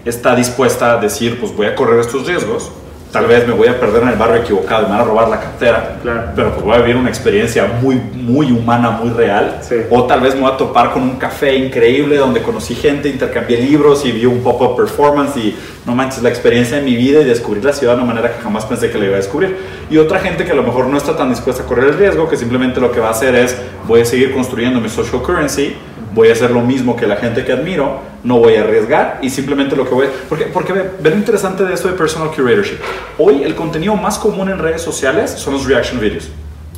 está 0.05 0.37
dispuesta 0.37 0.93
a 0.93 0.97
decir, 0.99 1.41
pues 1.41 1.53
voy 1.57 1.67
a 1.67 1.75
correr 1.75 1.99
estos 1.99 2.25
riesgos, 2.27 2.71
tal 3.13 3.27
vez 3.27 3.47
me 3.47 3.53
voy 3.55 3.67
a 3.69 3.79
perder 3.81 4.03
en 4.05 4.11
el 4.11 4.17
barrio 4.17 4.37
equivocado, 4.43 4.85
me 4.85 4.91
van 4.91 5.01
a 5.01 5.05
robar 5.05 5.29
la 5.29 5.41
cartera, 5.41 5.97
Claro. 6.03 6.23
pero 6.37 6.53
pues 6.53 6.65
voy 6.65 6.75
a 6.77 6.79
vivir 6.79 6.97
una 6.97 7.09
experiencia 7.09 7.67
muy, 7.83 7.97
muy 7.97 8.53
humana, 8.53 8.91
muy 8.91 9.11
real. 9.11 9.59
Sí. 9.63 9.77
O 9.91 10.05
tal 10.05 10.21
vez 10.21 10.35
me 10.35 10.43
voy 10.43 10.53
a 10.53 10.57
topar 10.57 10.93
con 10.93 11.03
un 11.03 11.17
café 11.17 11.55
increíble 11.57 12.17
donde 12.17 12.43
conocí 12.43 12.75
gente, 12.75 13.09
intercambié 13.09 13.59
libros 13.59 14.05
y 14.05 14.13
vi 14.13 14.27
un 14.27 14.43
pop-up 14.43 14.77
performance 14.77 15.37
y 15.37 15.57
no 15.87 15.95
manches, 15.95 16.23
la 16.23 16.29
experiencia 16.29 16.77
de 16.77 16.83
mi 16.83 16.95
vida 16.95 17.21
y 17.21 17.25
descubrir 17.25 17.65
la 17.65 17.73
ciudad 17.73 17.95
de 17.97 18.03
una 18.03 18.13
manera 18.15 18.33
que 18.37 18.43
jamás 18.43 18.65
pensé 18.67 18.91
que 18.91 18.99
la 18.99 19.07
iba 19.07 19.15
a 19.15 19.19
descubrir. 19.19 19.57
Y 19.91 19.97
otra 19.99 20.21
gente 20.21 20.45
que 20.45 20.53
a 20.53 20.55
lo 20.55 20.63
mejor 20.63 20.87
no 20.87 20.97
está 20.97 21.17
tan 21.17 21.31
dispuesta 21.31 21.63
a 21.65 21.67
correr 21.67 21.87
el 21.87 21.95
riesgo, 21.99 22.29
que 22.29 22.37
simplemente 22.37 22.81
lo 22.81 22.93
que 22.93 23.01
va 23.01 23.09
a 23.09 23.13
hacer 23.13 23.35
es 23.35 23.57
voy 23.89 24.03
a 24.03 24.05
seguir 24.05 24.33
construyendo 24.33 24.81
mi 24.81 24.89
social 24.89 25.21
currency, 25.23 25.75
voy 26.13 26.29
a 26.29 26.33
hacer 26.33 26.51
lo 26.51 26.61
mismo 26.61 26.97
que 26.97 27.07
la 27.07 27.17
gente 27.17 27.45
que 27.45 27.53
admiro, 27.53 28.01
no 28.25 28.39
voy 28.39 28.57
a 28.57 28.63
arriesgar 28.63 29.19
y 29.23 29.31
simplemente 29.31 29.77
lo 29.77 29.89
que 29.89 29.95
voy 29.95 30.07
a... 30.07 30.11
Porque, 30.29 30.45
porque 30.47 30.73
ve, 30.73 30.91
ve 31.01 31.11
lo 31.11 31.17
interesante 31.17 31.65
de 31.65 31.75
esto 31.75 31.89
de 31.89 31.95
personal 31.95 32.31
curatorship. 32.31 32.79
Hoy 33.19 33.43
el 33.43 33.55
contenido 33.55 33.97
más 33.97 34.19
común 34.19 34.49
en 34.51 34.59
redes 34.59 34.83
sociales 34.83 35.31
son 35.31 35.55
los 35.55 35.67
reaction 35.67 36.01
videos. 36.01 36.31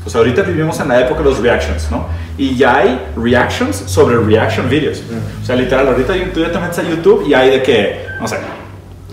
O 0.05 0.11
sea, 0.11 0.19
ahorita 0.19 0.43
vivimos 0.43 0.81
en 0.81 0.89
la 0.89 1.01
época 1.01 1.21
de 1.21 1.27
los 1.27 1.39
reactions, 1.39 1.91
¿no? 1.91 2.07
Y 2.37 2.57
ya 2.57 2.79
hay 2.79 3.01
reactions 3.17 3.77
sobre 3.87 4.17
reaction 4.17 4.69
videos. 4.69 5.03
O 5.41 5.47
sea, 5.47 5.55
literal, 5.55 5.87
ahorita 5.87 6.13
te 6.13 6.59
metes 6.59 6.79
a 6.79 6.83
YouTube 6.83 7.25
y 7.29 7.35
hay 7.35 7.51
de 7.51 7.63
que, 7.63 8.07
no 8.21 8.27
sé, 8.27 8.39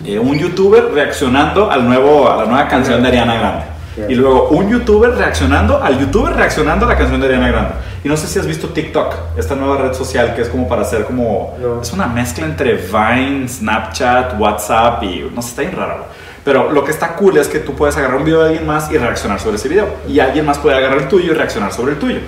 eh, 0.05 0.17
un 0.17 0.37
youtuber 0.37 0.85
reaccionando 0.93 1.69
al 1.69 1.85
nuevo, 1.85 2.29
a 2.29 2.37
la 2.37 2.45
nueva 2.45 2.67
canción 2.67 3.01
de 3.01 3.09
Ariana 3.09 3.35
Grande. 3.35 3.65
Y 4.07 4.15
luego 4.15 4.47
un 4.49 4.69
youtuber 4.69 5.11
reaccionando 5.11 5.83
al 5.83 5.99
youtuber 5.99 6.33
reaccionando 6.33 6.85
a 6.85 6.89
la 6.89 6.97
canción 6.97 7.19
de 7.19 7.27
Ariana 7.27 7.49
Grande. 7.49 7.73
Y 8.03 8.07
no 8.07 8.15
sé 8.15 8.27
si 8.27 8.39
has 8.39 8.47
visto 8.47 8.69
TikTok, 8.69 9.13
esta 9.37 9.55
nueva 9.55 9.77
red 9.77 9.93
social 9.93 10.33
que 10.33 10.41
es 10.41 10.49
como 10.49 10.69
para 10.69 10.83
hacer 10.83 11.05
como... 11.05 11.57
No. 11.59 11.81
Es 11.81 11.91
una 11.91 12.07
mezcla 12.07 12.45
entre 12.45 12.75
Vine, 12.75 13.47
Snapchat, 13.47 14.39
WhatsApp 14.39 15.03
y... 15.03 15.29
No 15.33 15.41
sé, 15.41 15.49
está 15.49 15.61
bien 15.63 15.75
raro. 15.75 16.05
Pero 16.45 16.71
lo 16.71 16.83
que 16.85 16.91
está 16.91 17.15
cool 17.15 17.37
es 17.37 17.49
que 17.49 17.59
tú 17.59 17.75
puedes 17.75 17.97
agarrar 17.97 18.17
un 18.17 18.23
video 18.23 18.39
de 18.41 18.49
alguien 18.49 18.65
más 18.65 18.89
y 18.91 18.97
reaccionar 18.97 19.39
sobre 19.39 19.57
ese 19.57 19.67
video. 19.67 19.87
Y 20.07 20.19
alguien 20.19 20.45
más 20.45 20.57
puede 20.57 20.77
agarrar 20.77 20.99
el 20.99 21.07
tuyo 21.09 21.33
y 21.33 21.35
reaccionar 21.35 21.73
sobre 21.73 21.93
el 21.93 21.99
tuyo. 21.99 22.19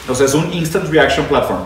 Entonces 0.00 0.30
es 0.30 0.34
un 0.34 0.50
instant 0.52 0.88
reaction 0.90 1.26
platform. 1.26 1.60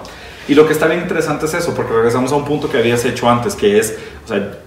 Y 0.49 0.55
lo 0.55 0.67
que 0.67 0.73
está 0.73 0.87
bien 0.87 1.01
interesante 1.01 1.47
es 1.47 1.55
eso, 1.55 1.73
porque 1.75 1.93
regresamos 1.93 2.33
a 2.33 2.37
un 2.37 2.45
punto 2.45 2.69
que 2.69 2.79
habías 2.79 3.05
hecho 3.05 3.31
antes, 3.31 3.55
que 3.55 3.79
es, 3.79 3.97
o 4.25 4.29
sea, 4.29 4.59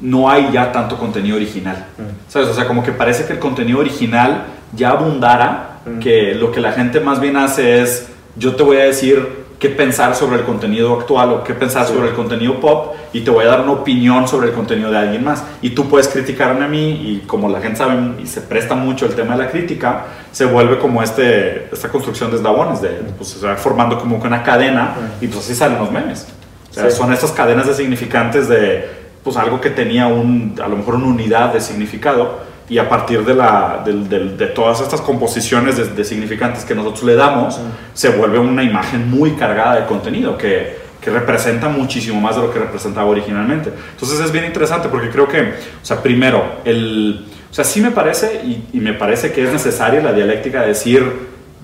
no 0.00 0.30
hay 0.30 0.50
ya 0.52 0.72
tanto 0.72 0.96
contenido 0.96 1.36
original. 1.36 1.86
¿Sabes? 2.28 2.48
O 2.48 2.54
sea, 2.54 2.66
como 2.66 2.82
que 2.82 2.92
parece 2.92 3.26
que 3.26 3.34
el 3.34 3.38
contenido 3.38 3.78
original 3.78 4.44
ya 4.74 4.90
abundara, 4.90 5.68
Mm. 5.84 5.98
que 5.98 6.34
lo 6.34 6.52
que 6.52 6.60
la 6.60 6.72
gente 6.72 7.00
más 7.00 7.20
bien 7.20 7.36
hace 7.36 7.82
es, 7.82 8.06
yo 8.36 8.54
te 8.56 8.62
voy 8.62 8.78
a 8.78 8.84
decir 8.84 9.42
qué 9.58 9.68
pensar 9.68 10.14
sobre 10.16 10.38
el 10.38 10.44
contenido 10.44 10.98
actual 10.98 11.30
o 11.30 11.44
qué 11.44 11.54
pensar 11.54 11.86
Sí. 11.86 11.92
sobre 11.94 12.08
el 12.08 12.14
contenido 12.14 12.58
pop 12.58 12.94
y 13.12 13.20
te 13.20 13.30
voy 13.30 13.44
a 13.44 13.48
dar 13.48 13.60
una 13.60 13.72
opinión 13.72 14.26
sobre 14.26 14.48
el 14.48 14.52
contenido 14.54 14.90
de 14.90 14.98
alguien 14.98 15.22
más. 15.22 15.44
Y 15.60 15.70
tú 15.70 15.88
puedes 15.88 16.08
criticarme 16.08 16.64
a 16.64 16.68
mí 16.68 16.90
y 16.90 17.22
como 17.28 17.48
la 17.48 17.60
gente 17.60 17.78
sabe 17.78 17.94
y 18.20 18.26
se 18.26 18.40
presta 18.40 18.74
mucho 18.74 19.06
el 19.06 19.14
tema 19.14 19.36
de 19.36 19.44
la 19.44 19.50
crítica, 19.50 20.04
se 20.32 20.46
vuelve 20.46 20.78
como 20.78 21.00
este, 21.02 21.68
esta 21.72 21.88
construcción 21.90 22.30
de 22.32 22.38
eslabones, 22.38 22.82
de, 22.82 22.88
pues 23.16 23.30
se 23.30 23.46
va 23.46 23.54
formando 23.56 23.98
como 24.00 24.16
una 24.16 24.42
cadena 24.42 24.94
y 25.20 25.28
pues 25.28 25.44
así 25.44 25.54
salen 25.54 25.78
los 25.78 25.92
memes. 25.92 26.26
O 26.70 26.74
sea, 26.74 26.90
Sí. 26.90 26.96
son 26.96 27.12
estas 27.12 27.30
cadenas 27.32 27.66
de 27.68 27.74
significantes 27.74 28.48
de 28.48 29.02
pues 29.22 29.36
algo 29.36 29.60
que 29.60 29.70
tenía 29.70 30.08
un, 30.08 30.58
a 30.60 30.66
lo 30.66 30.74
mejor 30.76 30.96
una 30.96 31.06
unidad 31.06 31.52
de 31.52 31.60
significado 31.60 32.40
y 32.72 32.78
a 32.78 32.88
partir 32.88 33.22
de, 33.24 33.34
la, 33.34 33.82
del- 33.84 34.08
del- 34.08 34.36
de 34.38 34.46
todas 34.46 34.80
estas 34.80 35.00
composiciones 35.02 35.76
de, 35.76 35.84
de 35.88 36.04
significantes 36.04 36.64
que 36.64 36.74
nosotros 36.74 37.02
le 37.04 37.14
damos, 37.16 37.60
se 37.92 38.08
vuelve 38.08 38.38
una 38.38 38.62
imagen 38.62 39.10
muy 39.10 39.32
cargada 39.32 39.76
de 39.80 39.84
contenido 39.86 40.38
que, 40.38 40.78
que 41.00 41.10
representa 41.10 41.68
muchísimo 41.68 42.18
más 42.20 42.36
de 42.36 42.42
lo 42.42 42.50
que 42.52 42.58
representaba 42.58 43.06
originalmente. 43.10 43.70
Entonces 43.90 44.18
es 44.20 44.32
bien 44.32 44.46
interesante 44.46 44.88
porque 44.88 45.10
creo 45.10 45.28
que, 45.28 45.40
o 45.40 45.84
sea, 45.84 46.02
primero, 46.02 46.42
el, 46.64 47.26
o 47.50 47.54
sea, 47.54 47.64
sí 47.64 47.80
me 47.82 47.90
parece 47.90 48.40
y, 48.44 48.64
y 48.72 48.80
me 48.80 48.94
parece 48.94 49.32
que 49.32 49.44
es 49.44 49.52
necesaria 49.52 50.00
la 50.00 50.12
dialéctica 50.14 50.62
de 50.62 50.68
decir, 50.68 51.04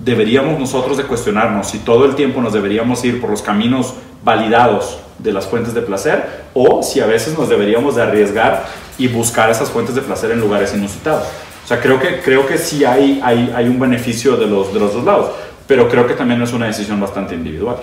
deberíamos 0.05 0.59
nosotros 0.61 0.99
de 0.99 1.05
cuestionarnos 1.05 1.69
si 1.71 1.79
todo 1.79 2.05
el 2.05 2.15
tiempo 2.17 2.41
nos 2.43 2.53
deberíamos 2.53 3.03
ir 3.05 3.21
por 3.21 3.31
los 3.31 3.41
caminos 3.41 3.95
validados 4.23 4.99
de 5.19 5.33
las 5.33 5.47
fuentes 5.47 5.73
de 5.75 5.81
placer 5.83 6.23
o 6.55 6.83
si 6.83 7.01
a 7.01 7.07
veces 7.07 7.37
nos 7.39 7.49
deberíamos 7.49 7.97
de 7.97 8.03
arriesgar 8.03 8.67
y 8.99 9.09
buscar 9.09 9.49
esas 9.49 9.71
fuentes 9.71 9.95
de 9.95 10.03
placer 10.03 10.33
en 10.33 10.41
lugares 10.41 10.75
inusitados. 10.75 11.25
O 11.65 11.69
sea, 11.69 11.81
creo 11.81 12.01
que, 12.01 12.21
creo 12.21 12.47
que 12.47 12.59
sí 12.59 12.85
hay, 12.85 13.21
hay, 13.23 13.53
hay 13.55 13.69
un 13.69 13.79
beneficio 13.79 14.37
de 14.37 14.47
los, 14.47 14.75
de 14.75 14.81
los 14.81 14.93
dos 14.93 15.05
lados, 15.05 15.31
pero 15.67 15.89
creo 15.89 16.07
que 16.07 16.15
también 16.15 16.43
es 16.43 16.53
una 16.53 16.67
decisión 16.67 17.01
bastante 17.01 17.35
individual. 17.35 17.77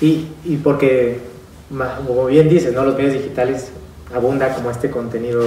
Y, 0.00 0.28
y 0.44 0.56
porque, 0.56 1.20
como 2.06 2.26
bien 2.26 2.48
dices, 2.48 2.72
¿no? 2.72 2.84
los 2.84 2.96
medios 2.96 3.14
digitales 3.14 3.70
abunda 4.14 4.54
como 4.54 4.70
este 4.70 4.90
contenido, 4.90 5.42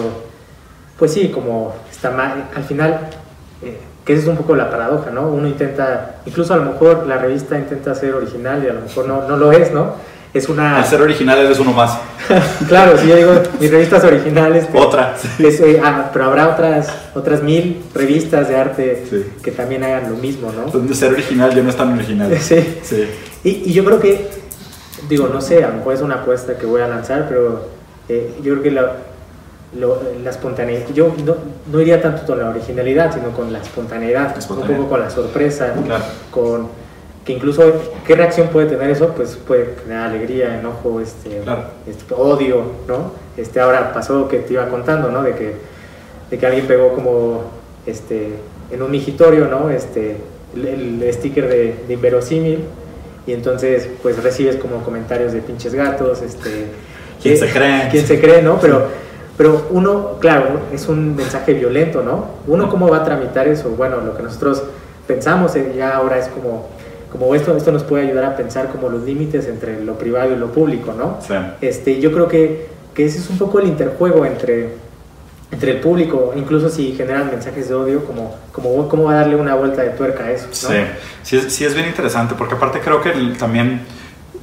pues 0.97 1.13
sí, 1.13 1.29
como 1.29 1.73
está 1.89 2.11
mal, 2.11 2.49
al 2.55 2.63
final, 2.63 3.09
eh, 3.63 3.77
que 4.05 4.13
es 4.13 4.27
un 4.27 4.35
poco 4.35 4.55
la 4.55 4.69
paradoja, 4.69 5.11
¿no? 5.11 5.29
Uno 5.29 5.47
intenta, 5.47 6.17
incluso 6.25 6.53
a 6.53 6.57
lo 6.57 6.65
mejor 6.65 7.07
la 7.07 7.17
revista 7.17 7.57
intenta 7.57 7.95
ser 7.95 8.13
original 8.13 8.63
y 8.63 8.67
a 8.67 8.73
lo 8.73 8.81
mejor 8.81 9.07
no, 9.07 9.27
no 9.27 9.37
lo 9.37 9.51
es, 9.51 9.71
¿no? 9.71 9.93
Es 10.33 10.47
una... 10.47 10.77
Al 10.77 10.85
ser 10.85 11.01
original 11.01 11.39
eres 11.39 11.59
uno 11.59 11.73
más. 11.73 11.97
claro, 12.67 12.97
sí, 12.97 13.07
yo 13.07 13.15
digo, 13.15 13.33
mis 13.59 13.71
revistas 13.71 14.03
originales. 14.03 14.67
Otra. 14.73 15.15
Eh, 15.39 15.81
ah, 15.83 16.09
pero 16.13 16.25
habrá 16.25 16.49
otras, 16.49 16.87
otras 17.15 17.41
mil 17.41 17.81
revistas 17.93 18.47
de 18.47 18.55
arte 18.55 19.03
que 19.41 19.51
también 19.51 19.83
hagan 19.83 20.11
lo 20.11 20.17
mismo, 20.17 20.51
¿no? 20.51 20.71
Pues 20.71 20.87
de 20.87 20.93
ser 20.93 21.13
original 21.13 21.53
ya 21.55 21.63
no 21.63 21.69
es 21.69 21.75
tan 21.75 21.93
original. 21.93 22.37
Sí. 22.39 22.79
sí. 22.83 23.07
Y, 23.43 23.49
y, 23.69 23.73
yo 23.73 23.83
creo 23.85 23.99
que, 23.99 24.27
digo, 25.07 25.29
no 25.31 25.41
sé, 25.41 25.63
a 25.63 25.69
lo 25.69 25.75
mejor 25.75 25.93
es 25.93 26.01
una 26.01 26.15
apuesta 26.15 26.57
que 26.57 26.65
voy 26.65 26.81
a 26.81 26.87
lanzar, 26.87 27.27
pero 27.27 27.69
eh, 28.07 28.35
yo 28.41 28.53
creo 28.53 28.63
que 28.63 28.71
la, 28.71 28.95
la 30.23 30.29
espontaneidad, 30.29 30.87
yo 30.93 31.13
no, 31.23 31.35
no, 31.71 31.81
iría 31.81 32.01
tanto 32.01 32.25
con 32.25 32.39
la 32.39 32.49
originalidad, 32.49 33.13
sino 33.13 33.29
con 33.31 33.53
la 33.53 33.59
espontaneidad, 33.59 34.35
un 34.49 34.67
poco 34.67 34.89
con 34.89 34.99
la 34.99 35.09
sorpresa, 35.09 35.73
con 36.31 36.67
que 37.29 37.33
incluso 37.33 37.61
qué 38.07 38.15
reacción 38.15 38.47
puede 38.47 38.65
tener 38.65 38.89
eso, 38.89 39.09
pues 39.09 39.35
puede 39.35 39.65
tener 39.65 39.99
alegría, 39.99 40.57
enojo, 40.57 40.99
este, 40.99 41.43
este, 41.87 42.13
odio, 42.15 42.63
¿no? 42.87 43.11
Este, 43.37 43.59
ahora 43.59 43.93
pasó 43.93 44.27
que 44.27 44.39
te 44.39 44.53
iba 44.53 44.67
contando, 44.67 45.11
¿no? 45.11 45.21
De 45.21 45.35
que, 45.35 45.53
de 46.31 46.37
que 46.39 46.45
alguien 46.47 46.65
pegó 46.65 46.91
como 46.95 47.43
este, 47.85 48.31
en 48.71 48.81
un 48.81 48.89
migitorio, 48.89 49.45
¿no? 49.45 49.69
Este, 49.69 50.17
el, 50.55 51.07
sticker 51.13 51.47
de, 51.47 51.75
de, 51.87 51.93
inverosímil 51.93 52.63
y 53.27 53.33
entonces 53.33 53.87
pues 54.01 54.23
recibes 54.23 54.55
como 54.55 54.81
comentarios 54.81 55.31
de 55.31 55.41
pinches 55.41 55.75
gatos, 55.75 56.23
este... 56.23 56.65
¿Quién 57.21 57.37
se 57.37 57.47
cree? 57.51 57.89
¿Quién 57.91 58.07
se 58.07 58.19
cree, 58.19 58.41
no? 58.41 58.59
Pero... 58.59 58.87
Pero 59.37 59.67
uno, 59.69 60.17
claro, 60.19 60.61
es 60.73 60.89
un 60.89 61.15
mensaje 61.15 61.53
violento, 61.53 62.01
¿no? 62.01 62.25
Uno 62.45 62.67
cómo 62.67 62.89
va 62.89 62.97
a 62.97 63.03
tramitar 63.05 63.47
eso. 63.47 63.69
Bueno, 63.69 64.01
lo 64.01 64.17
que 64.17 64.21
nosotros 64.21 64.63
pensamos 65.07 65.55
eh, 65.55 65.75
ya 65.77 65.95
ahora 65.95 66.17
es 66.17 66.27
como 66.27 66.67
como 67.11 67.33
esto, 67.35 67.55
esto 67.55 67.71
nos 67.71 67.83
puede 67.83 68.07
ayudar 68.07 68.25
a 68.25 68.35
pensar 68.35 68.69
como 68.69 68.89
los 68.89 69.03
límites 69.03 69.47
entre 69.47 69.83
lo 69.83 69.97
privado 69.97 70.33
y 70.33 70.37
lo 70.37 70.51
público, 70.51 70.93
¿no? 70.93 71.17
Sí. 71.21 71.33
Este, 71.61 71.99
yo 71.99 72.11
creo 72.11 72.27
que, 72.27 72.67
que 72.93 73.05
ese 73.05 73.19
es 73.19 73.29
un 73.29 73.37
poco 73.37 73.59
el 73.59 73.67
interjuego 73.67 74.25
entre, 74.25 74.75
entre 75.51 75.71
el 75.71 75.79
público, 75.79 76.33
incluso 76.35 76.69
si 76.69 76.93
generan 76.93 77.31
mensajes 77.31 77.69
de 77.69 77.75
odio, 77.75 78.05
como, 78.05 78.35
como 78.51 78.87
cómo 78.87 79.05
va 79.05 79.13
a 79.13 79.15
darle 79.15 79.35
una 79.35 79.55
vuelta 79.55 79.81
de 79.81 79.89
tuerca 79.89 80.25
a 80.25 80.31
eso. 80.31 80.47
¿no? 80.47 80.53
Sí. 80.53 80.75
sí, 81.23 81.37
es, 81.37 81.53
sí 81.53 81.65
es 81.65 81.73
bien 81.73 81.87
interesante, 81.87 82.35
porque 82.37 82.55
aparte 82.55 82.79
creo 82.79 83.01
que 83.01 83.11
también 83.37 83.81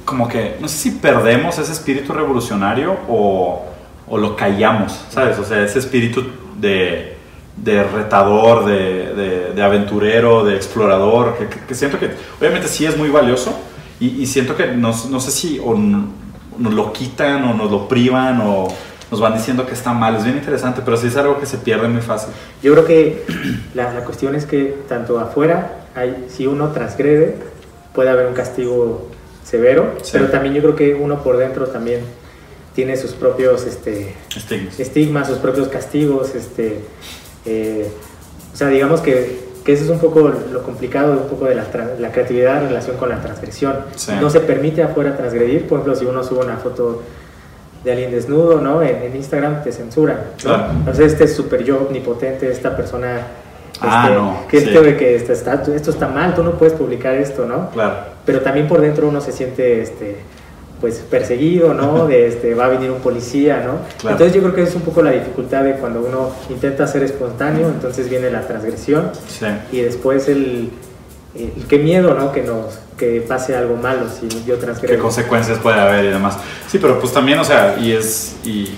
como 0.03 0.27
que, 0.27 0.55
no 0.59 0.67
sé 0.67 0.77
si 0.77 0.91
perdemos 0.91 1.57
ese 1.59 1.71
espíritu 1.71 2.13
revolucionario 2.13 2.95
o, 3.09 3.65
o 4.07 4.17
lo 4.17 4.35
callamos, 4.35 5.05
¿sabes? 5.09 5.37
O 5.37 5.43
sea, 5.43 5.63
ese 5.63 5.79
espíritu 5.79 6.23
de 6.57 7.16
de 7.57 7.83
retador, 7.83 8.65
de, 8.65 9.53
de, 9.53 9.63
aventurero, 9.63 10.45
de 10.45 10.55
explorador, 10.55 11.35
que, 11.67 11.75
siento 11.75 11.99
que 11.99 12.11
obviamente 12.39 12.67
sí 12.67 12.85
es 12.85 12.95
muy 12.95 13.09
valioso 13.09 13.57
y, 13.99 14.25
siento 14.27 14.55
que 14.55 14.67
no, 14.67 14.93
no, 15.09 15.19
sé 15.19 15.31
si 15.31 15.59
o 15.59 15.75
nos 15.75 16.73
lo 16.73 16.93
quitan 16.93 17.43
o 17.45 17.53
nos 17.55 17.71
lo 17.71 17.87
privan 17.87 18.41
o 18.41 18.67
nos 19.09 19.19
van 19.19 19.33
diciendo 19.33 19.65
que 19.65 19.73
está 19.73 19.93
mal. 19.93 20.15
Es 20.17 20.23
bien 20.23 20.37
interesante, 20.37 20.81
pero 20.85 20.97
sí 20.97 21.07
es 21.07 21.17
algo 21.17 21.39
que 21.39 21.47
se 21.47 21.57
pierde 21.57 21.87
muy 21.87 22.01
fácil. 22.01 22.29
Yo 22.61 22.73
creo 22.73 22.85
que 22.85 23.25
la, 23.73 23.91
la 23.91 24.05
cuestión 24.05 24.35
es 24.35 24.45
que 24.45 24.77
tanto 24.87 25.19
afuera, 25.19 25.87
hay, 25.95 26.27
si 26.29 26.45
uno 26.45 26.69
transgrede, 26.69 27.37
puede 27.93 28.11
haber 28.11 28.27
un 28.27 28.35
castigo 28.35 29.09
severo, 29.43 29.95
pero 30.11 30.27
también 30.27 30.53
yo 30.53 30.61
creo 30.61 30.75
que 30.75 30.93
uno 30.93 31.23
por 31.23 31.37
dentro 31.37 31.67
también 31.67 32.01
tiene 32.75 32.95
sus 32.95 33.13
propios 33.13 33.65
este, 33.65 34.13
estigmas. 34.35 34.79
estigmas, 34.79 35.27
sus 35.27 35.39
propios 35.39 35.67
castigos, 35.69 36.35
este, 36.35 36.81
eh, 37.47 37.87
o 38.53 38.57
sea, 38.57 38.67
digamos 38.67 39.01
que, 39.01 39.39
que, 39.63 39.73
eso 39.73 39.85
es 39.85 39.89
un 39.89 39.99
poco 39.99 40.31
lo 40.51 40.63
complicado, 40.63 41.13
un 41.13 41.29
poco 41.29 41.45
de 41.45 41.55
la, 41.55 41.65
la 41.99 42.11
creatividad 42.11 42.63
en 42.63 42.69
relación 42.69 42.97
con 42.97 43.09
la 43.09 43.21
transgresión. 43.21 43.75
No 44.19 44.29
se 44.29 44.41
permite 44.41 44.83
afuera 44.83 45.15
transgredir, 45.15 45.67
por 45.67 45.79
ejemplo, 45.79 45.95
si 45.95 46.05
uno 46.05 46.23
sube 46.23 46.43
una 46.43 46.57
foto 46.57 47.01
de 47.83 47.91
alguien 47.91 48.11
desnudo, 48.11 48.59
¿no? 48.59 48.81
En, 48.81 49.15
Instagram 49.15 49.63
te 49.63 49.71
censuran, 49.71 50.17
¿no? 50.43 50.71
Entonces 50.71 51.13
este 51.13 51.23
es 51.25 51.35
súper 51.35 51.63
yo 51.63 51.85
omnipotente, 51.87 52.51
esta 52.51 52.75
persona... 52.75 53.21
ah, 53.81 54.03
este, 54.03 54.15
no. 54.15 54.47
Que, 54.49 54.57
este, 54.57 54.97
que 54.97 55.15
esto 55.15 55.33
está, 55.33 55.63
esto 55.73 55.91
está 55.91 56.07
mal, 56.07 56.35
tú 56.35 56.43
no 56.43 56.51
puedes 56.51 56.73
publicar 56.73 57.15
esto, 57.15 57.45
¿no? 57.45 57.69
Claro. 57.69 57.95
Pero 58.25 58.41
también 58.41 58.67
por 58.67 58.81
dentro 58.81 59.07
uno 59.07 59.21
se 59.21 59.31
siente, 59.31 59.81
este, 59.81 60.17
pues 60.79 61.03
perseguido, 61.09 61.73
¿no? 61.73 62.07
De 62.07 62.27
este, 62.27 62.53
va 62.53 62.65
a 62.65 62.69
venir 62.69 62.91
un 62.91 62.99
policía, 62.99 63.63
¿no? 63.65 63.79
Entonces 64.09 64.33
yo 64.33 64.41
creo 64.41 64.55
que 64.55 64.63
es 64.63 64.75
un 64.75 64.81
poco 64.81 65.01
la 65.01 65.11
dificultad 65.11 65.63
de 65.63 65.73
cuando 65.75 66.01
uno 66.01 66.31
intenta 66.49 66.87
ser 66.87 67.03
espontáneo, 67.03 67.67
entonces 67.67 68.09
viene 68.09 68.29
la 68.29 68.41
transgresión 68.41 69.11
y 69.71 69.81
después 69.81 70.27
el, 70.27 70.71
el, 71.35 71.65
qué 71.67 71.79
miedo, 71.79 72.13
¿no? 72.13 72.31
Que 72.31 72.43
nos 72.43 72.79
que 72.97 73.21
pase 73.21 73.55
algo 73.55 73.75
malo 73.75 74.07
si 74.09 74.27
yo 74.45 74.57
transgredo. 74.57 74.95
¿Qué 74.95 74.99
consecuencias 74.99 75.59
puede 75.59 75.79
haber 75.79 76.05
y 76.05 76.07
demás? 76.09 76.37
Sí, 76.67 76.79
pero 76.79 76.99
pues 76.99 77.13
también, 77.13 77.37
o 77.37 77.43
sea, 77.43 77.77
y 77.79 77.91
es 77.91 78.35
y 78.43 78.71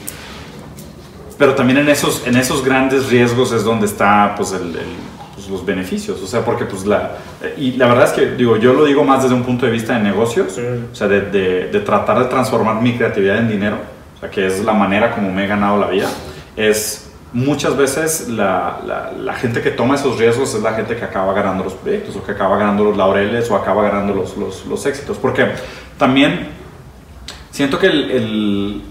pero 1.37 1.55
también 1.55 1.79
en 1.79 1.89
esos 1.89 2.27
en 2.27 2.35
esos 2.35 2.63
grandes 2.65 3.09
riesgos 3.09 3.53
es 3.53 3.63
donde 3.63 3.85
está 3.85 4.33
pues 4.35 4.51
el 4.51 4.77
los 5.49 5.65
beneficios, 5.65 6.21
o 6.21 6.27
sea, 6.27 6.43
porque 6.45 6.65
pues 6.65 6.85
la... 6.85 7.17
Y 7.57 7.73
la 7.73 7.87
verdad 7.87 8.05
es 8.05 8.11
que, 8.11 8.31
digo, 8.35 8.57
yo 8.57 8.73
lo 8.73 8.85
digo 8.85 9.03
más 9.03 9.23
desde 9.23 9.35
un 9.35 9.43
punto 9.43 9.65
de 9.65 9.71
vista 9.71 9.93
de 9.93 10.03
negocios, 10.03 10.57
o 10.57 10.95
sea, 10.95 11.07
de, 11.07 11.21
de, 11.21 11.79
tratar 11.81 12.19
de 12.19 12.25
transformar 12.25 12.81
mi 12.81 12.95
creatividad 12.97 13.37
en 13.37 13.49
dinero, 13.49 13.77
o 14.15 14.19
sea, 14.19 14.29
que 14.29 14.47
es 14.47 14.63
la 14.63 14.73
manera 14.73 15.13
como 15.13 15.31
me 15.31 15.45
he 15.45 15.47
ganado 15.47 15.79
la 15.79 15.87
vida, 15.87 16.09
es 16.55 17.09
muchas 17.31 17.77
veces 17.77 18.27
la, 18.29 18.79
la, 18.85 19.11
la, 19.11 19.33
gente 19.33 19.61
que 19.61 19.69
toma 19.69 19.95
esos 19.95 20.17
riesgos 20.17 20.55
es 20.55 20.63
la 20.63 20.73
gente 20.73 20.95
que 20.95 21.05
acaba 21.05 21.31
ganando 21.33 21.63
los 21.63 21.73
proyectos 21.73 22.15
o 22.15 22.23
que 22.23 22.31
acaba 22.31 22.57
ganando 22.57 22.83
los 22.83 22.97
laureles 22.97 23.49
o 23.51 23.55
acaba 23.55 23.83
ganando 23.83 24.13
los, 24.13 24.35
los, 24.35 24.65
los 24.65 24.85
éxitos, 24.85 25.17
porque 25.17 25.47
también 25.97 26.49
siento 27.51 27.77
que 27.77 27.87
el, 27.87 28.11
el 28.11 28.81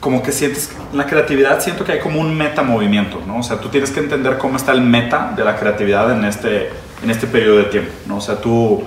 como 0.00 0.22
que 0.22 0.32
sientes, 0.32 0.70
la 0.92 1.06
creatividad 1.06 1.60
siento 1.60 1.84
que 1.84 1.92
hay 1.92 2.00
como 2.00 2.20
un 2.20 2.36
meta 2.36 2.62
movimiento, 2.62 3.20
¿no? 3.26 3.38
O 3.38 3.42
sea, 3.42 3.58
tú 3.58 3.68
tienes 3.68 3.90
que 3.90 4.00
entender 4.00 4.38
cómo 4.38 4.56
está 4.56 4.72
el 4.72 4.80
meta 4.80 5.32
de 5.36 5.44
la 5.44 5.56
creatividad 5.56 6.12
en 6.12 6.24
este, 6.24 6.70
en 7.02 7.10
este 7.10 7.26
periodo 7.26 7.58
de 7.58 7.64
tiempo, 7.64 7.92
¿no? 8.06 8.16
O 8.18 8.20
sea, 8.20 8.36
tú, 8.36 8.82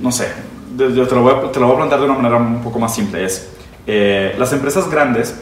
no 0.00 0.12
sé, 0.12 0.28
yo 0.76 1.06
te 1.06 1.14
lo 1.14 1.22
voy 1.22 1.32
a, 1.32 1.52
te 1.52 1.60
lo 1.60 1.66
voy 1.66 1.74
a 1.74 1.78
plantear 1.78 2.00
de 2.00 2.06
una 2.06 2.14
manera 2.14 2.36
un 2.36 2.62
poco 2.62 2.78
más 2.78 2.94
simple, 2.94 3.24
es, 3.24 3.50
eh, 3.86 4.34
las 4.38 4.52
empresas 4.52 4.90
grandes 4.90 5.34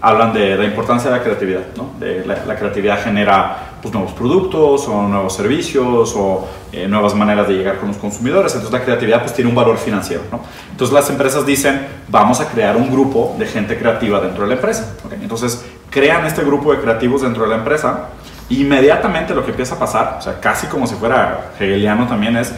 hablan 0.00 0.32
de 0.32 0.56
la 0.56 0.64
importancia 0.64 1.10
de 1.10 1.16
la 1.16 1.22
creatividad, 1.22 1.62
¿no? 1.76 1.90
De 1.98 2.24
la, 2.24 2.56
creatividad 2.56 3.02
genera 3.02 3.76
pues, 3.80 3.92
nuevos 3.94 4.12
productos 4.12 4.86
o 4.88 5.02
nuevos 5.02 5.34
servicios 5.34 6.14
o 6.16 6.46
eh, 6.72 6.86
nuevas 6.86 7.14
maneras 7.14 7.48
de 7.48 7.54
llegar 7.54 7.78
con 7.78 7.88
los 7.88 7.96
consumidores, 7.96 8.54
entonces 8.54 8.78
la 8.78 8.84
creatividad 8.84 9.20
pues 9.20 9.32
tiene 9.32 9.48
un 9.50 9.56
valor 9.56 9.78
financiero, 9.78 10.22
¿no? 10.30 10.40
Entonces 10.70 10.94
las 10.94 11.08
empresas 11.08 11.46
dicen, 11.46 11.86
vamos 12.08 12.40
a 12.40 12.48
crear 12.48 12.76
un 12.76 12.90
grupo 12.90 13.34
de 13.38 13.46
gente 13.46 13.78
creativa 13.78 14.20
dentro 14.20 14.42
de 14.42 14.48
la 14.48 14.54
empresa, 14.54 14.94
Entonces 15.20 15.64
crean 15.90 16.26
este 16.26 16.44
grupo 16.44 16.72
de 16.72 16.80
creativos 16.80 17.22
dentro 17.22 17.44
de 17.44 17.50
la 17.50 17.56
empresa 17.56 18.08
inmediatamente 18.48 19.34
lo 19.34 19.44
que 19.44 19.50
empieza 19.50 19.74
a 19.74 19.78
pasar, 19.78 20.16
o 20.18 20.22
sea, 20.22 20.38
casi 20.40 20.68
como 20.68 20.86
si 20.86 20.94
fuera 20.94 21.52
hegeliano 21.58 22.06
también 22.06 22.36
es, 22.36 22.52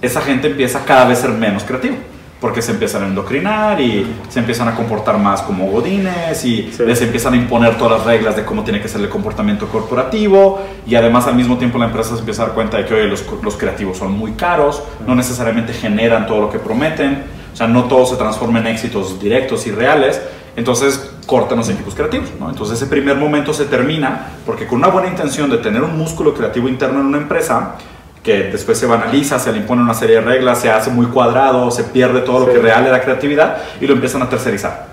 esa 0.00 0.20
gente 0.20 0.46
empieza 0.46 0.84
cada 0.84 1.04
vez 1.04 1.18
ser 1.18 1.30
menos 1.30 1.64
creativa 1.64 1.96
porque 2.40 2.60
se 2.60 2.72
empiezan 2.72 3.02
a 3.02 3.06
endocrinar 3.06 3.80
y 3.80 4.06
se 4.28 4.40
empiezan 4.40 4.68
a 4.68 4.74
comportar 4.74 5.18
más 5.18 5.42
como 5.42 5.70
godines 5.70 6.44
y 6.44 6.70
les 6.84 7.00
empiezan 7.00 7.32
a 7.34 7.36
imponer 7.36 7.78
todas 7.78 7.98
las 7.98 8.06
reglas 8.06 8.36
de 8.36 8.44
cómo 8.44 8.62
tiene 8.62 8.80
que 8.80 8.88
ser 8.88 9.00
el 9.00 9.08
comportamiento 9.08 9.66
corporativo 9.68 10.60
y 10.86 10.94
además 10.96 11.26
al 11.26 11.34
mismo 11.34 11.56
tiempo 11.56 11.78
la 11.78 11.86
empresa 11.86 12.10
se 12.14 12.20
empieza 12.20 12.42
a 12.42 12.46
dar 12.46 12.54
cuenta 12.54 12.76
de 12.76 12.84
que 12.84 12.94
hoy 12.94 13.08
los, 13.08 13.24
los, 13.42 13.56
creativos 13.56 13.96
son 13.98 14.12
muy 14.12 14.32
caros, 14.32 14.82
no 15.06 15.14
necesariamente 15.14 15.72
generan 15.72 16.26
todo 16.26 16.42
lo 16.42 16.50
que 16.50 16.58
prometen, 16.58 17.24
o 17.52 17.56
sea, 17.56 17.66
no 17.66 17.84
todo 17.84 18.04
se 18.04 18.16
transforma 18.16 18.58
en 18.58 18.66
éxitos 18.66 19.18
directos 19.18 19.66
y 19.66 19.70
reales, 19.70 20.20
entonces 20.56 21.10
cortan 21.26 21.58
los 21.58 21.68
equipos 21.70 21.94
creativos, 21.94 22.28
¿no? 22.38 22.50
Entonces 22.50 22.76
ese 22.76 22.86
primer 22.86 23.16
momento 23.16 23.54
se 23.54 23.64
termina 23.64 24.28
porque 24.44 24.66
con 24.66 24.78
una 24.78 24.88
buena 24.88 25.08
intención 25.08 25.48
de 25.50 25.58
tener 25.58 25.82
un 25.82 25.96
músculo 25.96 26.34
creativo 26.34 26.68
interno 26.68 27.00
en 27.00 27.06
una 27.06 27.18
empresa, 27.18 27.76
que 28.26 28.42
después 28.50 28.76
se 28.76 28.86
banaliza, 28.86 29.38
se 29.38 29.52
le 29.52 29.58
impone 29.58 29.82
una 29.82 29.94
serie 29.94 30.16
de 30.16 30.20
reglas, 30.22 30.60
se 30.60 30.68
hace 30.68 30.90
muy 30.90 31.06
cuadrado, 31.06 31.70
se 31.70 31.84
pierde 31.84 32.22
todo 32.22 32.40
lo 32.40 32.52
que 32.52 32.58
real 32.58 32.84
era 32.84 33.00
creatividad 33.00 33.58
y 33.80 33.86
lo 33.86 33.94
empiezan 33.94 34.20
a 34.20 34.28
tercerizar. 34.28 34.88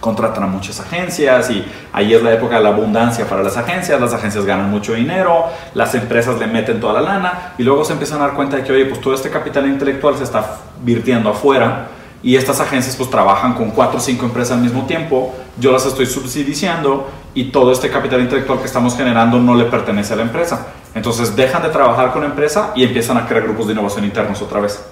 Contratan 0.00 0.42
a 0.42 0.46
muchas 0.48 0.80
agencias 0.80 1.48
y 1.50 1.64
ahí 1.92 2.12
es 2.12 2.20
la 2.24 2.32
época 2.32 2.56
de 2.56 2.64
la 2.64 2.70
abundancia 2.70 3.24
para 3.26 3.44
las 3.44 3.56
agencias, 3.56 4.00
las 4.00 4.12
agencias 4.12 4.44
ganan 4.44 4.68
mucho 4.68 4.94
dinero, 4.94 5.44
las 5.74 5.94
empresas 5.94 6.40
le 6.40 6.48
meten 6.48 6.80
toda 6.80 6.94
la 6.94 7.02
lana 7.02 7.52
y 7.56 7.62
luego 7.62 7.84
se 7.84 7.92
empiezan 7.92 8.20
a 8.20 8.26
dar 8.26 8.34
cuenta 8.34 8.56
de 8.56 8.64
que, 8.64 8.72
oye, 8.72 8.86
pues 8.86 9.00
todo 9.00 9.14
este 9.14 9.30
capital 9.30 9.66
intelectual 9.66 10.16
se 10.16 10.24
está 10.24 10.44
virtiendo 10.82 11.30
afuera 11.30 11.86
y 12.20 12.34
estas 12.34 12.58
agencias 12.58 12.96
pues 12.96 13.08
trabajan 13.10 13.54
con 13.54 13.70
cuatro 13.70 13.98
o 13.98 14.00
cinco 14.00 14.26
empresas 14.26 14.56
al 14.56 14.62
mismo 14.64 14.86
tiempo, 14.86 15.32
yo 15.56 15.70
las 15.70 15.86
estoy 15.86 16.06
subsidiando 16.06 17.08
y 17.34 17.44
todo 17.44 17.72
este 17.72 17.90
capital 17.90 18.20
intelectual 18.20 18.58
que 18.58 18.66
estamos 18.66 18.96
generando 18.96 19.38
no 19.38 19.54
le 19.54 19.64
pertenece 19.64 20.12
a 20.14 20.16
la 20.16 20.22
empresa. 20.22 20.68
Entonces 20.94 21.34
dejan 21.34 21.62
de 21.62 21.70
trabajar 21.70 22.12
con 22.12 22.24
empresa 22.24 22.72
y 22.74 22.84
empiezan 22.84 23.16
a 23.16 23.26
crear 23.26 23.44
grupos 23.44 23.66
de 23.66 23.72
innovación 23.72 24.04
internos 24.04 24.42
otra 24.42 24.60
vez. 24.60 24.82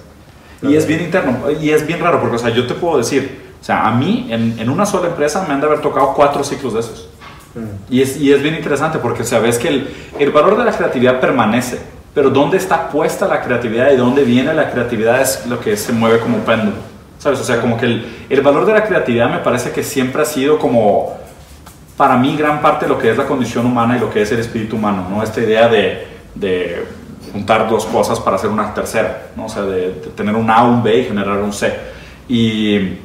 Y 0.61 0.75
es 0.75 0.85
bien 0.85 1.01
interno, 1.01 1.49
y 1.59 1.71
es 1.71 1.87
bien 1.87 1.99
raro, 1.99 2.19
porque 2.19 2.35
o 2.35 2.39
sea, 2.39 2.51
yo 2.51 2.67
te 2.67 2.75
puedo 2.75 2.97
decir, 2.97 3.51
o 3.59 3.63
sea, 3.63 3.87
a 3.87 3.91
mí 3.91 4.27
en, 4.29 4.59
en 4.59 4.69
una 4.69 4.85
sola 4.85 5.07
empresa 5.07 5.43
me 5.47 5.55
han 5.55 5.59
de 5.59 5.67
haber 5.67 5.81
tocado 5.81 6.13
cuatro 6.13 6.43
ciclos 6.43 6.73
de 6.73 6.79
esos. 6.81 7.09
Mm. 7.55 7.93
Y, 7.93 8.01
es, 8.01 8.17
y 8.17 8.31
es 8.31 8.41
bien 8.41 8.55
interesante 8.55 8.99
porque 8.99 9.23
o 9.23 9.25
sea, 9.25 9.39
ves 9.39 9.57
que 9.57 9.67
el, 9.67 9.89
el 10.19 10.31
valor 10.31 10.57
de 10.57 10.65
la 10.65 10.71
creatividad 10.71 11.19
permanece, 11.19 11.79
pero 12.13 12.29
dónde 12.29 12.57
está 12.57 12.89
puesta 12.89 13.27
la 13.27 13.41
creatividad 13.41 13.91
y 13.91 13.95
dónde 13.95 14.23
viene 14.23 14.53
la 14.53 14.69
creatividad 14.69 15.21
es 15.21 15.45
lo 15.47 15.59
que 15.59 15.75
se 15.75 15.93
mueve 15.93 16.19
como 16.19 16.37
péndulo. 16.39 16.91
¿sabes? 17.21 17.39
O 17.39 17.43
sea, 17.43 17.61
como 17.61 17.77
que 17.77 17.85
el, 17.85 18.05
el 18.29 18.41
valor 18.41 18.65
de 18.65 18.73
la 18.73 18.83
creatividad 18.83 19.29
me 19.29 19.37
parece 19.37 19.71
que 19.71 19.83
siempre 19.83 20.23
ha 20.23 20.25
sido 20.25 20.57
como, 20.57 21.17
para 21.97 22.17
mí, 22.17 22.35
gran 22.35 22.61
parte 22.61 22.85
de 22.85 22.89
lo 22.89 22.97
que 22.97 23.11
es 23.11 23.17
la 23.17 23.25
condición 23.25 23.65
humana 23.65 23.97
y 23.97 23.99
lo 23.99 24.09
que 24.09 24.21
es 24.21 24.31
el 24.31 24.39
espíritu 24.39 24.75
humano, 24.75 25.07
¿no? 25.09 25.21
Esta 25.21 25.41
idea 25.41 25.67
de, 25.67 26.07
de 26.35 26.85
juntar 27.31 27.69
dos 27.69 27.85
cosas 27.85 28.19
para 28.19 28.35
hacer 28.35 28.49
una 28.49 28.73
tercera, 28.73 29.29
¿no? 29.35 29.45
O 29.45 29.49
sea, 29.49 29.63
de, 29.63 29.93
de 29.93 30.07
tener 30.15 30.35
un 30.35 30.49
A, 30.49 30.63
un 30.63 30.81
B 30.83 30.99
y 30.99 31.05
generar 31.05 31.37
un 31.39 31.53
C. 31.53 31.73
Y 32.27 32.97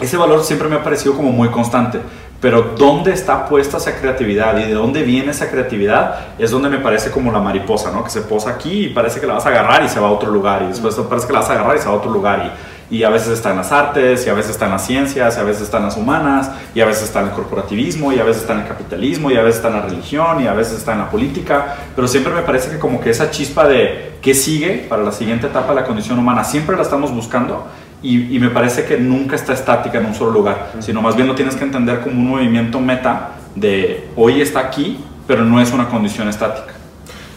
ese 0.00 0.16
valor 0.16 0.42
siempre 0.42 0.68
me 0.68 0.76
ha 0.76 0.82
parecido 0.82 1.14
como 1.14 1.30
muy 1.30 1.48
constante. 1.48 2.00
Pero 2.40 2.74
dónde 2.76 3.12
está 3.12 3.46
puesta 3.46 3.76
esa 3.76 4.00
creatividad 4.00 4.56
y 4.58 4.62
de 4.62 4.72
dónde 4.72 5.02
viene 5.02 5.30
esa 5.32 5.50
creatividad 5.50 6.20
es 6.38 6.50
donde 6.50 6.70
me 6.70 6.78
parece 6.78 7.10
como 7.10 7.30
la 7.30 7.38
mariposa, 7.38 7.92
¿no? 7.92 8.02
Que 8.02 8.08
se 8.08 8.22
posa 8.22 8.50
aquí 8.50 8.86
y 8.86 8.88
parece 8.88 9.20
que 9.20 9.26
la 9.26 9.34
vas 9.34 9.44
a 9.44 9.50
agarrar 9.50 9.84
y 9.84 9.88
se 9.90 10.00
va 10.00 10.08
a 10.08 10.10
otro 10.10 10.30
lugar 10.30 10.62
y 10.62 10.68
después 10.68 10.94
parece 10.94 11.26
que 11.26 11.34
la 11.34 11.40
vas 11.40 11.50
a 11.50 11.52
agarrar 11.52 11.76
y 11.76 11.80
se 11.80 11.86
va 11.86 11.92
a 11.92 11.96
otro 11.96 12.10
lugar 12.10 12.46
y, 12.46 12.69
y 12.90 13.04
a 13.04 13.10
veces 13.10 13.28
está 13.28 13.50
en 13.50 13.56
las 13.56 13.70
artes 13.70 14.26
y 14.26 14.30
a 14.30 14.34
veces 14.34 14.52
está 14.52 14.64
en 14.66 14.72
las 14.72 14.84
ciencias 14.84 15.36
y 15.36 15.40
a 15.40 15.44
veces 15.44 15.62
está 15.62 15.78
en 15.78 15.84
las 15.84 15.96
humanas 15.96 16.50
y 16.74 16.80
a 16.80 16.86
veces 16.86 17.04
está 17.04 17.20
el 17.20 17.30
corporativismo 17.30 18.12
y 18.12 18.18
a 18.18 18.24
veces 18.24 18.42
está 18.42 18.54
el 18.54 18.66
capitalismo 18.66 19.30
y 19.30 19.36
a 19.36 19.42
veces 19.42 19.56
está 19.56 19.70
la 19.70 19.82
religión 19.82 20.42
y 20.42 20.48
a 20.48 20.52
veces 20.52 20.78
está 20.78 20.92
en 20.94 20.98
la 20.98 21.10
política, 21.10 21.76
pero 21.94 22.08
siempre 22.08 22.32
me 22.32 22.42
parece 22.42 22.70
que 22.70 22.78
como 22.78 23.00
que 23.00 23.10
esa 23.10 23.30
chispa 23.30 23.68
de 23.68 24.14
qué 24.20 24.34
sigue 24.34 24.86
para 24.88 25.02
la 25.02 25.12
siguiente 25.12 25.46
etapa 25.46 25.68
de 25.68 25.76
la 25.76 25.86
condición 25.86 26.18
humana 26.18 26.42
siempre 26.42 26.76
la 26.76 26.82
estamos 26.82 27.14
buscando 27.14 27.66
y, 28.02 28.34
y, 28.34 28.38
me 28.38 28.48
parece 28.48 28.84
que 28.86 28.96
nunca 28.96 29.36
está 29.36 29.52
estática 29.52 29.98
en 29.98 30.06
un 30.06 30.14
solo 30.14 30.30
lugar, 30.30 30.72
sino 30.78 31.02
más 31.02 31.16
bien 31.16 31.28
lo 31.28 31.34
tienes 31.34 31.54
que 31.54 31.64
entender 31.64 32.00
como 32.00 32.16
un 32.16 32.28
movimiento 32.30 32.80
meta 32.80 33.32
de 33.54 34.08
hoy 34.16 34.40
está 34.40 34.60
aquí, 34.60 35.04
pero 35.26 35.44
no 35.44 35.60
es 35.60 35.70
una 35.72 35.88
condición 35.88 36.28
estática. 36.28 36.72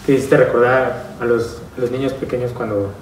Te 0.06 0.14
hiciste 0.14 0.38
recordar 0.38 1.04
a 1.20 1.26
los, 1.26 1.62
a 1.78 1.82
los 1.82 1.92
niños 1.92 2.14
pequeños 2.14 2.52
cuando, 2.52 2.94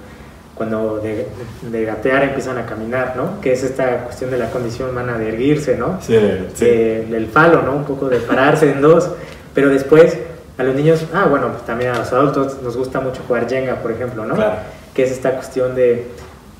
cuando 0.62 1.00
de, 1.00 1.26
de, 1.62 1.84
gatear 1.84 2.22
empiezan 2.22 2.56
a 2.56 2.66
caminar, 2.66 3.14
¿no? 3.16 3.40
Que 3.40 3.52
es 3.52 3.64
esta 3.64 4.04
cuestión 4.04 4.30
de 4.30 4.38
la 4.38 4.48
condición 4.48 4.90
humana 4.90 5.18
de 5.18 5.28
erguirse, 5.28 5.76
¿no? 5.76 5.98
Sí, 6.00 6.16
sí. 6.54 6.64
De, 6.64 7.06
del 7.06 7.26
falo, 7.26 7.62
¿no? 7.62 7.74
Un 7.74 7.84
poco 7.84 8.08
de 8.08 8.18
pararse 8.18 8.70
en 8.70 8.80
dos, 8.80 9.10
pero 9.54 9.70
después 9.70 10.16
a 10.56 10.62
los 10.62 10.76
niños, 10.76 11.04
ah, 11.12 11.26
bueno, 11.28 11.48
pues 11.48 11.66
también 11.66 11.90
a 11.90 11.98
los 11.98 12.12
adultos 12.12 12.62
nos 12.62 12.76
gusta 12.76 13.00
mucho 13.00 13.22
jugar 13.26 13.48
Jenga, 13.48 13.82
por 13.82 13.90
ejemplo, 13.90 14.24
¿no? 14.24 14.36
Claro. 14.36 14.58
Que 14.94 15.02
es 15.02 15.10
esta 15.10 15.32
cuestión 15.32 15.74
de 15.74 16.06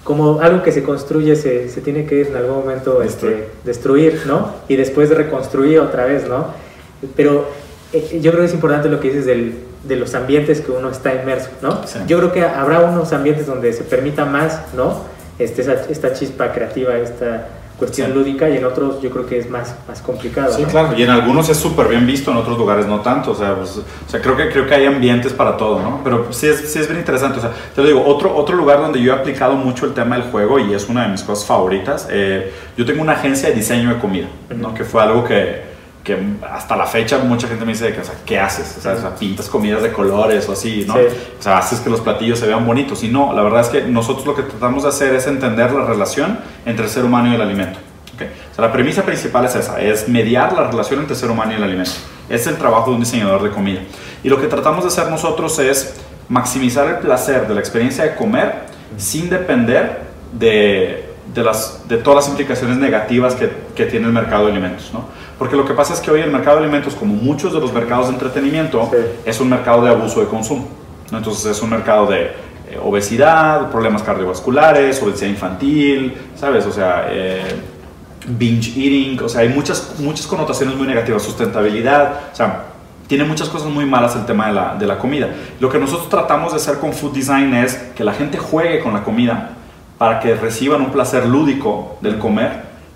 como 0.02 0.40
algo 0.40 0.64
que 0.64 0.72
se 0.72 0.82
construye 0.82 1.36
se, 1.36 1.68
se 1.68 1.80
tiene 1.80 2.04
que 2.04 2.22
en 2.22 2.34
algún 2.34 2.56
momento 2.56 3.02
este, 3.02 3.50
destruir, 3.64 4.22
¿no? 4.26 4.52
Y 4.66 4.74
después 4.74 5.10
reconstruir 5.10 5.78
otra 5.78 6.06
vez, 6.06 6.26
¿no? 6.26 6.48
Pero 7.14 7.46
eh, 7.92 8.18
yo 8.20 8.32
creo 8.32 8.42
que 8.42 8.48
es 8.48 8.54
importante 8.54 8.88
lo 8.88 8.98
que 8.98 9.10
dices 9.10 9.26
del, 9.26 9.54
de 9.84 9.96
los 9.96 10.14
ambientes 10.14 10.60
que 10.60 10.70
uno 10.70 10.90
está 10.90 11.14
inmerso, 11.14 11.50
¿no? 11.60 11.86
Sí. 11.86 11.98
Yo 12.06 12.18
creo 12.18 12.32
que 12.32 12.42
habrá 12.44 12.80
unos 12.80 13.12
ambientes 13.12 13.46
donde 13.46 13.72
se 13.72 13.82
permita 13.82 14.24
más, 14.24 14.60
¿no? 14.74 15.00
Este, 15.38 15.62
esa, 15.62 15.74
esta 15.90 16.12
chispa 16.12 16.52
creativa, 16.52 16.94
esta 16.96 17.46
cuestión 17.78 18.08
Sí. 18.12 18.14
lúdica 18.14 18.48
y 18.48 18.58
en 18.58 18.64
otros 18.64 19.02
yo 19.02 19.10
creo 19.10 19.26
que 19.26 19.38
es 19.38 19.50
más, 19.50 19.74
más 19.88 20.00
complicado. 20.02 20.52
Sí, 20.52 20.62
¿no? 20.62 20.68
claro, 20.68 20.94
y 20.96 21.02
en 21.02 21.10
algunos 21.10 21.48
es 21.48 21.56
súper 21.56 21.88
bien 21.88 22.06
visto, 22.06 22.30
en 22.30 22.36
otros 22.36 22.56
lugares 22.56 22.86
no 22.86 23.00
tanto, 23.00 23.32
o 23.32 23.34
sea, 23.34 23.56
pues, 23.56 23.76
o 23.78 23.82
sea 24.08 24.20
creo, 24.20 24.36
que, 24.36 24.50
creo 24.50 24.68
que 24.68 24.74
hay 24.74 24.86
ambientes 24.86 25.32
para 25.32 25.56
todo, 25.56 25.80
¿no? 25.80 26.00
Pero 26.04 26.32
sí 26.32 26.46
es, 26.46 26.72
sí 26.72 26.78
es 26.78 26.86
bien 26.86 27.00
interesante, 27.00 27.38
o 27.38 27.40
sea, 27.42 27.50
te 27.74 27.80
lo 27.80 27.88
digo, 27.88 28.04
otro, 28.06 28.36
otro 28.36 28.54
lugar 28.54 28.78
donde 28.78 29.02
yo 29.02 29.12
he 29.12 29.16
aplicado 29.16 29.54
mucho 29.54 29.86
el 29.86 29.94
tema 29.94 30.16
del 30.16 30.30
juego 30.30 30.60
y 30.60 30.72
es 30.74 30.88
una 30.88 31.02
de 31.02 31.08
mis 31.08 31.22
cosas 31.24 31.44
favoritas, 31.44 32.06
eh, 32.08 32.52
yo 32.76 32.84
tengo 32.86 33.02
una 33.02 33.14
agencia 33.14 33.48
de 33.48 33.56
diseño 33.56 33.88
de 33.88 33.98
comida, 33.98 34.28
¿no? 34.50 34.74
Que 34.74 34.84
fue 34.84 35.02
algo 35.02 35.24
que, 35.24 35.71
que 36.02 36.18
hasta 36.50 36.76
la 36.76 36.86
fecha 36.86 37.18
mucha 37.18 37.46
gente 37.46 37.64
me 37.64 37.72
dice, 37.72 37.92
que, 37.92 38.00
o 38.00 38.04
sea, 38.04 38.14
¿qué 38.26 38.38
haces? 38.38 38.76
O 38.78 38.80
sea, 38.80 39.14
pintas 39.14 39.48
comidas 39.48 39.82
de 39.82 39.92
colores 39.92 40.48
o 40.48 40.52
así, 40.52 40.84
¿no? 40.86 40.94
Sí. 40.94 41.00
O 41.38 41.42
sea, 41.42 41.58
haces 41.58 41.80
que 41.80 41.90
los 41.90 42.00
platillos 42.00 42.38
se 42.38 42.46
vean 42.46 42.66
bonitos. 42.66 43.04
Y 43.04 43.08
no, 43.08 43.32
la 43.32 43.42
verdad 43.42 43.60
es 43.60 43.68
que 43.68 43.82
nosotros 43.82 44.26
lo 44.26 44.34
que 44.34 44.42
tratamos 44.42 44.82
de 44.82 44.88
hacer 44.88 45.14
es 45.14 45.26
entender 45.26 45.70
la 45.70 45.84
relación 45.84 46.40
entre 46.66 46.86
el 46.86 46.90
ser 46.90 47.04
humano 47.04 47.30
y 47.30 47.34
el 47.36 47.40
alimento. 47.40 47.78
¿ok? 48.14 48.22
O 48.50 48.54
sea, 48.54 48.66
la 48.66 48.72
premisa 48.72 49.02
principal 49.02 49.44
es 49.44 49.54
esa, 49.54 49.80
es 49.80 50.08
mediar 50.08 50.52
la 50.52 50.68
relación 50.68 51.00
entre 51.00 51.14
el 51.14 51.20
ser 51.20 51.30
humano 51.30 51.52
y 51.52 51.56
el 51.56 51.62
alimento. 51.62 51.92
Es 52.28 52.46
el 52.48 52.56
trabajo 52.56 52.90
de 52.90 52.96
un 52.96 53.00
diseñador 53.00 53.42
de 53.42 53.50
comida. 53.50 53.80
Y 54.24 54.28
lo 54.28 54.40
que 54.40 54.48
tratamos 54.48 54.82
de 54.82 54.88
hacer 54.88 55.08
nosotros 55.08 55.58
es 55.60 55.94
maximizar 56.28 56.88
el 56.88 56.96
placer 56.96 57.46
de 57.46 57.54
la 57.54 57.60
experiencia 57.60 58.04
de 58.04 58.14
comer 58.16 58.62
sin 58.96 59.30
depender 59.30 60.00
de, 60.32 61.01
de, 61.34 61.42
las, 61.42 61.88
de 61.88 61.98
todas 61.98 62.24
las 62.24 62.28
implicaciones 62.28 62.76
negativas 62.78 63.34
que, 63.34 63.50
que 63.74 63.86
tiene 63.86 64.06
el 64.06 64.12
mercado 64.12 64.46
de 64.46 64.52
alimentos. 64.52 64.90
¿no? 64.92 65.04
Porque 65.38 65.56
lo 65.56 65.64
que 65.64 65.74
pasa 65.74 65.94
es 65.94 66.00
que 66.00 66.10
hoy 66.10 66.20
el 66.20 66.30
mercado 66.30 66.58
de 66.58 66.64
alimentos, 66.64 66.94
como 66.94 67.14
muchos 67.14 67.52
de 67.52 67.60
los 67.60 67.72
mercados 67.72 68.08
de 68.08 68.14
entretenimiento, 68.14 68.88
Sí. 68.90 68.98
es 69.24 69.40
un 69.40 69.48
mercado 69.48 69.84
de 69.84 69.90
abuso 69.90 70.20
de 70.20 70.26
consumo. 70.26 70.68
¿no? 71.10 71.18
Entonces 71.18 71.44
es 71.46 71.62
un 71.62 71.70
mercado 71.70 72.06
de 72.06 72.22
eh, 72.70 72.78
obesidad, 72.82 73.70
problemas 73.70 74.02
cardiovasculares, 74.02 75.02
obesidad 75.02 75.28
infantil, 75.28 76.14
¿sabes? 76.36 76.64
O 76.66 76.72
sea, 76.72 77.06
eh, 77.10 77.42
binge 78.26 78.68
eating, 78.76 79.20
o 79.22 79.28
sea, 79.28 79.40
hay 79.42 79.48
muchas, 79.48 79.96
muchas 79.98 80.26
connotaciones 80.26 80.76
muy 80.76 80.86
negativas, 80.86 81.22
sustentabilidad, 81.22 82.12
o 82.32 82.36
sea, 82.36 82.64
tiene 83.08 83.24
muchas 83.24 83.48
cosas 83.48 83.68
muy 83.68 83.84
malas 83.84 84.16
el 84.16 84.24
tema 84.24 84.46
de 84.46 84.54
la, 84.54 84.74
de 84.76 84.86
la 84.86 84.96
comida. 84.98 85.28
Lo 85.60 85.68
que 85.68 85.78
nosotros 85.78 86.08
tratamos 86.08 86.52
de 86.52 86.56
hacer 86.56 86.78
con 86.78 86.92
Food 86.94 87.12
Design 87.12 87.52
es 87.52 87.74
que 87.94 88.04
la 88.04 88.12
gente 88.14 88.38
juegue 88.38 88.80
con 88.80 88.94
la 88.94 89.02
comida 89.02 89.50
para 90.02 90.18
que 90.18 90.34
reciban 90.34 90.80
un 90.80 90.90
placer 90.90 91.26
lúdico 91.26 91.96
del 92.00 92.18
comer 92.18 92.50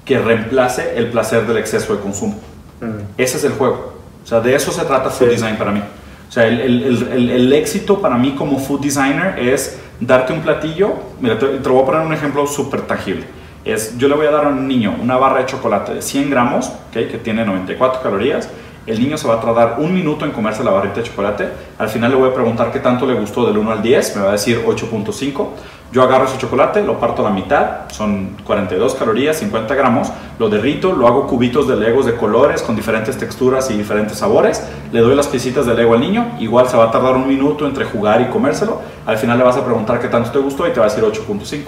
que 0.05 0.19
reemplace 0.19 0.99
el 0.99 1.07
placer 1.07 1.47
del 1.47 1.57
exceso 1.59 1.95
de 1.95 2.01
consumo. 2.01 2.35
Mm. 2.81 2.87
Ese 3.17 3.37
es 3.37 3.45
el 3.45 3.53
juego. 3.53 3.93
O 4.25 4.27
sea, 4.27 4.41
de 4.41 4.57
eso 4.57 4.73
se 4.73 4.85
trata 4.85 5.09
Food 5.09 5.29
Sí. 5.29 5.35
Design 5.37 5.57
para 5.57 5.71
mí. 5.71 5.81
O 6.29 6.33
sea, 6.33 6.49
el, 6.49 6.59
el- 6.61 7.31
el- 7.31 7.53
éxito 7.53 8.01
para 8.01 8.17
mí 8.19 8.33
como 8.33 8.59
food 8.59 8.81
designer 8.81 9.39
es 9.39 9.79
darte 10.01 10.33
un 10.33 10.41
platillo. 10.41 10.95
Mira, 11.21 11.39
te, 11.39 11.47
te 11.47 11.69
voy 11.69 11.81
a 11.81 11.87
poner 11.87 12.01
un 12.01 12.13
ejemplo 12.13 12.45
súper 12.49 12.81
tangible. 12.83 13.25
Es, 13.65 13.97
yo 13.99 14.09
le 14.09 14.17
voy 14.17 14.27
a 14.27 14.33
dar 14.33 14.47
a 14.47 14.49
un 14.49 14.67
niño 14.67 14.97
una 15.01 15.17
barra 15.17 15.39
de 15.39 15.47
chocolate 15.47 15.95
de 15.95 16.03
100 16.03 16.29
gramos, 16.29 16.67
¿ok? 16.89 16.95
que 17.13 17.21
tiene 17.23 17.45
94 17.45 18.03
calorías. 18.03 18.49
El 18.87 19.01
niño 19.01 19.17
se 19.17 19.27
va 19.29 19.35
a 19.35 19.41
tardar 19.41 19.77
un 19.79 19.93
minuto 19.95 20.25
en 20.25 20.31
comerse 20.33 20.63
la 20.65 20.71
barrita 20.73 20.97
de 21.01 21.05
chocolate. 21.09 21.49
Al 21.79 21.89
final 21.89 22.11
le 22.11 22.17
voy 22.17 22.31
a 22.31 22.35
preguntar 22.35 22.71
qué 22.73 22.79
tanto 22.81 23.07
le 23.07 23.15
gustó 23.15 23.45
del 23.47 23.59
1 23.59 23.71
al 23.73 23.83
10. 23.83 24.17
Me 24.17 24.23
va 24.23 24.29
a 24.29 24.33
decir 24.33 24.61
8.5. 24.65 25.49
Yo 25.93 26.03
agarro 26.03 26.27
ese 26.27 26.37
chocolate, 26.39 26.83
lo 26.83 26.99
parto 26.99 27.25
a 27.25 27.31
la 27.31 27.35
mitad, 27.35 27.89
son 27.91 28.37
42 28.45 28.95
calorías, 28.97 29.39
50 29.39 29.75
gramos, 29.75 30.13
lo 30.39 30.49
derrito, 30.49 30.93
lo 30.93 31.07
hago 31.07 31.27
cubitos 31.27 31.69
de 31.69 31.77
legos 31.77 32.07
de 32.07 32.17
colores 32.17 32.61
con 32.63 32.75
diferentes 32.75 33.17
texturas 33.17 33.71
y 33.71 33.77
diferentes 33.77 34.19
sabores, 34.19 34.67
le 34.93 35.01
doy 35.01 35.15
las 35.15 35.29
piecitas 35.29 35.65
de 35.65 35.75
lego 35.75 35.95
al 35.95 36.01
niño, 36.01 36.37
igual 36.41 36.69
se 36.69 36.77
va 36.77 36.85
a 36.85 36.91
tardar 36.91 37.15
un 37.15 37.29
minuto 37.29 37.67
entre 37.67 37.85
jugar 37.85 38.21
y 38.21 38.27
comérselo, 38.27 38.81
al 39.07 39.17
final 39.17 39.39
le 39.39 39.45
vas 39.45 39.57
a 39.57 39.65
preguntar 39.65 40.01
qué 40.01 40.09
tanto 40.09 40.31
te 40.31 40.39
gustó 40.39 40.67
y 40.67 40.73
te 40.73 40.81
va 40.81 40.87
a 40.87 40.89
decir 40.89 41.05
8.5. 41.05 41.61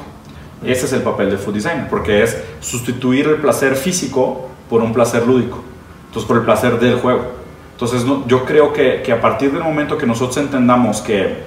Ese 0.64 0.87
es 0.87 0.93
el 0.93 1.03
papel 1.03 1.31
de 1.31 1.39
food 1.39 1.55
designer, 1.55 1.89
porque 1.89 2.25
es 2.25 2.43
sustituir 2.61 3.29
el 3.29 3.37
placer 3.37 3.77
físico 3.77 4.49
por 4.69 4.83
un 4.83 4.93
placer 4.93 5.25
lúdico, 5.25 5.62
entonces 6.07 6.27
por 6.27 6.39
el 6.39 6.43
placer 6.43 6.81
del 6.81 6.99
juego. 6.99 7.39
Entonces 7.73 8.05
yo 8.27 8.45
creo 8.45 8.73
que, 8.73 9.03
que 9.03 9.12
a 9.12 9.21
partir 9.21 9.53
del 9.53 9.62
momento 9.62 9.97
que 9.97 10.05
nosotros 10.05 10.37
entendamos 10.39 11.01
que, 11.01 11.45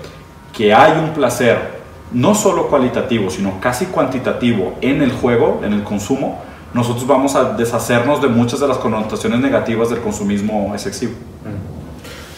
que 0.53 0.73
hay 0.73 0.97
un 0.97 1.09
placer 1.09 1.80
no 2.13 2.35
solo 2.35 2.67
cualitativo, 2.67 3.29
sino 3.29 3.59
casi 3.59 3.85
cuantitativo 3.85 4.73
en 4.81 5.01
el 5.01 5.11
juego, 5.11 5.61
en 5.63 5.73
el 5.73 5.83
consumo, 5.83 6.41
nosotros 6.73 7.05
vamos 7.05 7.35
a 7.35 7.53
deshacernos 7.53 8.21
de 8.21 8.27
muchas 8.27 8.59
de 8.59 8.67
las 8.67 8.77
connotaciones 8.77 9.39
negativas 9.39 9.89
del 9.89 9.99
consumismo 9.99 10.71
excesivo. 10.73 11.13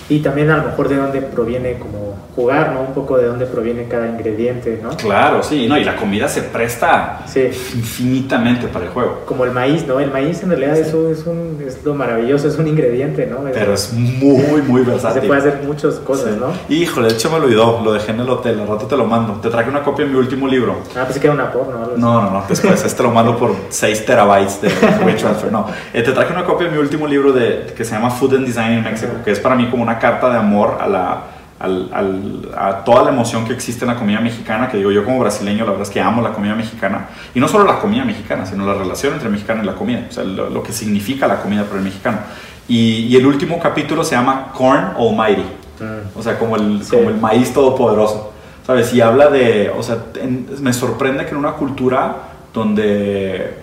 Y 0.09 0.19
también 0.19 0.49
a 0.49 0.57
lo 0.57 0.63
mejor 0.69 0.89
de 0.89 0.97
dónde 0.97 1.21
proviene 1.21 1.77
como 1.77 2.12
jugar, 2.35 2.71
¿no? 2.73 2.81
Un 2.81 2.93
poco 2.93 3.17
de 3.17 3.27
dónde 3.27 3.45
proviene 3.45 3.87
cada 3.87 4.07
ingrediente, 4.07 4.79
¿no? 4.81 4.89
Claro, 4.97 5.43
sí, 5.43 5.67
no, 5.67 5.77
y 5.77 5.83
la 5.83 5.95
comida 5.95 6.27
se 6.27 6.41
presta 6.41 7.21
Sí. 7.27 7.49
infinitamente 7.75 8.67
para 8.67 8.85
el 8.85 8.91
juego. 8.91 9.21
Como 9.25 9.45
el 9.45 9.51
maíz, 9.51 9.85
¿no? 9.87 9.99
El 9.99 10.11
maíz 10.11 10.41
en 10.43 10.49
realidad 10.49 10.77
es, 10.77 10.93
un- 10.93 11.11
es, 11.11 11.25
un, 11.25 11.63
es 11.65 11.83
lo 11.83 11.93
maravilloso, 11.93 12.47
es 12.47 12.57
un 12.57 12.67
ingrediente, 12.67 13.27
¿no? 13.27 13.47
Es- 13.47 13.53
Pero 13.55 13.73
es 13.73 13.93
muy, 13.93 14.61
muy 14.67 14.83
se 14.85 14.91
versátil. 14.91 15.23
puede 15.27 15.39
hacer 15.41 15.61
muchas 15.65 15.95
cosas, 15.95 16.31
Sí. 16.33 16.39
¿no? 16.39 16.47
Híjole, 16.75 17.09
de 17.09 17.13
hecho 17.13 17.29
me 17.29 17.37
lo 17.39 17.45
olvidó, 17.45 17.81
lo 17.83 17.93
dejé 17.93 18.11
en 18.11 18.19
el 18.21 18.29
hotel, 18.29 18.59
al 18.59 18.67
rato 18.67 18.85
te 18.87 18.97
lo 18.97 19.05
mando. 19.05 19.33
Te 19.33 19.49
traje 19.49 19.69
una 19.69 19.83
copia 19.83 20.05
de 20.05 20.11
mi 20.11 20.17
último 20.17 20.47
libro. 20.47 20.77
Ah, 20.97 21.03
pues 21.05 21.19
que 21.19 21.27
era 21.27 21.33
una 21.35 21.51
porno, 21.51 21.77
algo. 21.83 21.97
No, 21.97 22.21
no, 22.21 22.31
no, 22.31 22.43
después 22.49 22.83
este 22.83 23.03
lo 23.03 23.11
mando 23.11 23.37
por 23.37 23.55
6 23.69 24.05
terabytes 24.05 24.61
de 24.61 24.69
Way 25.05 25.15
Transfer. 25.15 25.51
No, 25.51 25.67
Eh, 25.93 26.01
te 26.01 26.11
traje 26.11 26.33
una 26.33 26.43
copia 26.45 26.67
de 26.67 26.73
mi 26.73 26.79
último 26.79 27.07
libro 27.07 27.31
de, 27.31 27.73
que 27.75 27.85
se 27.85 27.91
llama 27.93 28.09
Food 28.09 28.35
and 28.35 28.45
Design 28.47 28.73
in 28.73 28.83
Mexico, 28.83 29.11
que 29.23 29.31
es 29.31 29.39
para 29.39 29.55
mí 29.55 29.67
como 29.69 29.83
una 29.83 29.99
carta 29.99 30.29
de 30.29 30.37
amor 30.37 30.77
a, 30.81 30.87
la, 30.87 31.23
al- 31.63 31.89
al- 31.91 32.49
a 32.55 32.83
toda 32.83 33.03
la 33.03 33.09
emoción 33.09 33.45
que 33.45 33.53
existe 33.53 33.85
en 33.85 33.91
la 33.91 33.97
comida 33.97 34.19
mexicana, 34.19 34.69
que 34.69 34.77
digo 34.77 34.91
yo 34.91 35.03
como 35.03 35.19
brasileño, 35.19 35.65
la 35.65 35.71
verdad 35.71 35.87
es 35.87 35.89
que 35.89 35.99
amo 36.01 36.21
la 36.21 36.33
comida 36.33 36.53
mexicana. 36.53 37.07
Y 37.33 37.39
no 37.39 37.47
solo 37.47 37.63
la 37.65 37.79
comida 37.79 38.05
mexicana, 38.05 38.45
sino 38.45 38.65
la 38.67 38.73
relación 38.75 39.13
entre 39.13 39.27
el 39.27 39.31
mexicano 39.33 39.63
y 39.63 39.65
la 39.65 39.73
comida, 39.73 40.05
o 40.09 40.11
sea, 40.13 40.23
lo, 40.23 40.49
lo 40.51 40.61
que 40.61 40.71
significa 40.73 41.25
la 41.27 41.41
comida 41.41 41.63
para 41.63 41.77
el 41.79 41.83
mexicano. 41.85 42.19
Y, 42.67 43.07
y 43.07 43.15
el 43.15 43.25
último 43.25 43.59
capítulo 43.59 44.03
se 44.03 44.15
llama 44.15 44.51
Corn 44.53 44.93
Almighty. 44.97 45.41
Mm. 45.79 46.17
O 46.19 46.21
sea, 46.21 46.37
como 46.37 46.55
el, 46.55 46.83
Sí. 46.83 46.95
como 46.95 47.09
el 47.09 47.17
maíz 47.17 47.51
todopoderoso. 47.53 48.31
¿Sabes? 48.65 48.93
Y 48.93 49.01
habla 49.01 49.27
de. 49.27 49.69
O 49.77 49.83
sea, 49.83 49.97
en- 50.21 50.47
me 50.61 50.71
sorprende 50.71 51.25
que 51.25 51.31
en 51.31 51.37
una 51.37 51.53
cultura 51.53 52.15
donde. 52.53 53.57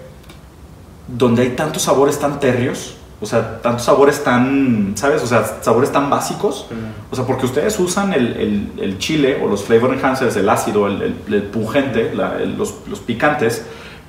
donde 1.09 1.43
hay 1.43 1.49
tantos 1.51 1.83
sabores 1.83 2.19
tan 2.19 2.39
terrios, 2.39 2.97
o 3.21 3.27
sea, 3.27 3.61
tantos 3.61 3.85
sabores 3.85 4.25
tan. 4.25 4.93
¿Sabes? 4.97 5.23
O 5.23 5.27
sea, 5.27 5.45
sabores 5.61 5.93
tan 5.93 6.09
básicos. 6.09 6.66
O 7.11 7.16
sea, 7.16 7.25
porque 7.27 7.47
ustedes 7.47 7.79
usan 7.79 8.12
el, 8.14 8.35
el- 8.37 8.73
el 8.81 8.99
chile 8.99 9.41
o 9.45 9.49
los 9.49 9.64
flavor 9.64 9.93
enhancers, 9.93 10.37
el 10.37 10.49
ácido, 10.49 10.87
el, 10.87 11.03
el- 11.03 11.35
el 11.35 11.43
pungente, 11.45 12.14
la- 12.14 12.37
el- 12.39 12.57
los, 12.57 12.75
los 12.89 13.01
picantes, 13.01 13.64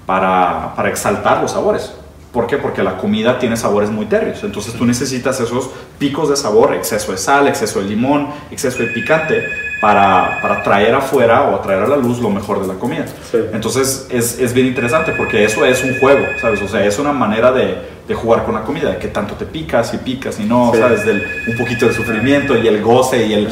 para, 0.06 0.74
para 0.76 0.90
exaltar 0.90 1.42
los 1.42 1.52
sabores. 1.52 1.94
¿Por 2.32 2.48
qué? 2.48 2.58
Porque 2.58 2.82
la 2.82 2.98
comida 2.98 3.40
tiene 3.40 3.58
sabores 3.58 3.90
muy 3.90 4.06
terrios. 4.06 4.44
Entonces 4.44 4.74
tú 4.74 4.86
necesitas 4.86 5.40
esos 5.42 5.70
picos 6.00 6.30
de 6.30 6.38
sabor, 6.38 6.74
exceso 6.74 7.12
de 7.12 7.18
sal, 7.18 7.48
exceso 7.48 7.82
de 7.82 7.88
limón, 7.90 8.28
exceso 8.52 8.78
de 8.80 8.88
picante, 8.88 9.44
para, 9.82 10.40
para 10.42 10.64
traer 10.64 10.94
afuera 10.96 11.50
o 11.50 11.60
traer 11.60 11.82
a 11.84 11.88
la 11.88 11.98
luz 11.98 12.20
lo 12.20 12.30
mejor 12.30 12.62
de 12.62 12.68
la 12.68 12.76
comida. 12.76 13.06
Sí. 13.32 13.38
Entonces 13.52 14.08
es, 14.12 14.40
es, 14.40 14.54
bien 14.54 14.68
interesante 14.68 15.12
porque 15.18 15.44
eso 15.44 15.66
es 15.66 15.84
un 15.84 16.00
juego, 16.00 16.24
¿sabes? 16.40 16.62
O 16.62 16.68
sea, 16.68 16.86
es 16.86 17.00
una 17.00 17.12
manera 17.12 17.52
de, 17.52 17.80
de 18.08 18.14
jugar 18.16 18.46
con 18.46 18.54
la 18.54 18.62
comida, 18.62 18.92
de 18.92 18.98
que 19.00 19.08
tanto 19.08 19.34
te 19.34 19.46
picas 19.46 19.92
y 19.94 19.98
picas 19.98 20.40
y 20.40 20.44
no, 20.46 20.70
Sí. 20.72 20.80
¿sabes? 20.80 21.04
Del, 21.04 21.26
un 21.48 21.58
poquito 21.58 21.88
de 21.88 21.94
sufrimiento 21.94 22.56
y 22.56 22.68
el 22.68 22.82
goce 22.84 23.26
y 23.26 23.34
el, 23.34 23.50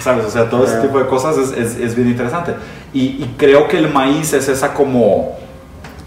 ¿sabes? 0.00 0.24
O 0.24 0.30
sea, 0.30 0.48
todo 0.48 0.64
ese 0.64 0.78
Ah. 0.78 0.82
tipo 0.82 0.98
de 0.98 1.06
cosas 1.06 1.36
es, 1.36 1.52
es, 1.52 1.76
es 1.78 1.94
bien 1.94 2.08
interesante. 2.08 2.54
Y, 2.94 3.02
y 3.22 3.34
creo 3.36 3.68
que 3.68 3.76
el 3.78 3.92
maíz 3.92 4.32
es 4.32 4.48
esa 4.48 4.72
como 4.74 5.36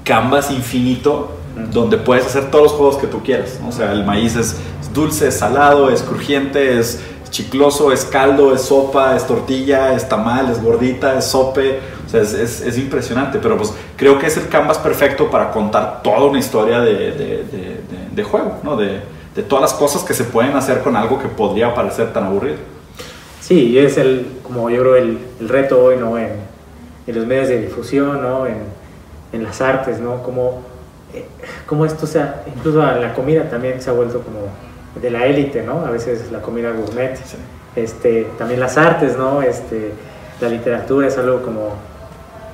canvas 0.03 0.49
infinito. 0.51 1.36
Donde 1.72 1.97
puedes 1.97 2.26
hacer 2.26 2.50
todos 2.52 2.66
los 2.66 2.72
juegos 2.74 2.97
que 2.97 3.08
tú 3.08 3.22
quieras. 3.24 3.60
O 3.68 3.72
sea, 3.72 3.91
el 3.91 4.06
maíz 4.06 4.36
es 4.36 4.56
dulce, 4.93 5.28
es 5.28 5.36
salado, 5.38 5.89
es 5.89 6.02
crujiente, 6.02 6.80
es 6.80 7.00
chicloso, 7.30 7.91
es 7.91 8.06
caldo, 8.06 8.54
es 8.56 8.62
sopa, 8.64 9.16
es 9.16 9.26
tortilla, 9.28 9.93
es 9.93 10.10
tamal, 10.10 10.50
es 10.52 10.62
gordita, 10.62 11.18
es 11.18 11.26
sope. 11.26 11.80
O 12.06 12.10
sea, 12.10 12.22
es, 12.22 12.34
es- 12.34 12.62
es 12.62 12.78
impresionante, 12.78 13.38
pero 13.39 13.56
pues 13.58 13.74
creo 13.95 14.18
que 14.18 14.26
es 14.28 14.38
el 14.38 14.47
canvas 14.47 14.78
perfecto 14.80 15.30
para 15.30 15.52
contar 15.52 16.02
toda 16.02 16.26
una 16.26 16.39
historia 16.39 16.80
de, 16.82 16.93
de- 17.12 18.24
juego, 18.24 18.58
¿no? 18.64 18.76
De, 18.76 19.00
todas 19.47 19.62
las 19.62 19.74
cosas 19.74 20.04
que 20.04 20.14
se 20.14 20.26
pueden 20.26 20.58
hacer 20.58 20.82
con 20.82 20.97
algo 20.97 21.18
que 21.20 21.30
podría 21.30 21.74
parecer 21.74 22.12
tan 22.12 22.26
aburrido. 22.26 22.58
Sí, 23.39 23.78
es 23.80 23.97
el, 23.97 24.28
como 24.43 24.70
yo 24.70 24.82
creo, 24.82 24.95
el, 24.97 25.18
el 25.39 25.47
reto 25.47 25.82
hoy, 25.82 25.95
¿no? 25.95 26.18
En, 26.18 26.32
en 27.08 27.16
los 27.16 27.26
medios 27.26 27.47
de 27.47 27.62
difusión, 27.62 28.22
¿no? 28.22 28.45
En, 28.45 28.58
en 29.32 29.43
las 29.43 29.62
artes, 29.62 30.00
¿no? 30.02 30.22
Como, 30.24 30.62
eh, 31.14 31.26
como 31.66 31.86
esto, 31.86 32.05
o 32.05 32.07
sea, 32.07 32.43
incluso 32.55 32.80
la 32.80 33.14
comida 33.14 33.49
también 33.49 33.82
se 33.82 33.89
ha 33.89 33.93
vuelto 33.93 34.22
como 34.22 34.39
de 35.01 35.10
la 35.10 35.26
élite, 35.26 35.64
¿no? 35.64 35.86
A 35.86 35.91
veces 35.91 36.32
la 36.32 36.41
comida 36.41 36.72
gourmet. 36.72 37.16
Sí. 37.16 37.38
Este, 37.76 38.28
también 38.38 38.60
las 38.60 38.78
artes, 38.78 39.18
¿no? 39.18 39.41
Este, 39.41 39.91
la 40.41 40.49
literatura 40.49 41.07
es 41.07 41.18
algo 41.18 41.41
como 41.41 41.76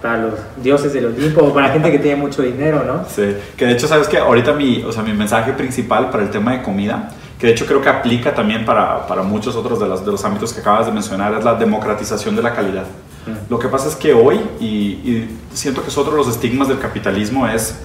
para 0.02 0.18
los 0.18 0.34
dioses 0.62 0.94
del 0.94 1.08
Olimpo 1.08 1.42
o 1.46 1.54
para 1.54 1.70
gente 1.70 1.92
que 1.92 2.00
tiene 2.00 2.18
mucho 2.18 2.42
dinero, 2.42 2.84
¿no? 2.86 3.06
Sí, 3.08 3.36
que 3.58 3.66
de 3.66 3.72
hecho, 3.72 3.88
sabes 3.88 4.08
que 4.08 4.18
ahorita 4.18 4.54
mi, 4.54 4.84
o 4.84 4.92
sea, 4.92 5.02
mi 5.02 5.14
mensaje 5.14 5.54
principal 5.54 6.10
para 6.10 6.24
el 6.24 6.30
tema 6.30 6.52
de 6.52 6.62
comida, 6.62 7.10
que 7.40 7.48
de 7.48 7.54
hecho 7.54 7.66
creo 7.66 7.82
que 7.82 7.90
aplica 7.90 8.34
también 8.34 8.66
para, 8.66 9.08
para 9.08 9.24
muchos 9.24 9.56
otros 9.56 9.80
de 9.80 9.88
los, 9.88 10.06
de 10.06 10.12
los 10.12 10.24
ámbitos 10.24 10.54
que 10.54 10.60
acabas 10.60 10.86
de 10.86 10.92
mencionar, 10.92 11.34
es 11.34 11.44
la 11.44 11.56
democratización 11.56 12.36
de 12.36 12.44
la 12.44 12.54
calidad. 12.54 12.84
Mm. 13.26 13.50
Lo 13.52 13.58
que 13.58 13.68
pasa 13.68 13.88
es 13.88 13.96
que 13.96 14.14
hoy, 14.14 14.40
y, 14.60 14.66
y 14.66 15.40
siento 15.54 15.82
que 15.82 15.88
es 15.88 15.98
otro 15.98 16.12
de 16.12 16.18
los 16.20 16.28
estigmas 16.28 16.68
del 16.68 16.78
capitalismo, 16.78 17.48
es 17.48 17.80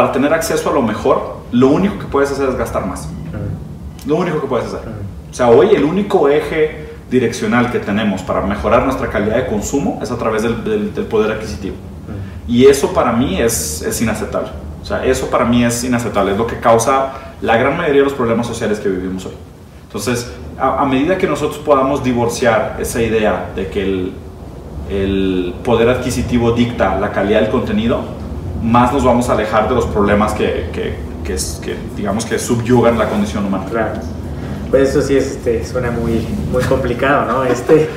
para 0.00 0.12
tener 0.12 0.32
acceso 0.32 0.70
a 0.70 0.72
lo 0.72 0.80
mejor, 0.80 1.36
lo 1.52 1.68
único 1.68 1.98
que 1.98 2.06
puedes 2.06 2.30
hacer 2.30 2.48
es 2.48 2.56
gastar 2.56 2.86
más. 2.86 3.06
Lo 4.06 4.16
único 4.16 4.40
que 4.40 4.46
puedes 4.46 4.66
hacer. 4.68 4.80
O 5.30 5.34
sea, 5.34 5.48
hoy 5.50 5.74
el 5.74 5.84
único 5.84 6.26
eje 6.30 6.88
direccional 7.10 7.70
que 7.70 7.80
tenemos 7.80 8.22
para 8.22 8.40
mejorar 8.40 8.84
nuestra 8.84 9.08
calidad 9.10 9.36
de 9.36 9.46
consumo 9.46 9.98
es 10.02 10.10
a 10.10 10.16
través 10.16 10.42
del, 10.42 10.64
del- 10.64 10.94
del 10.94 11.04
poder 11.04 11.32
adquisitivo. 11.32 11.76
Y 12.48 12.64
eso 12.64 12.94
para 12.94 13.12
mí 13.12 13.38
es, 13.42 13.82
es 13.82 14.00
inaceptable. 14.00 14.48
O 14.82 14.86
sea, 14.86 15.04
eso 15.04 15.26
para 15.28 15.44
mí 15.44 15.62
es 15.64 15.84
inaceptable. 15.84 16.32
Es 16.32 16.38
lo 16.38 16.46
que 16.46 16.58
causa 16.60 17.12
la 17.42 17.58
gran 17.58 17.76
mayoría 17.76 18.00
de 18.00 18.04
los 18.04 18.14
problemas 18.14 18.46
sociales 18.46 18.80
que 18.80 18.88
vivimos 18.88 19.26
hoy. 19.26 19.34
Entonces, 19.82 20.32
a, 20.58 20.80
a 20.80 20.86
medida 20.86 21.18
que 21.18 21.26
nosotros 21.26 21.58
podamos 21.58 22.02
divorciar 22.02 22.78
esa 22.80 23.02
idea 23.02 23.50
de 23.54 23.66
que 23.68 23.82
el, 23.82 24.12
el 24.88 25.54
poder 25.62 25.90
adquisitivo 25.90 26.52
dicta 26.52 26.98
la 26.98 27.12
calidad 27.12 27.42
del 27.42 27.50
contenido, 27.50 28.18
más 28.62 28.92
nos 28.92 29.04
vamos 29.04 29.28
a 29.28 29.32
alejar 29.32 29.68
de 29.68 29.74
los 29.74 29.86
problemas 29.86 30.32
que, 30.34 30.68
que, 30.72 30.94
que 31.24 31.34
que, 31.62 31.76
digamos 31.96 32.24
que 32.24 32.38
subyugan 32.38 32.98
la 32.98 33.08
condición 33.08 33.44
humana. 33.46 33.64
Claro. 33.70 33.92
Pues 34.70 34.90
eso 34.90 35.02
sí 35.02 35.16
es, 35.16 35.26
este, 35.32 35.64
suena 35.64 35.90
muy, 35.90 36.26
muy 36.52 36.62
complicado, 36.64 37.24
¿no? 37.26 37.44
Este, 37.44 37.88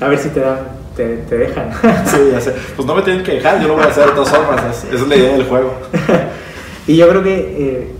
a 0.00 0.08
ver 0.08 0.18
si 0.18 0.28
te 0.30 0.40
dan, 0.40 0.58
te, 0.96 1.16
te 1.18 1.38
dejan. 1.38 1.70
Sí, 2.06 2.16
ya 2.32 2.40
sé. 2.40 2.54
Pues 2.74 2.86
no 2.86 2.94
me 2.94 3.02
tienen 3.02 3.22
que 3.22 3.32
dejar, 3.32 3.60
yo 3.60 3.68
lo 3.68 3.74
voy 3.74 3.84
a 3.84 3.88
hacer 3.88 4.06
de 4.06 4.12
todas 4.12 4.30
formas. 4.30 4.64
es- 4.70 4.84
Esa 4.92 5.02
es 5.02 5.08
la 5.08 5.16
idea 5.16 5.32
del 5.34 5.46
juego. 5.46 5.72
y 6.86 6.96
yo 6.96 7.08
creo 7.08 7.22
que 7.22 7.34
eh, 7.34 7.92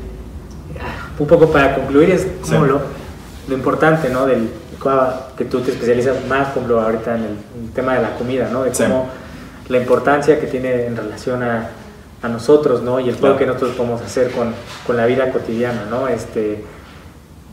un 1.19 1.27
poco 1.27 1.51
para 1.51 1.75
concluir 1.75 2.11
es 2.11 2.27
como 2.43 2.65
Sí. 2.65 2.71
lo, 2.71 2.81
lo 3.49 3.55
importante, 3.55 4.09
¿no? 4.09 4.27
Del 4.27 4.49
que 5.37 5.45
tú 5.47 5.61
te 5.61 5.73
especializas 5.73 6.15
más, 6.29 6.49
ejemplo, 6.51 6.81
ahorita 6.81 7.17
en 7.17 7.23
el, 7.23 7.31
en 7.59 7.65
el 7.67 7.71
tema 7.73 7.95
de 7.95 8.03
la 8.03 8.15
comida, 8.17 8.49
¿no? 8.53 8.63
De 8.65 8.73
Sí. 8.75 8.85
cómo 8.85 9.09
la 9.69 9.79
importancia 9.79 10.39
que 10.39 10.47
tiene 10.47 10.87
en 10.87 10.97
relación 10.97 11.43
a, 11.43 11.71
a 12.23 12.29
nosotros, 12.29 12.83
¿no? 12.83 12.99
Y 13.01 13.09
el 13.09 13.17
juego 13.17 13.37
Claro. 13.37 13.39
que 13.39 13.47
nosotros 13.47 13.73
podemos 13.77 14.01
hacer 14.03 14.31
con, 14.33 14.55
con 14.87 14.97
la 14.97 15.07
vida 15.07 15.31
cotidiana, 15.33 15.87
¿no? 15.91 16.09
Este, 16.09 16.65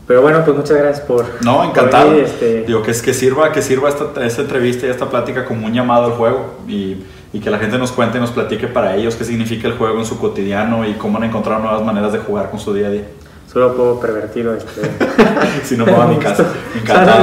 pero 0.06 0.20
bueno, 0.22 0.44
pues 0.44 0.56
muchas 0.56 0.76
gracias 0.76 1.06
por... 1.06 1.24
No, 1.42 1.58
por 1.58 1.66
encantado. 1.66 2.10
venir, 2.10 2.24
este, 2.24 2.62
Digo, 2.64 2.82
que, 2.82 2.90
es, 2.90 3.00
que 3.00 3.14
sirva, 3.14 3.52
que 3.52 3.62
sirva 3.62 3.88
esta, 3.88 4.24
esta 4.24 4.42
entrevista 4.42 4.86
y 4.86 4.90
esta 4.90 5.08
plática 5.08 5.44
como 5.44 5.66
un 5.66 5.72
llamado 5.72 6.06
al 6.06 6.12
juego 6.12 6.54
y, 6.68 7.04
y 7.32 7.40
que 7.40 7.50
la 7.50 7.58
gente 7.58 7.78
nos 7.78 7.90
cuente 7.92 8.18
y 8.18 8.20
nos 8.20 8.30
platique 8.30 8.66
para 8.68 8.96
ellos 8.96 9.16
qué 9.16 9.24
significa 9.24 9.66
el 9.68 9.74
juego 9.78 9.98
en 9.98 10.04
su 10.06 10.18
cotidiano 10.18 10.86
y 10.86 10.92
cómo 10.94 11.16
han 11.18 11.24
encontrado 11.24 11.62
nuevas 11.62 11.82
maneras 11.82 12.12
de 12.12 12.18
jugar 12.18 12.50
con 12.50 12.60
su 12.60 12.74
día 12.74 12.88
a 12.88 12.90
día. 12.90 13.04
solo 13.50 13.74
puedo 13.74 13.98
pervertirlo. 14.00 14.54
Este, 14.54 14.82
Si 15.64 15.76
no, 15.76 15.86
me 15.86 15.92
voy 15.92 16.02
a 16.02 16.06
mi 16.06 16.16
casa. 16.18 16.44
Encantado. 16.74 17.22